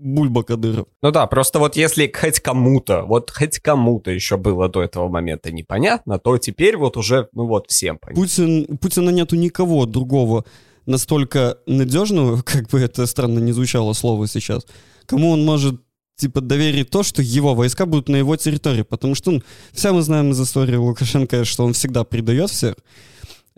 Бульба 0.02 0.42
Кадыров. 0.42 0.86
Ну 1.00 1.10
да, 1.12 1.26
просто 1.26 1.58
вот 1.58 1.76
если 1.76 2.10
хоть 2.12 2.40
кому-то, 2.40 3.02
вот 3.02 3.30
хоть 3.30 3.58
кому-то 3.60 4.10
еще 4.10 4.36
было 4.36 4.68
до 4.68 4.82
этого 4.82 5.08
момента 5.08 5.52
непонятно, 5.52 6.18
то 6.18 6.38
теперь 6.38 6.76
вот 6.76 6.96
уже, 6.96 7.28
ну 7.32 7.46
вот, 7.46 7.70
всем 7.70 7.98
понятно. 7.98 8.22
Путин, 8.22 8.66
у 8.68 8.76
Путина 8.78 9.10
нету 9.10 9.36
никого 9.36 9.86
другого 9.86 10.44
настолько 10.86 11.58
надежного, 11.66 12.42
как 12.44 12.68
бы 12.68 12.80
это 12.80 13.06
странно 13.06 13.38
не 13.38 13.52
звучало 13.52 13.92
слово 13.92 14.26
сейчас, 14.26 14.66
кому 15.06 15.30
он 15.30 15.44
может 15.44 15.80
типа 16.16 16.40
доверить 16.40 16.90
то, 16.90 17.02
что 17.02 17.22
его 17.22 17.54
войска 17.54 17.86
будут 17.86 18.08
на 18.08 18.16
его 18.16 18.36
территории, 18.36 18.82
потому 18.82 19.14
что 19.14 19.32
ну, 19.32 19.42
все 19.72 19.92
мы 19.92 20.02
знаем 20.02 20.30
из 20.30 20.40
истории 20.40 20.76
Лукашенко, 20.76 21.44
что 21.44 21.64
он 21.64 21.72
всегда 21.72 22.04
предает 22.04 22.50
всех. 22.50 22.74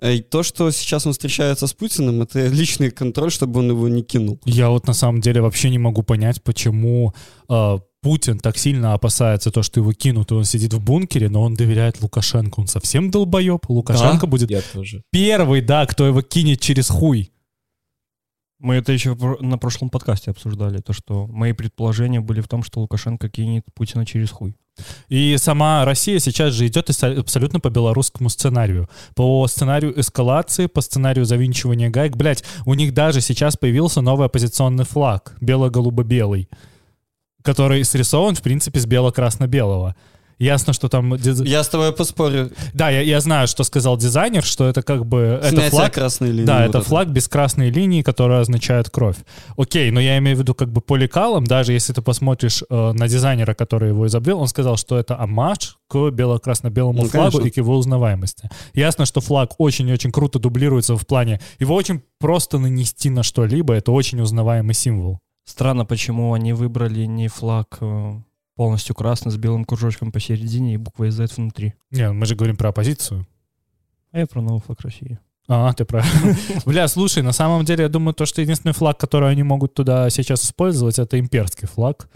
И 0.02 0.20
то, 0.20 0.42
что 0.42 0.70
сейчас 0.70 1.06
он 1.06 1.12
встречается 1.12 1.66
с 1.66 1.72
Путиным, 1.72 2.22
это 2.22 2.46
личный 2.48 2.90
контроль, 2.90 3.30
чтобы 3.30 3.60
он 3.60 3.70
его 3.70 3.88
не 3.88 4.02
кинул. 4.02 4.40
Я 4.44 4.70
вот 4.70 4.86
на 4.86 4.92
самом 4.94 5.20
деле 5.20 5.40
вообще 5.40 5.70
не 5.70 5.78
могу 5.78 6.02
понять, 6.02 6.42
почему 6.42 7.14
э, 7.48 7.78
Путин 8.02 8.38
так 8.38 8.58
сильно 8.58 8.92
опасается 8.92 9.50
то, 9.50 9.62
что 9.62 9.80
его 9.80 9.92
кинут, 9.92 10.30
и 10.30 10.34
он 10.34 10.44
сидит 10.44 10.74
в 10.74 10.80
бункере, 10.80 11.30
но 11.30 11.42
он 11.42 11.54
доверяет 11.54 12.02
Лукашенко. 12.02 12.60
Он 12.60 12.66
совсем 12.66 13.10
долбоеб. 13.10 13.68
Лукашенко 13.68 14.26
Да, 14.26 14.26
будет 14.26 14.50
Я 14.50 14.60
тоже. 14.60 15.02
первый, 15.10 15.62
да, 15.62 15.86
кто 15.86 16.06
его 16.06 16.20
кинет 16.20 16.60
через 16.60 16.88
хуй. 16.88 17.30
Мы 18.64 18.76
это 18.76 18.92
еще 18.92 19.14
на 19.40 19.58
прошлом 19.58 19.90
подкасте 19.90 20.30
обсуждали, 20.30 20.78
то, 20.78 20.94
что 20.94 21.26
мои 21.26 21.52
предположения 21.52 22.20
были 22.20 22.40
в 22.40 22.48
том, 22.48 22.62
что 22.62 22.80
Лукашенко 22.80 23.28
кинет 23.28 23.62
Путина 23.74 24.06
через 24.06 24.30
хуй. 24.30 24.56
И 25.10 25.36
сама 25.36 25.84
Россия 25.84 26.18
сейчас 26.18 26.54
же 26.54 26.66
идет 26.66 26.88
абсолютно 26.88 27.60
по 27.60 27.68
белорусскому 27.68 28.30
сценарию. 28.30 28.88
По 29.14 29.46
сценарию 29.48 30.00
эскалации, 30.00 30.64
по 30.64 30.80
сценарию 30.80 31.26
завинчивания 31.26 31.90
гаек. 31.90 32.16
Блять, 32.16 32.42
у 32.64 32.72
них 32.72 32.94
даже 32.94 33.20
сейчас 33.20 33.58
появился 33.58 34.00
новый 34.00 34.28
оппозиционный 34.28 34.86
флаг. 34.86 35.36
Бело-голубо-белый. 35.42 36.48
Который 37.42 37.84
срисован, 37.84 38.34
в 38.34 38.40
принципе, 38.40 38.80
с 38.80 38.86
бело-красно-белого. 38.86 39.94
Ясно, 40.38 40.72
что 40.72 40.88
там... 40.88 41.14
диз- 41.14 41.44
Я 41.46 41.62
с 41.62 41.68
тобой 41.68 41.92
поспорю. 41.92 42.50
Да, 42.72 42.90
я, 42.90 43.00
я 43.00 43.20
знаю, 43.20 43.46
что 43.48 43.64
сказал 43.64 43.96
дизайнер, 43.96 44.42
что 44.42 44.66
это 44.68 44.82
как 44.82 45.06
бы... 45.06 45.18
Это 45.40 45.48
Снятие 45.50 45.70
флаг, 45.70 45.94
красной 45.94 46.30
линии. 46.30 46.44
да, 46.44 46.60
вот 46.66 46.68
это 46.70 46.80
флаг 46.82 47.08
без 47.08 47.28
красной 47.28 47.70
линии, 47.70 48.02
которая 48.02 48.40
означает 48.40 48.90
кровь. 48.90 49.16
Окей, 49.56 49.90
но 49.90 50.00
я 50.00 50.18
имею 50.18 50.36
в 50.36 50.40
виду 50.40 50.54
как 50.54 50.70
бы 50.72 50.80
по 50.80 50.96
лекалам, 50.96 51.44
даже 51.44 51.72
если 51.72 51.92
ты 51.92 52.02
посмотришь 52.02 52.62
э, 52.68 52.92
на 52.92 53.08
дизайнера, 53.08 53.54
который 53.54 53.90
его 53.90 54.06
изобрел, 54.06 54.40
он 54.40 54.48
сказал, 54.48 54.76
что 54.76 54.98
это 54.98 55.18
амаш 55.18 55.78
к 55.88 56.10
бело-красно-белому 56.10 57.02
Ну, 57.02 57.08
флагу 57.08 57.30
конечно. 57.38 57.48
и 57.48 57.50
к 57.50 57.56
его 57.58 57.76
узнаваемости. 57.76 58.50
Ясно, 58.74 59.06
что 59.06 59.20
флаг 59.20 59.54
очень-очень 59.58 60.10
круто 60.12 60.38
дублируется 60.38 60.96
в 60.96 61.06
плане... 61.06 61.40
Его 61.60 61.74
очень 61.74 62.02
просто 62.18 62.58
нанести 62.58 63.10
на 63.10 63.22
что-либо, 63.22 63.74
это 63.74 63.92
очень 63.92 64.20
узнаваемый 64.20 64.74
символ. 64.74 65.20
Странно, 65.46 65.84
почему 65.84 66.32
они 66.32 66.52
выбрали 66.54 67.04
не 67.04 67.28
флаг 67.28 67.76
э, 67.80 68.14
полностью 68.54 68.94
красный 68.94 69.32
с 69.32 69.36
белым 69.36 69.64
кружочком 69.64 70.12
посередине 70.12 70.74
и 70.74 70.76
буквой 70.76 71.10
Z 71.10 71.28
внутри. 71.36 71.74
Не, 71.90 72.12
мы 72.12 72.26
же 72.26 72.36
говорим 72.36 72.56
про 72.56 72.68
оппозицию. 72.70 73.26
А 74.12 74.20
я 74.20 74.26
про 74.26 74.40
новый 74.40 74.60
флаг 74.60 74.80
России. 74.80 75.18
А, 75.48 75.72
ты 75.72 75.84
прав. 75.84 76.06
Бля, 76.66 76.88
слушай, 76.88 77.22
на 77.22 77.32
самом 77.32 77.64
деле, 77.64 77.82
я 77.82 77.88
думаю, 77.88 78.14
то, 78.14 78.24
что 78.26 78.40
единственный 78.40 78.72
флаг, 78.72 78.98
который 78.98 79.30
они 79.30 79.42
могут 79.42 79.74
туда 79.74 80.08
сейчас 80.08 80.44
использовать, 80.44 80.98
это 80.98 81.18
имперский 81.18 81.68
флаг, 81.68 82.08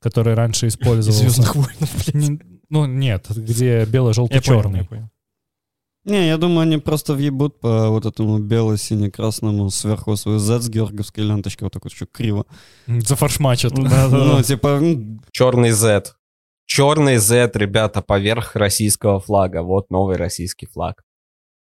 который 0.00 0.34
раньше 0.34 0.66
использовался. 0.66 1.30
Звездных 1.30 1.54
войн, 1.54 2.42
ну, 2.68 2.86
нет, 2.86 3.26
где 3.30 3.84
бело-желто-черный. 3.84 4.88
Не, 6.04 6.26
я 6.26 6.36
думаю, 6.36 6.60
они 6.60 6.78
просто 6.78 7.14
въебут 7.14 7.60
по 7.60 7.88
вот 7.88 8.04
этому 8.04 8.38
бело-сине-красному 8.38 9.70
сверху 9.70 10.16
свою 10.16 10.38
Z 10.38 10.60
с 10.60 10.68
георгиевской 10.68 11.24
ленточкой, 11.24 11.66
вот 11.66 11.72
так 11.72 11.84
вот 11.84 11.92
еще 11.92 12.06
криво. 12.06 12.44
Зафаршмачат. 12.86 13.72
Ну, 13.72 14.42
типа, 14.42 14.80
Черный 15.32 15.70
Z. 15.70 16.14
Черный 16.66 17.16
Z, 17.16 17.50
ребята, 17.54 18.02
поверх 18.02 18.56
российского 18.56 19.18
флага. 19.20 19.62
Вот 19.62 19.90
новый 19.90 20.16
российский 20.16 20.66
флаг. 20.66 21.02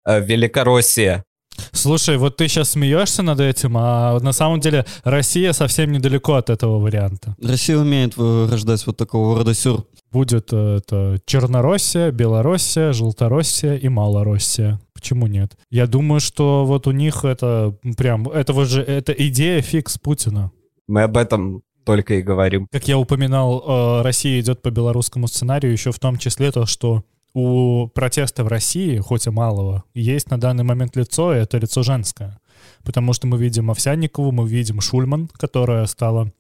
Э, 0.06 0.20
Великороссия. 0.20 1.24
Слушай, 1.72 2.16
вот 2.16 2.36
ты 2.36 2.48
сейчас 2.48 2.70
смеешься 2.70 3.22
над 3.22 3.40
этим, 3.40 3.76
а 3.76 4.18
на 4.20 4.32
самом 4.32 4.60
деле 4.60 4.84
Россия 5.04 5.52
совсем 5.52 5.92
недалеко 5.92 6.34
от 6.34 6.50
этого 6.50 6.78
варианта. 6.78 7.36
Россия 7.42 7.78
умеет 7.78 8.14
э, 8.16 8.48
рождать 8.50 8.86
вот 8.86 8.96
такого 8.96 9.38
рода 9.38 9.54
сюр. 9.54 9.84
Будет 10.10 10.52
э, 10.52 10.78
это 10.78 11.18
Чернороссия, 11.26 12.10
Белороссия, 12.10 12.92
Желтороссия 12.92 13.76
и 13.76 13.88
Малороссия. 13.88 14.80
Почему 14.94 15.26
нет? 15.26 15.56
Я 15.70 15.86
думаю, 15.86 16.20
что 16.20 16.64
вот 16.64 16.86
у 16.86 16.90
них 16.90 17.24
это 17.24 17.76
прям, 17.96 18.28
это 18.28 18.52
вот 18.52 18.68
же, 18.68 18.82
это 18.82 19.12
идея 19.12 19.60
фикс 19.60 19.98
Путина. 19.98 20.50
Мы 20.88 21.02
об 21.02 21.16
этом 21.16 21.62
только 21.84 22.14
и 22.14 22.22
говорим. 22.22 22.66
Как 22.72 22.88
я 22.88 22.98
упоминал, 22.98 23.62
э, 23.66 24.02
Россия 24.02 24.40
идет 24.40 24.60
по 24.60 24.70
белорусскому 24.70 25.28
сценарию, 25.28 25.72
еще 25.72 25.92
в 25.92 25.98
том 25.98 26.18
числе 26.18 26.50
то, 26.50 26.66
что 26.66 27.04
у 27.36 27.88
протеста 27.88 28.44
в 28.44 28.48
России, 28.48 28.96
хоть 28.96 29.26
и 29.26 29.30
малого, 29.30 29.84
есть 29.92 30.30
на 30.30 30.40
данный 30.40 30.64
момент 30.64 30.96
лицо, 30.96 31.34
и 31.34 31.38
это 31.38 31.58
лицо 31.58 31.82
женское. 31.82 32.40
Потому 32.82 33.12
что 33.12 33.26
мы 33.26 33.36
видим 33.36 33.70
Овсянникову, 33.70 34.32
мы 34.32 34.48
видим 34.48 34.80
Шульман, 34.80 35.28
которая 35.28 35.84
стала 35.84 36.32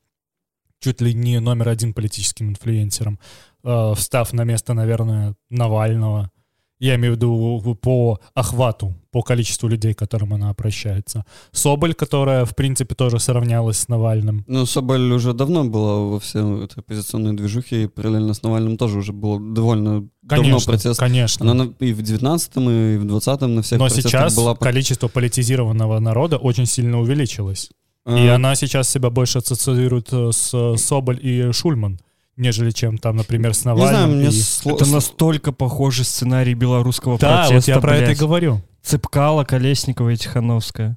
чуть 0.80 1.02
ли 1.02 1.12
не 1.12 1.38
номер 1.38 1.68
один 1.68 1.92
политическим 1.92 2.48
инфлюенсером, 2.48 3.18
э, 3.62 3.92
встав 3.94 4.32
на 4.32 4.44
место, 4.44 4.72
наверное, 4.72 5.34
Навального. 5.50 6.30
Я 6.78 6.94
имею 6.94 7.12
в 7.12 7.16
виду 7.16 7.74
по 7.74 8.18
охвату, 8.32 8.94
по 9.16 9.22
количеству 9.22 9.66
людей, 9.66 9.94
к 9.94 9.98
которым 9.98 10.34
она 10.34 10.50
обращается. 10.50 11.24
Соболь, 11.50 11.94
которая, 11.94 12.44
в 12.44 12.54
принципе, 12.54 12.94
тоже 12.94 13.18
сравнялась 13.18 13.78
с 13.78 13.88
Навальным. 13.88 14.44
Ну, 14.46 14.66
Соболь 14.66 15.10
уже 15.10 15.32
давно 15.32 15.64
была 15.64 16.00
во 16.00 16.20
всей 16.20 16.42
этой 16.64 16.80
оппозиционной 16.80 17.32
движухе, 17.34 17.84
и 17.84 17.86
параллельно 17.86 18.34
с 18.34 18.42
Навальным 18.42 18.76
тоже 18.76 18.98
уже 18.98 19.14
было 19.14 19.40
довольно 19.40 20.06
давно 20.22 20.42
Конечно, 20.44 20.70
протест. 20.72 21.00
конечно. 21.00 21.50
Она 21.50 21.64
на- 21.64 21.72
и 21.80 21.94
в 21.94 22.02
19-м, 22.02 22.68
и 22.68 22.96
в 22.98 23.06
20-м 23.06 23.54
на 23.54 23.62
всех 23.62 23.78
Но 23.78 23.86
протестах 23.86 24.10
сейчас 24.12 24.36
была... 24.36 24.54
количество 24.54 25.08
политизированного 25.08 25.98
народа 25.98 26.36
очень 26.36 26.66
сильно 26.66 27.00
увеличилось. 27.00 27.70
И 28.06 28.10
А, 28.26 28.34
она 28.34 28.54
сейчас 28.54 28.90
себя 28.90 29.08
больше 29.08 29.38
ассоциирует 29.38 30.08
э, 30.12 30.30
с 30.30 30.76
Соболь 30.76 31.18
и 31.26 31.50
Шульман, 31.52 31.98
нежели 32.36 32.70
чем 32.70 32.98
там, 32.98 33.16
например, 33.16 33.54
с 33.54 33.64
Не 33.64 33.70
Навальным. 33.70 33.88
знаю, 33.96 34.08
мне 34.16 34.26
и- 34.26 34.42
сло- 34.42 34.74
Это 34.76 34.86
настолько 34.90 35.52
похожий 35.52 36.04
сценарий 36.04 36.52
белорусского 36.52 37.16
Да, 37.18 37.46
протеста, 37.48 37.54
вот 37.72 37.76
я 37.76 37.80
про 37.80 37.94
это 37.96 38.02
и 38.04 38.06
блядь. 38.08 38.18
говорю. 38.18 38.60
Цепкала, 38.86 39.44
Колесникова 39.44 40.10
и 40.10 40.16
Тихановская. 40.16 40.96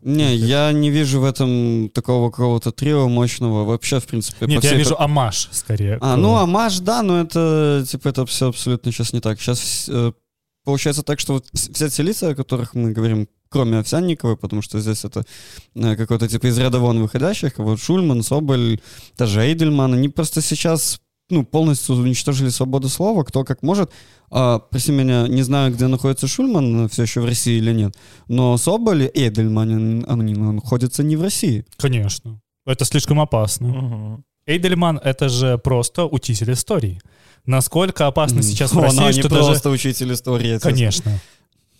Не, 0.00 0.34
я 0.36 0.72
не 0.72 0.90
вижу 0.90 1.20
в 1.20 1.24
этом 1.24 1.90
такого 1.90 2.30
какого-то 2.30 2.72
трио 2.72 3.08
мощного 3.08 3.64
вообще, 3.64 4.00
в 4.00 4.06
принципе. 4.06 4.46
Нет, 4.46 4.62
я 4.64 4.70
всей 4.70 4.78
вижу 4.78 4.96
амаш 4.98 5.48
скорее. 5.52 5.98
А, 6.00 6.16
ну, 6.16 6.36
Амаш, 6.36 6.80
да, 6.80 7.02
но 7.02 7.20
это, 7.20 7.84
типа, 7.88 8.08
это 8.08 8.26
все 8.26 8.48
абсолютно 8.48 8.90
сейчас 8.92 9.12
не 9.12 9.20
так. 9.20 9.40
Сейчас 9.40 9.90
получается 10.64 11.02
так, 11.02 11.20
что 11.20 11.34
вот 11.34 11.46
вс- 11.54 11.72
все 11.72 11.88
те 11.88 12.02
лица, 12.02 12.28
о 12.30 12.34
которых 12.34 12.74
мы 12.74 12.92
говорим, 12.92 13.28
кроме 13.50 13.78
Овсянниковой, 13.78 14.36
потому 14.36 14.62
что 14.62 14.80
здесь 14.80 15.04
это 15.04 15.24
э, 15.74 15.96
какой-то, 15.96 16.26
типа, 16.26 16.48
из 16.48 16.58
ряда 16.58 16.80
вон 16.80 17.00
выходящих, 17.00 17.58
вот 17.58 17.80
Шульман, 17.80 18.22
Соболь, 18.22 18.80
даже 19.16 19.40
Эйдельман, 19.42 19.94
они 19.94 20.08
просто 20.08 20.40
сейчас, 20.42 21.00
ну, 21.30 21.44
полностью 21.44 21.96
уничтожили 21.96 22.50
свободу 22.50 22.88
слова, 22.88 23.24
кто 23.24 23.44
как 23.44 23.62
может. 23.62 23.90
А, 24.30 24.58
прости 24.58 24.92
меня, 24.92 25.26
не 25.28 25.42
знаю, 25.42 25.72
где 25.72 25.86
находится 25.86 26.26
Шульман, 26.26 26.88
все 26.88 27.02
еще 27.02 27.20
в 27.20 27.24
России 27.24 27.58
или 27.58 27.72
нет, 27.72 27.96
но 28.28 28.56
Соболь 28.56 29.04
и 29.04 29.10
Эйдельман, 29.14 30.04
они, 30.08 30.34
находятся 30.34 31.02
не 31.02 31.16
в 31.16 31.22
России. 31.22 31.64
Конечно. 31.76 32.40
Это 32.66 32.84
слишком 32.84 33.20
опасно. 33.20 33.68
Мгм. 33.68 34.24
Эйдельман— 34.46 35.00
это 35.04 35.28
же 35.28 35.58
просто 35.58 36.04
учитель 36.06 36.52
истории. 36.52 37.00
Насколько 37.46 38.06
опасно 38.06 38.42
сейчас 38.42 38.72
в 38.72 38.78
Она 38.78 38.88
России, 38.88 39.16
не 39.16 39.20
что 39.20 39.28
даже... 39.28 39.46
просто 39.46 39.70
учитель 39.70 40.12
истории. 40.12 40.58
Конечно. 40.58 41.20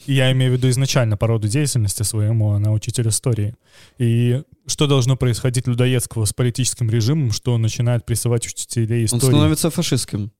Я 0.06 0.30
имею 0.32 0.52
в 0.52 0.54
виду 0.56 0.68
изначально 0.68 1.16
по 1.16 1.26
роду 1.26 1.48
деятельности 1.48 2.02
своему, 2.02 2.52
она 2.52 2.72
учитель 2.72 3.08
истории. 3.08 3.54
И 3.98 4.42
что 4.66 4.86
должно 4.86 5.16
происходить 5.16 5.66
людоедского 5.66 6.24
с 6.24 6.32
политическим 6.32 6.90
режимом, 6.90 7.32
что 7.32 7.52
он 7.52 7.62
начинает 7.62 8.04
прессовать 8.06 8.46
учителей 8.46 9.00
Он 9.00 9.06
истории? 9.06 9.32
становится 9.32 9.70
фашистским. 9.70 10.32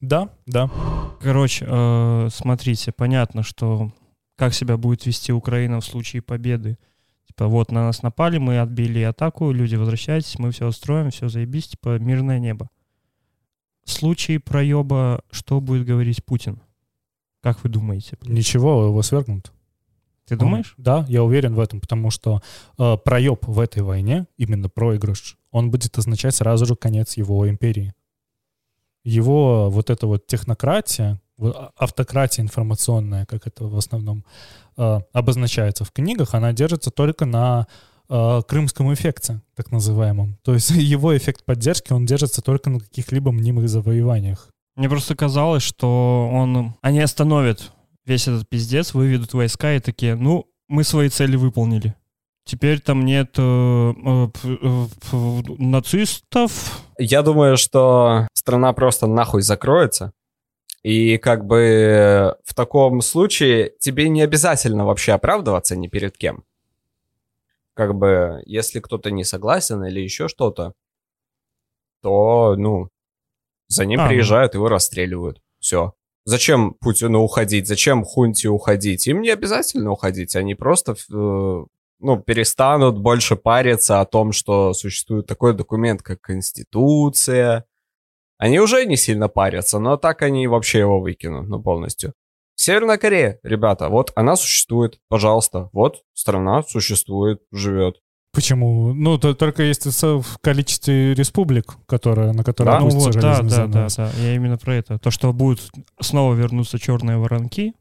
Да, 0.00 0.30
да. 0.46 0.70
Короче, 1.20 1.64
э, 1.68 2.28
смотрите, 2.32 2.92
понятно, 2.92 3.42
что 3.42 3.92
как 4.36 4.54
себя 4.54 4.76
будет 4.76 5.06
вести 5.06 5.32
Украина 5.32 5.80
в 5.80 5.84
случае 5.84 6.22
победы. 6.22 6.78
Типа, 7.26 7.46
вот 7.46 7.70
на 7.72 7.84
нас 7.84 8.02
напали, 8.02 8.38
мы 8.38 8.58
отбили 8.58 9.00
атаку, 9.00 9.50
люди 9.50 9.76
возвращайтесь, 9.76 10.38
мы 10.38 10.50
все 10.50 10.66
устроим, 10.66 11.10
все 11.10 11.28
заебись, 11.28 11.68
типа, 11.68 11.98
мирное 11.98 12.38
небо. 12.38 12.68
В 13.84 13.90
случае 13.90 14.40
проеба, 14.40 15.22
что 15.30 15.60
будет 15.60 15.86
говорить 15.86 16.24
Путин? 16.24 16.60
Как 17.42 17.62
вы 17.62 17.70
думаете? 17.70 18.18
Ничего, 18.22 18.86
его 18.86 19.02
свергнут. 19.02 19.52
Ты 20.26 20.36
думаешь? 20.36 20.74
Он- 20.78 20.84
да, 20.84 21.04
я 21.08 21.22
уверен 21.22 21.54
в 21.54 21.60
этом, 21.60 21.80
потому 21.80 22.10
что 22.10 22.40
э, 22.78 22.96
проеб 22.96 23.46
в 23.46 23.60
этой 23.60 23.82
войне, 23.82 24.26
именно 24.36 24.68
проигрыш, 24.68 25.36
он 25.50 25.70
будет 25.70 25.96
означать 25.98 26.34
сразу 26.34 26.66
же 26.66 26.76
конец 26.76 27.16
его 27.16 27.48
империи. 27.48 27.92
Его 29.04 29.68
вот 29.70 29.90
эта 29.90 30.06
вот 30.06 30.26
технократия, 30.26 31.20
а- 31.38 31.70
автократия 31.76 32.42
информационная, 32.42 33.26
как 33.26 33.46
это 33.46 33.64
в 33.64 33.76
основном 33.76 34.24
э, 34.76 35.00
обозначается 35.12 35.84
в 35.84 35.92
книгах, 35.92 36.34
она 36.34 36.52
держится 36.52 36.90
только 36.90 37.26
на 37.26 37.66
э, 38.08 38.42
крымском 38.48 38.92
эффекте, 38.94 39.40
так 39.54 39.70
называемом. 39.70 40.38
То 40.42 40.54
есть 40.54 40.70
его 40.70 41.14
эффект 41.16 41.44
поддержки, 41.44 41.92
он 41.92 42.06
держится 42.06 42.40
только 42.40 42.70
на 42.70 42.80
каких-либо 42.80 43.30
мнимых 43.30 43.68
завоеваниях. 43.68 44.48
Мне 44.76 44.88
просто 44.88 45.14
казалось, 45.14 45.62
что 45.62 46.28
он... 46.32 46.74
Они 46.80 46.98
остановят 47.00 47.72
весь 48.06 48.28
этот 48.28 48.48
пиздец, 48.48 48.94
выведут 48.94 49.32
войска 49.34 49.74
и 49.74 49.80
такие, 49.80 50.14
ну, 50.14 50.50
мы 50.68 50.84
свои 50.84 51.08
цели 51.08 51.36
выполнили. 51.36 51.94
Теперь 52.44 52.80
там 52.80 53.04
нет 53.04 53.34
э, 53.38 53.42
э, 53.42 54.28
э, 54.44 54.86
нацистов. 55.58 56.82
Я 56.98 57.22
думаю, 57.22 57.56
что 57.56 58.28
страна 58.34 58.72
просто 58.74 59.06
нахуй 59.06 59.40
закроется. 59.40 60.12
И 60.82 61.16
как 61.16 61.46
бы 61.46 62.36
в 62.44 62.52
таком 62.54 63.00
случае 63.00 63.72
тебе 63.80 64.10
не 64.10 64.20
обязательно 64.20 64.84
вообще 64.84 65.12
оправдываться 65.12 65.74
ни 65.76 65.88
перед 65.88 66.18
кем. 66.18 66.44
Как 67.72 67.94
бы, 67.94 68.42
если 68.44 68.80
кто-то 68.80 69.10
не 69.10 69.24
согласен 69.24 69.82
или 69.82 70.00
еще 70.00 70.28
что-то, 70.28 70.74
то, 72.02 72.54
ну, 72.56 72.90
за 73.68 73.86
ним 73.86 74.00
А, 74.00 74.02
ну. 74.02 74.08
приезжают, 74.10 74.52
его 74.54 74.68
расстреливают. 74.68 75.40
Все. 75.58 75.94
Зачем 76.26 76.74
Путину 76.74 77.20
уходить? 77.22 77.68
Зачем 77.68 78.02
Хунте 78.04 78.48
уходить? 78.48 79.06
Им 79.06 79.20
не 79.20 79.30
обязательно 79.30 79.90
уходить. 79.90 80.36
Они 80.36 80.54
просто, 80.54 80.92
э, 80.92 81.64
ну, 82.00 82.20
перестанут 82.22 82.98
больше 82.98 83.36
париться 83.36 84.00
о 84.00 84.06
том, 84.06 84.32
что 84.32 84.72
существует 84.72 85.26
такой 85.26 85.54
документ, 85.54 86.02
как 86.02 86.22
Конституция. 86.22 87.66
Они 88.38 88.58
уже 88.58 88.86
не 88.86 88.96
сильно 88.96 89.28
парятся, 89.28 89.78
но 89.78 89.96
так 89.96 90.22
они 90.22 90.46
вообще 90.46 90.80
его 90.80 91.00
выкинут, 91.00 91.46
ну, 91.48 91.62
полностью. 91.62 92.14
Северная 92.56 92.98
Корея, 92.98 93.38
ребята, 93.42 93.88
вот 93.88 94.12
она 94.14 94.36
существует, 94.36 95.00
пожалуйста. 95.08 95.68
Вот 95.72 96.04
страна 96.14 96.62
существует, 96.62 97.42
живет. 97.52 98.00
Почему? 98.34 98.92
Ну, 98.92 99.16
то, 99.16 99.34
только 99.34 99.62
есть 99.62 99.86
в 100.02 100.38
количестве 100.40 101.14
республик, 101.14 101.76
которые, 101.86 102.32
на 102.32 102.42
которые 102.42 102.78
Да? 102.78 102.80
ну 102.80 102.88
вот, 102.88 103.14
да, 103.14 103.40
да, 103.42 103.66
да, 103.66 103.86
да. 103.96 104.10
Я 104.18 104.34
именно 104.34 104.58
про 104.58 104.74
это. 104.74 104.98
То, 104.98 105.10
что 105.10 105.32
будут 105.32 105.70
снова 106.00 106.34
вернуться 106.34 106.78
черные 106.78 107.16
воронки, 107.16 107.74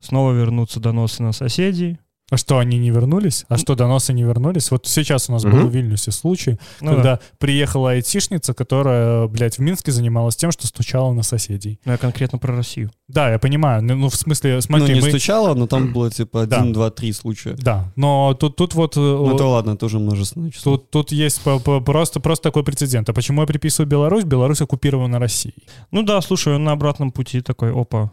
снова 0.00 0.32
вернутся 0.32 0.80
доносы 0.80 1.22
на 1.22 1.32
соседей. 1.32 1.98
А 2.30 2.38
что, 2.38 2.58
они 2.58 2.78
не 2.78 2.88
вернулись? 2.90 3.44
А 3.48 3.58
что, 3.58 3.74
доносы 3.74 4.14
не 4.14 4.22
вернулись? 4.22 4.70
Вот 4.70 4.86
сейчас 4.86 5.28
у 5.28 5.32
нас 5.32 5.44
Мгм. 5.44 5.52
был 5.60 5.68
в 5.68 5.74
Вильнюсе 5.74 6.10
случай, 6.10 6.58
Ну 6.80 6.90
да. 6.90 6.94
когда 6.96 7.20
приехала 7.38 7.90
айтишница, 7.90 8.54
которая, 8.54 9.26
блядь, 9.28 9.58
в 9.58 9.60
Минске 9.60 9.92
занималась 9.92 10.34
тем, 10.34 10.50
что 10.50 10.66
стучала 10.66 11.12
на 11.12 11.22
соседей. 11.22 11.80
Ну, 11.84 11.92
я 11.92 11.98
конкретно 11.98 12.38
про 12.38 12.56
Россию. 12.56 12.90
Да, 13.08 13.30
я 13.30 13.38
понимаю. 13.38 13.82
Ну, 13.84 13.94
ну, 13.94 14.08
в 14.08 14.16
смысле, 14.16 14.54
Ну, 14.54 14.60
смотри, 14.62 14.94
не 14.94 15.00
мы... 15.02 15.10
стучало, 15.10 15.54
но 15.54 15.66
там 15.66 15.92
было 15.92 16.10
типа 16.10 16.46
Да. 16.46 16.60
один, 16.60 16.72
два, 16.72 16.90
три 16.90 17.12
случая. 17.12 17.56
Да, 17.58 17.92
но 17.94 18.32
тут, 18.32 18.56
тут 18.56 18.74
вот... 18.74 18.96
э, 18.96 19.00
Ну, 19.00 19.34
это 19.34 19.44
ладно, 19.44 19.72
это 19.72 19.84
уже 19.84 19.98
множественное 19.98 20.50
число. 20.50 20.78
Тут, 20.78 20.90
тут 20.90 21.12
есть 21.12 21.42
просто, 21.42 22.20
просто 22.20 22.42
такой 22.44 22.64
прецедент. 22.64 23.06
А 23.10 23.12
почему 23.12 23.42
я 23.42 23.46
приписываю 23.46 23.86
Беларусь? 23.86 24.24
Беларусь 24.24 24.62
оккупирована 24.62 25.18
Россией. 25.18 25.66
Ну 25.90 26.02
да, 26.02 26.22
слушай, 26.22 26.54
он 26.54 26.64
на 26.64 26.72
обратном 26.72 27.12
пути 27.12 27.42
такой, 27.42 27.70
опа, 27.72 28.10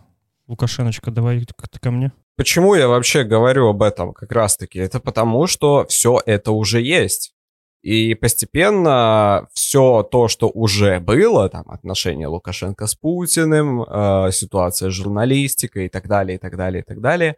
Лукашеночка, 0.51 1.11
давай 1.11 1.39
ты 1.39 1.79
ко 1.79 1.91
мне. 1.91 2.11
Почему 2.35 2.75
я 2.75 2.89
вообще 2.89 3.23
говорю 3.23 3.69
об 3.69 3.81
этом 3.81 4.11
как 4.13 4.33
раз-таки? 4.33 4.79
Это 4.79 4.99
потому, 4.99 5.47
что 5.47 5.85
все 5.87 6.21
это 6.25 6.51
уже 6.51 6.81
есть. 6.81 7.33
И 7.81 8.13
постепенно 8.15 9.47
все 9.53 10.03
то, 10.03 10.27
что 10.27 10.49
уже 10.49 10.99
было, 10.99 11.47
там, 11.47 11.71
отношения 11.71 12.27
Лукашенко 12.27 12.85
с 12.85 12.95
Путиным, 12.95 13.83
э, 13.83 14.31
ситуация 14.33 14.89
с 14.89 14.93
журналистикой 14.93 15.85
и 15.85 15.89
так 15.89 16.09
далее, 16.09 16.35
и 16.35 16.37
так 16.37 16.57
далее, 16.57 16.81
и 16.81 16.85
так 16.85 16.99
далее, 16.99 17.37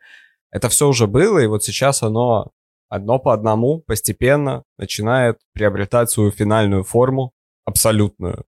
это 0.52 0.68
все 0.70 0.88
уже 0.88 1.06
было, 1.06 1.38
и 1.38 1.48
вот 1.48 1.64
сейчас 1.64 2.02
оно 2.02 2.50
одно 2.90 3.20
по 3.20 3.32
одному 3.32 3.80
постепенно 3.80 4.64
начинает 4.80 5.38
приобретать 5.54 6.10
свою 6.10 6.32
финальную 6.32 6.84
форму, 6.84 7.32
абсолютную. 7.64 8.46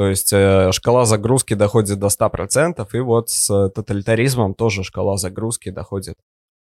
То 0.00 0.08
есть 0.08 0.32
э, 0.32 0.72
шкала 0.72 1.04
загрузки 1.04 1.52
доходит 1.52 1.98
до 1.98 2.06
100%, 2.06 2.88
и 2.94 3.00
вот 3.00 3.28
с 3.28 3.68
тоталитаризмом 3.68 4.54
тоже 4.54 4.82
шкала 4.82 5.18
загрузки 5.18 5.68
доходит 5.68 6.14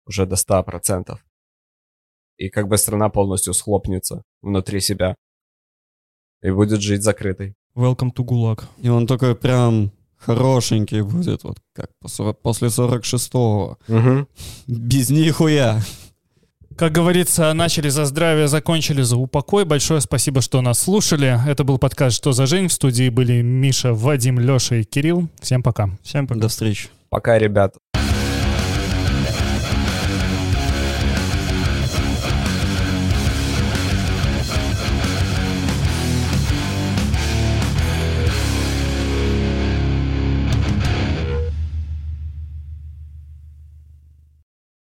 уже 0.05 0.25
до 0.25 0.35
100%. 0.35 1.17
И 2.35 2.49
как 2.49 2.67
бы 2.67 2.77
страна 2.77 3.07
полностью 3.07 3.53
схлопнется 3.53 4.23
внутри 4.41 4.81
себя. 4.81 5.15
И 6.41 6.51
будет 6.51 6.81
жить 6.81 7.01
закрытой. 7.01 7.53
Welcome 7.77 8.11
to 8.13 8.25
ГУЛАГ. 8.25 8.65
И 8.81 8.89
он 8.89 9.07
такой 9.07 9.37
прям 9.37 9.93
хорошенький 10.17 11.01
будет, 11.01 11.45
вот 11.45 11.59
как 11.71 11.91
после 12.41 12.67
46-го. 12.67 13.77
Без 14.67 15.09
нихуя. 15.09 15.79
Как 16.75 16.91
говорится, 16.91 17.53
начали 17.53 17.89
за 17.89 18.05
здравие, 18.05 18.47
закончили 18.47 19.03
за 19.03 19.15
упокой. 19.17 19.63
Большое 19.63 20.01
спасибо, 20.01 20.41
что 20.41 20.61
нас 20.61 20.79
слушали. 20.79 21.39
Это 21.47 21.63
был 21.63 21.77
подкаст 21.77 22.17
«Что 22.17 22.31
за 22.31 22.47
жизнь?» 22.47 22.67
В 22.67 22.73
студии 22.73 23.09
были 23.09 23.41
Миша, 23.41 23.93
Вадим, 23.93 24.39
Леша 24.39 24.77
и 24.77 24.83
Кирилл. 24.83 25.29
Всем 25.39 25.61
пока. 25.61 25.89
Всем 26.01 26.27
пока. 26.27 26.41
До 26.41 26.47
встречи. 26.47 26.89
Пока, 27.09 27.37
ребят. 27.37 27.75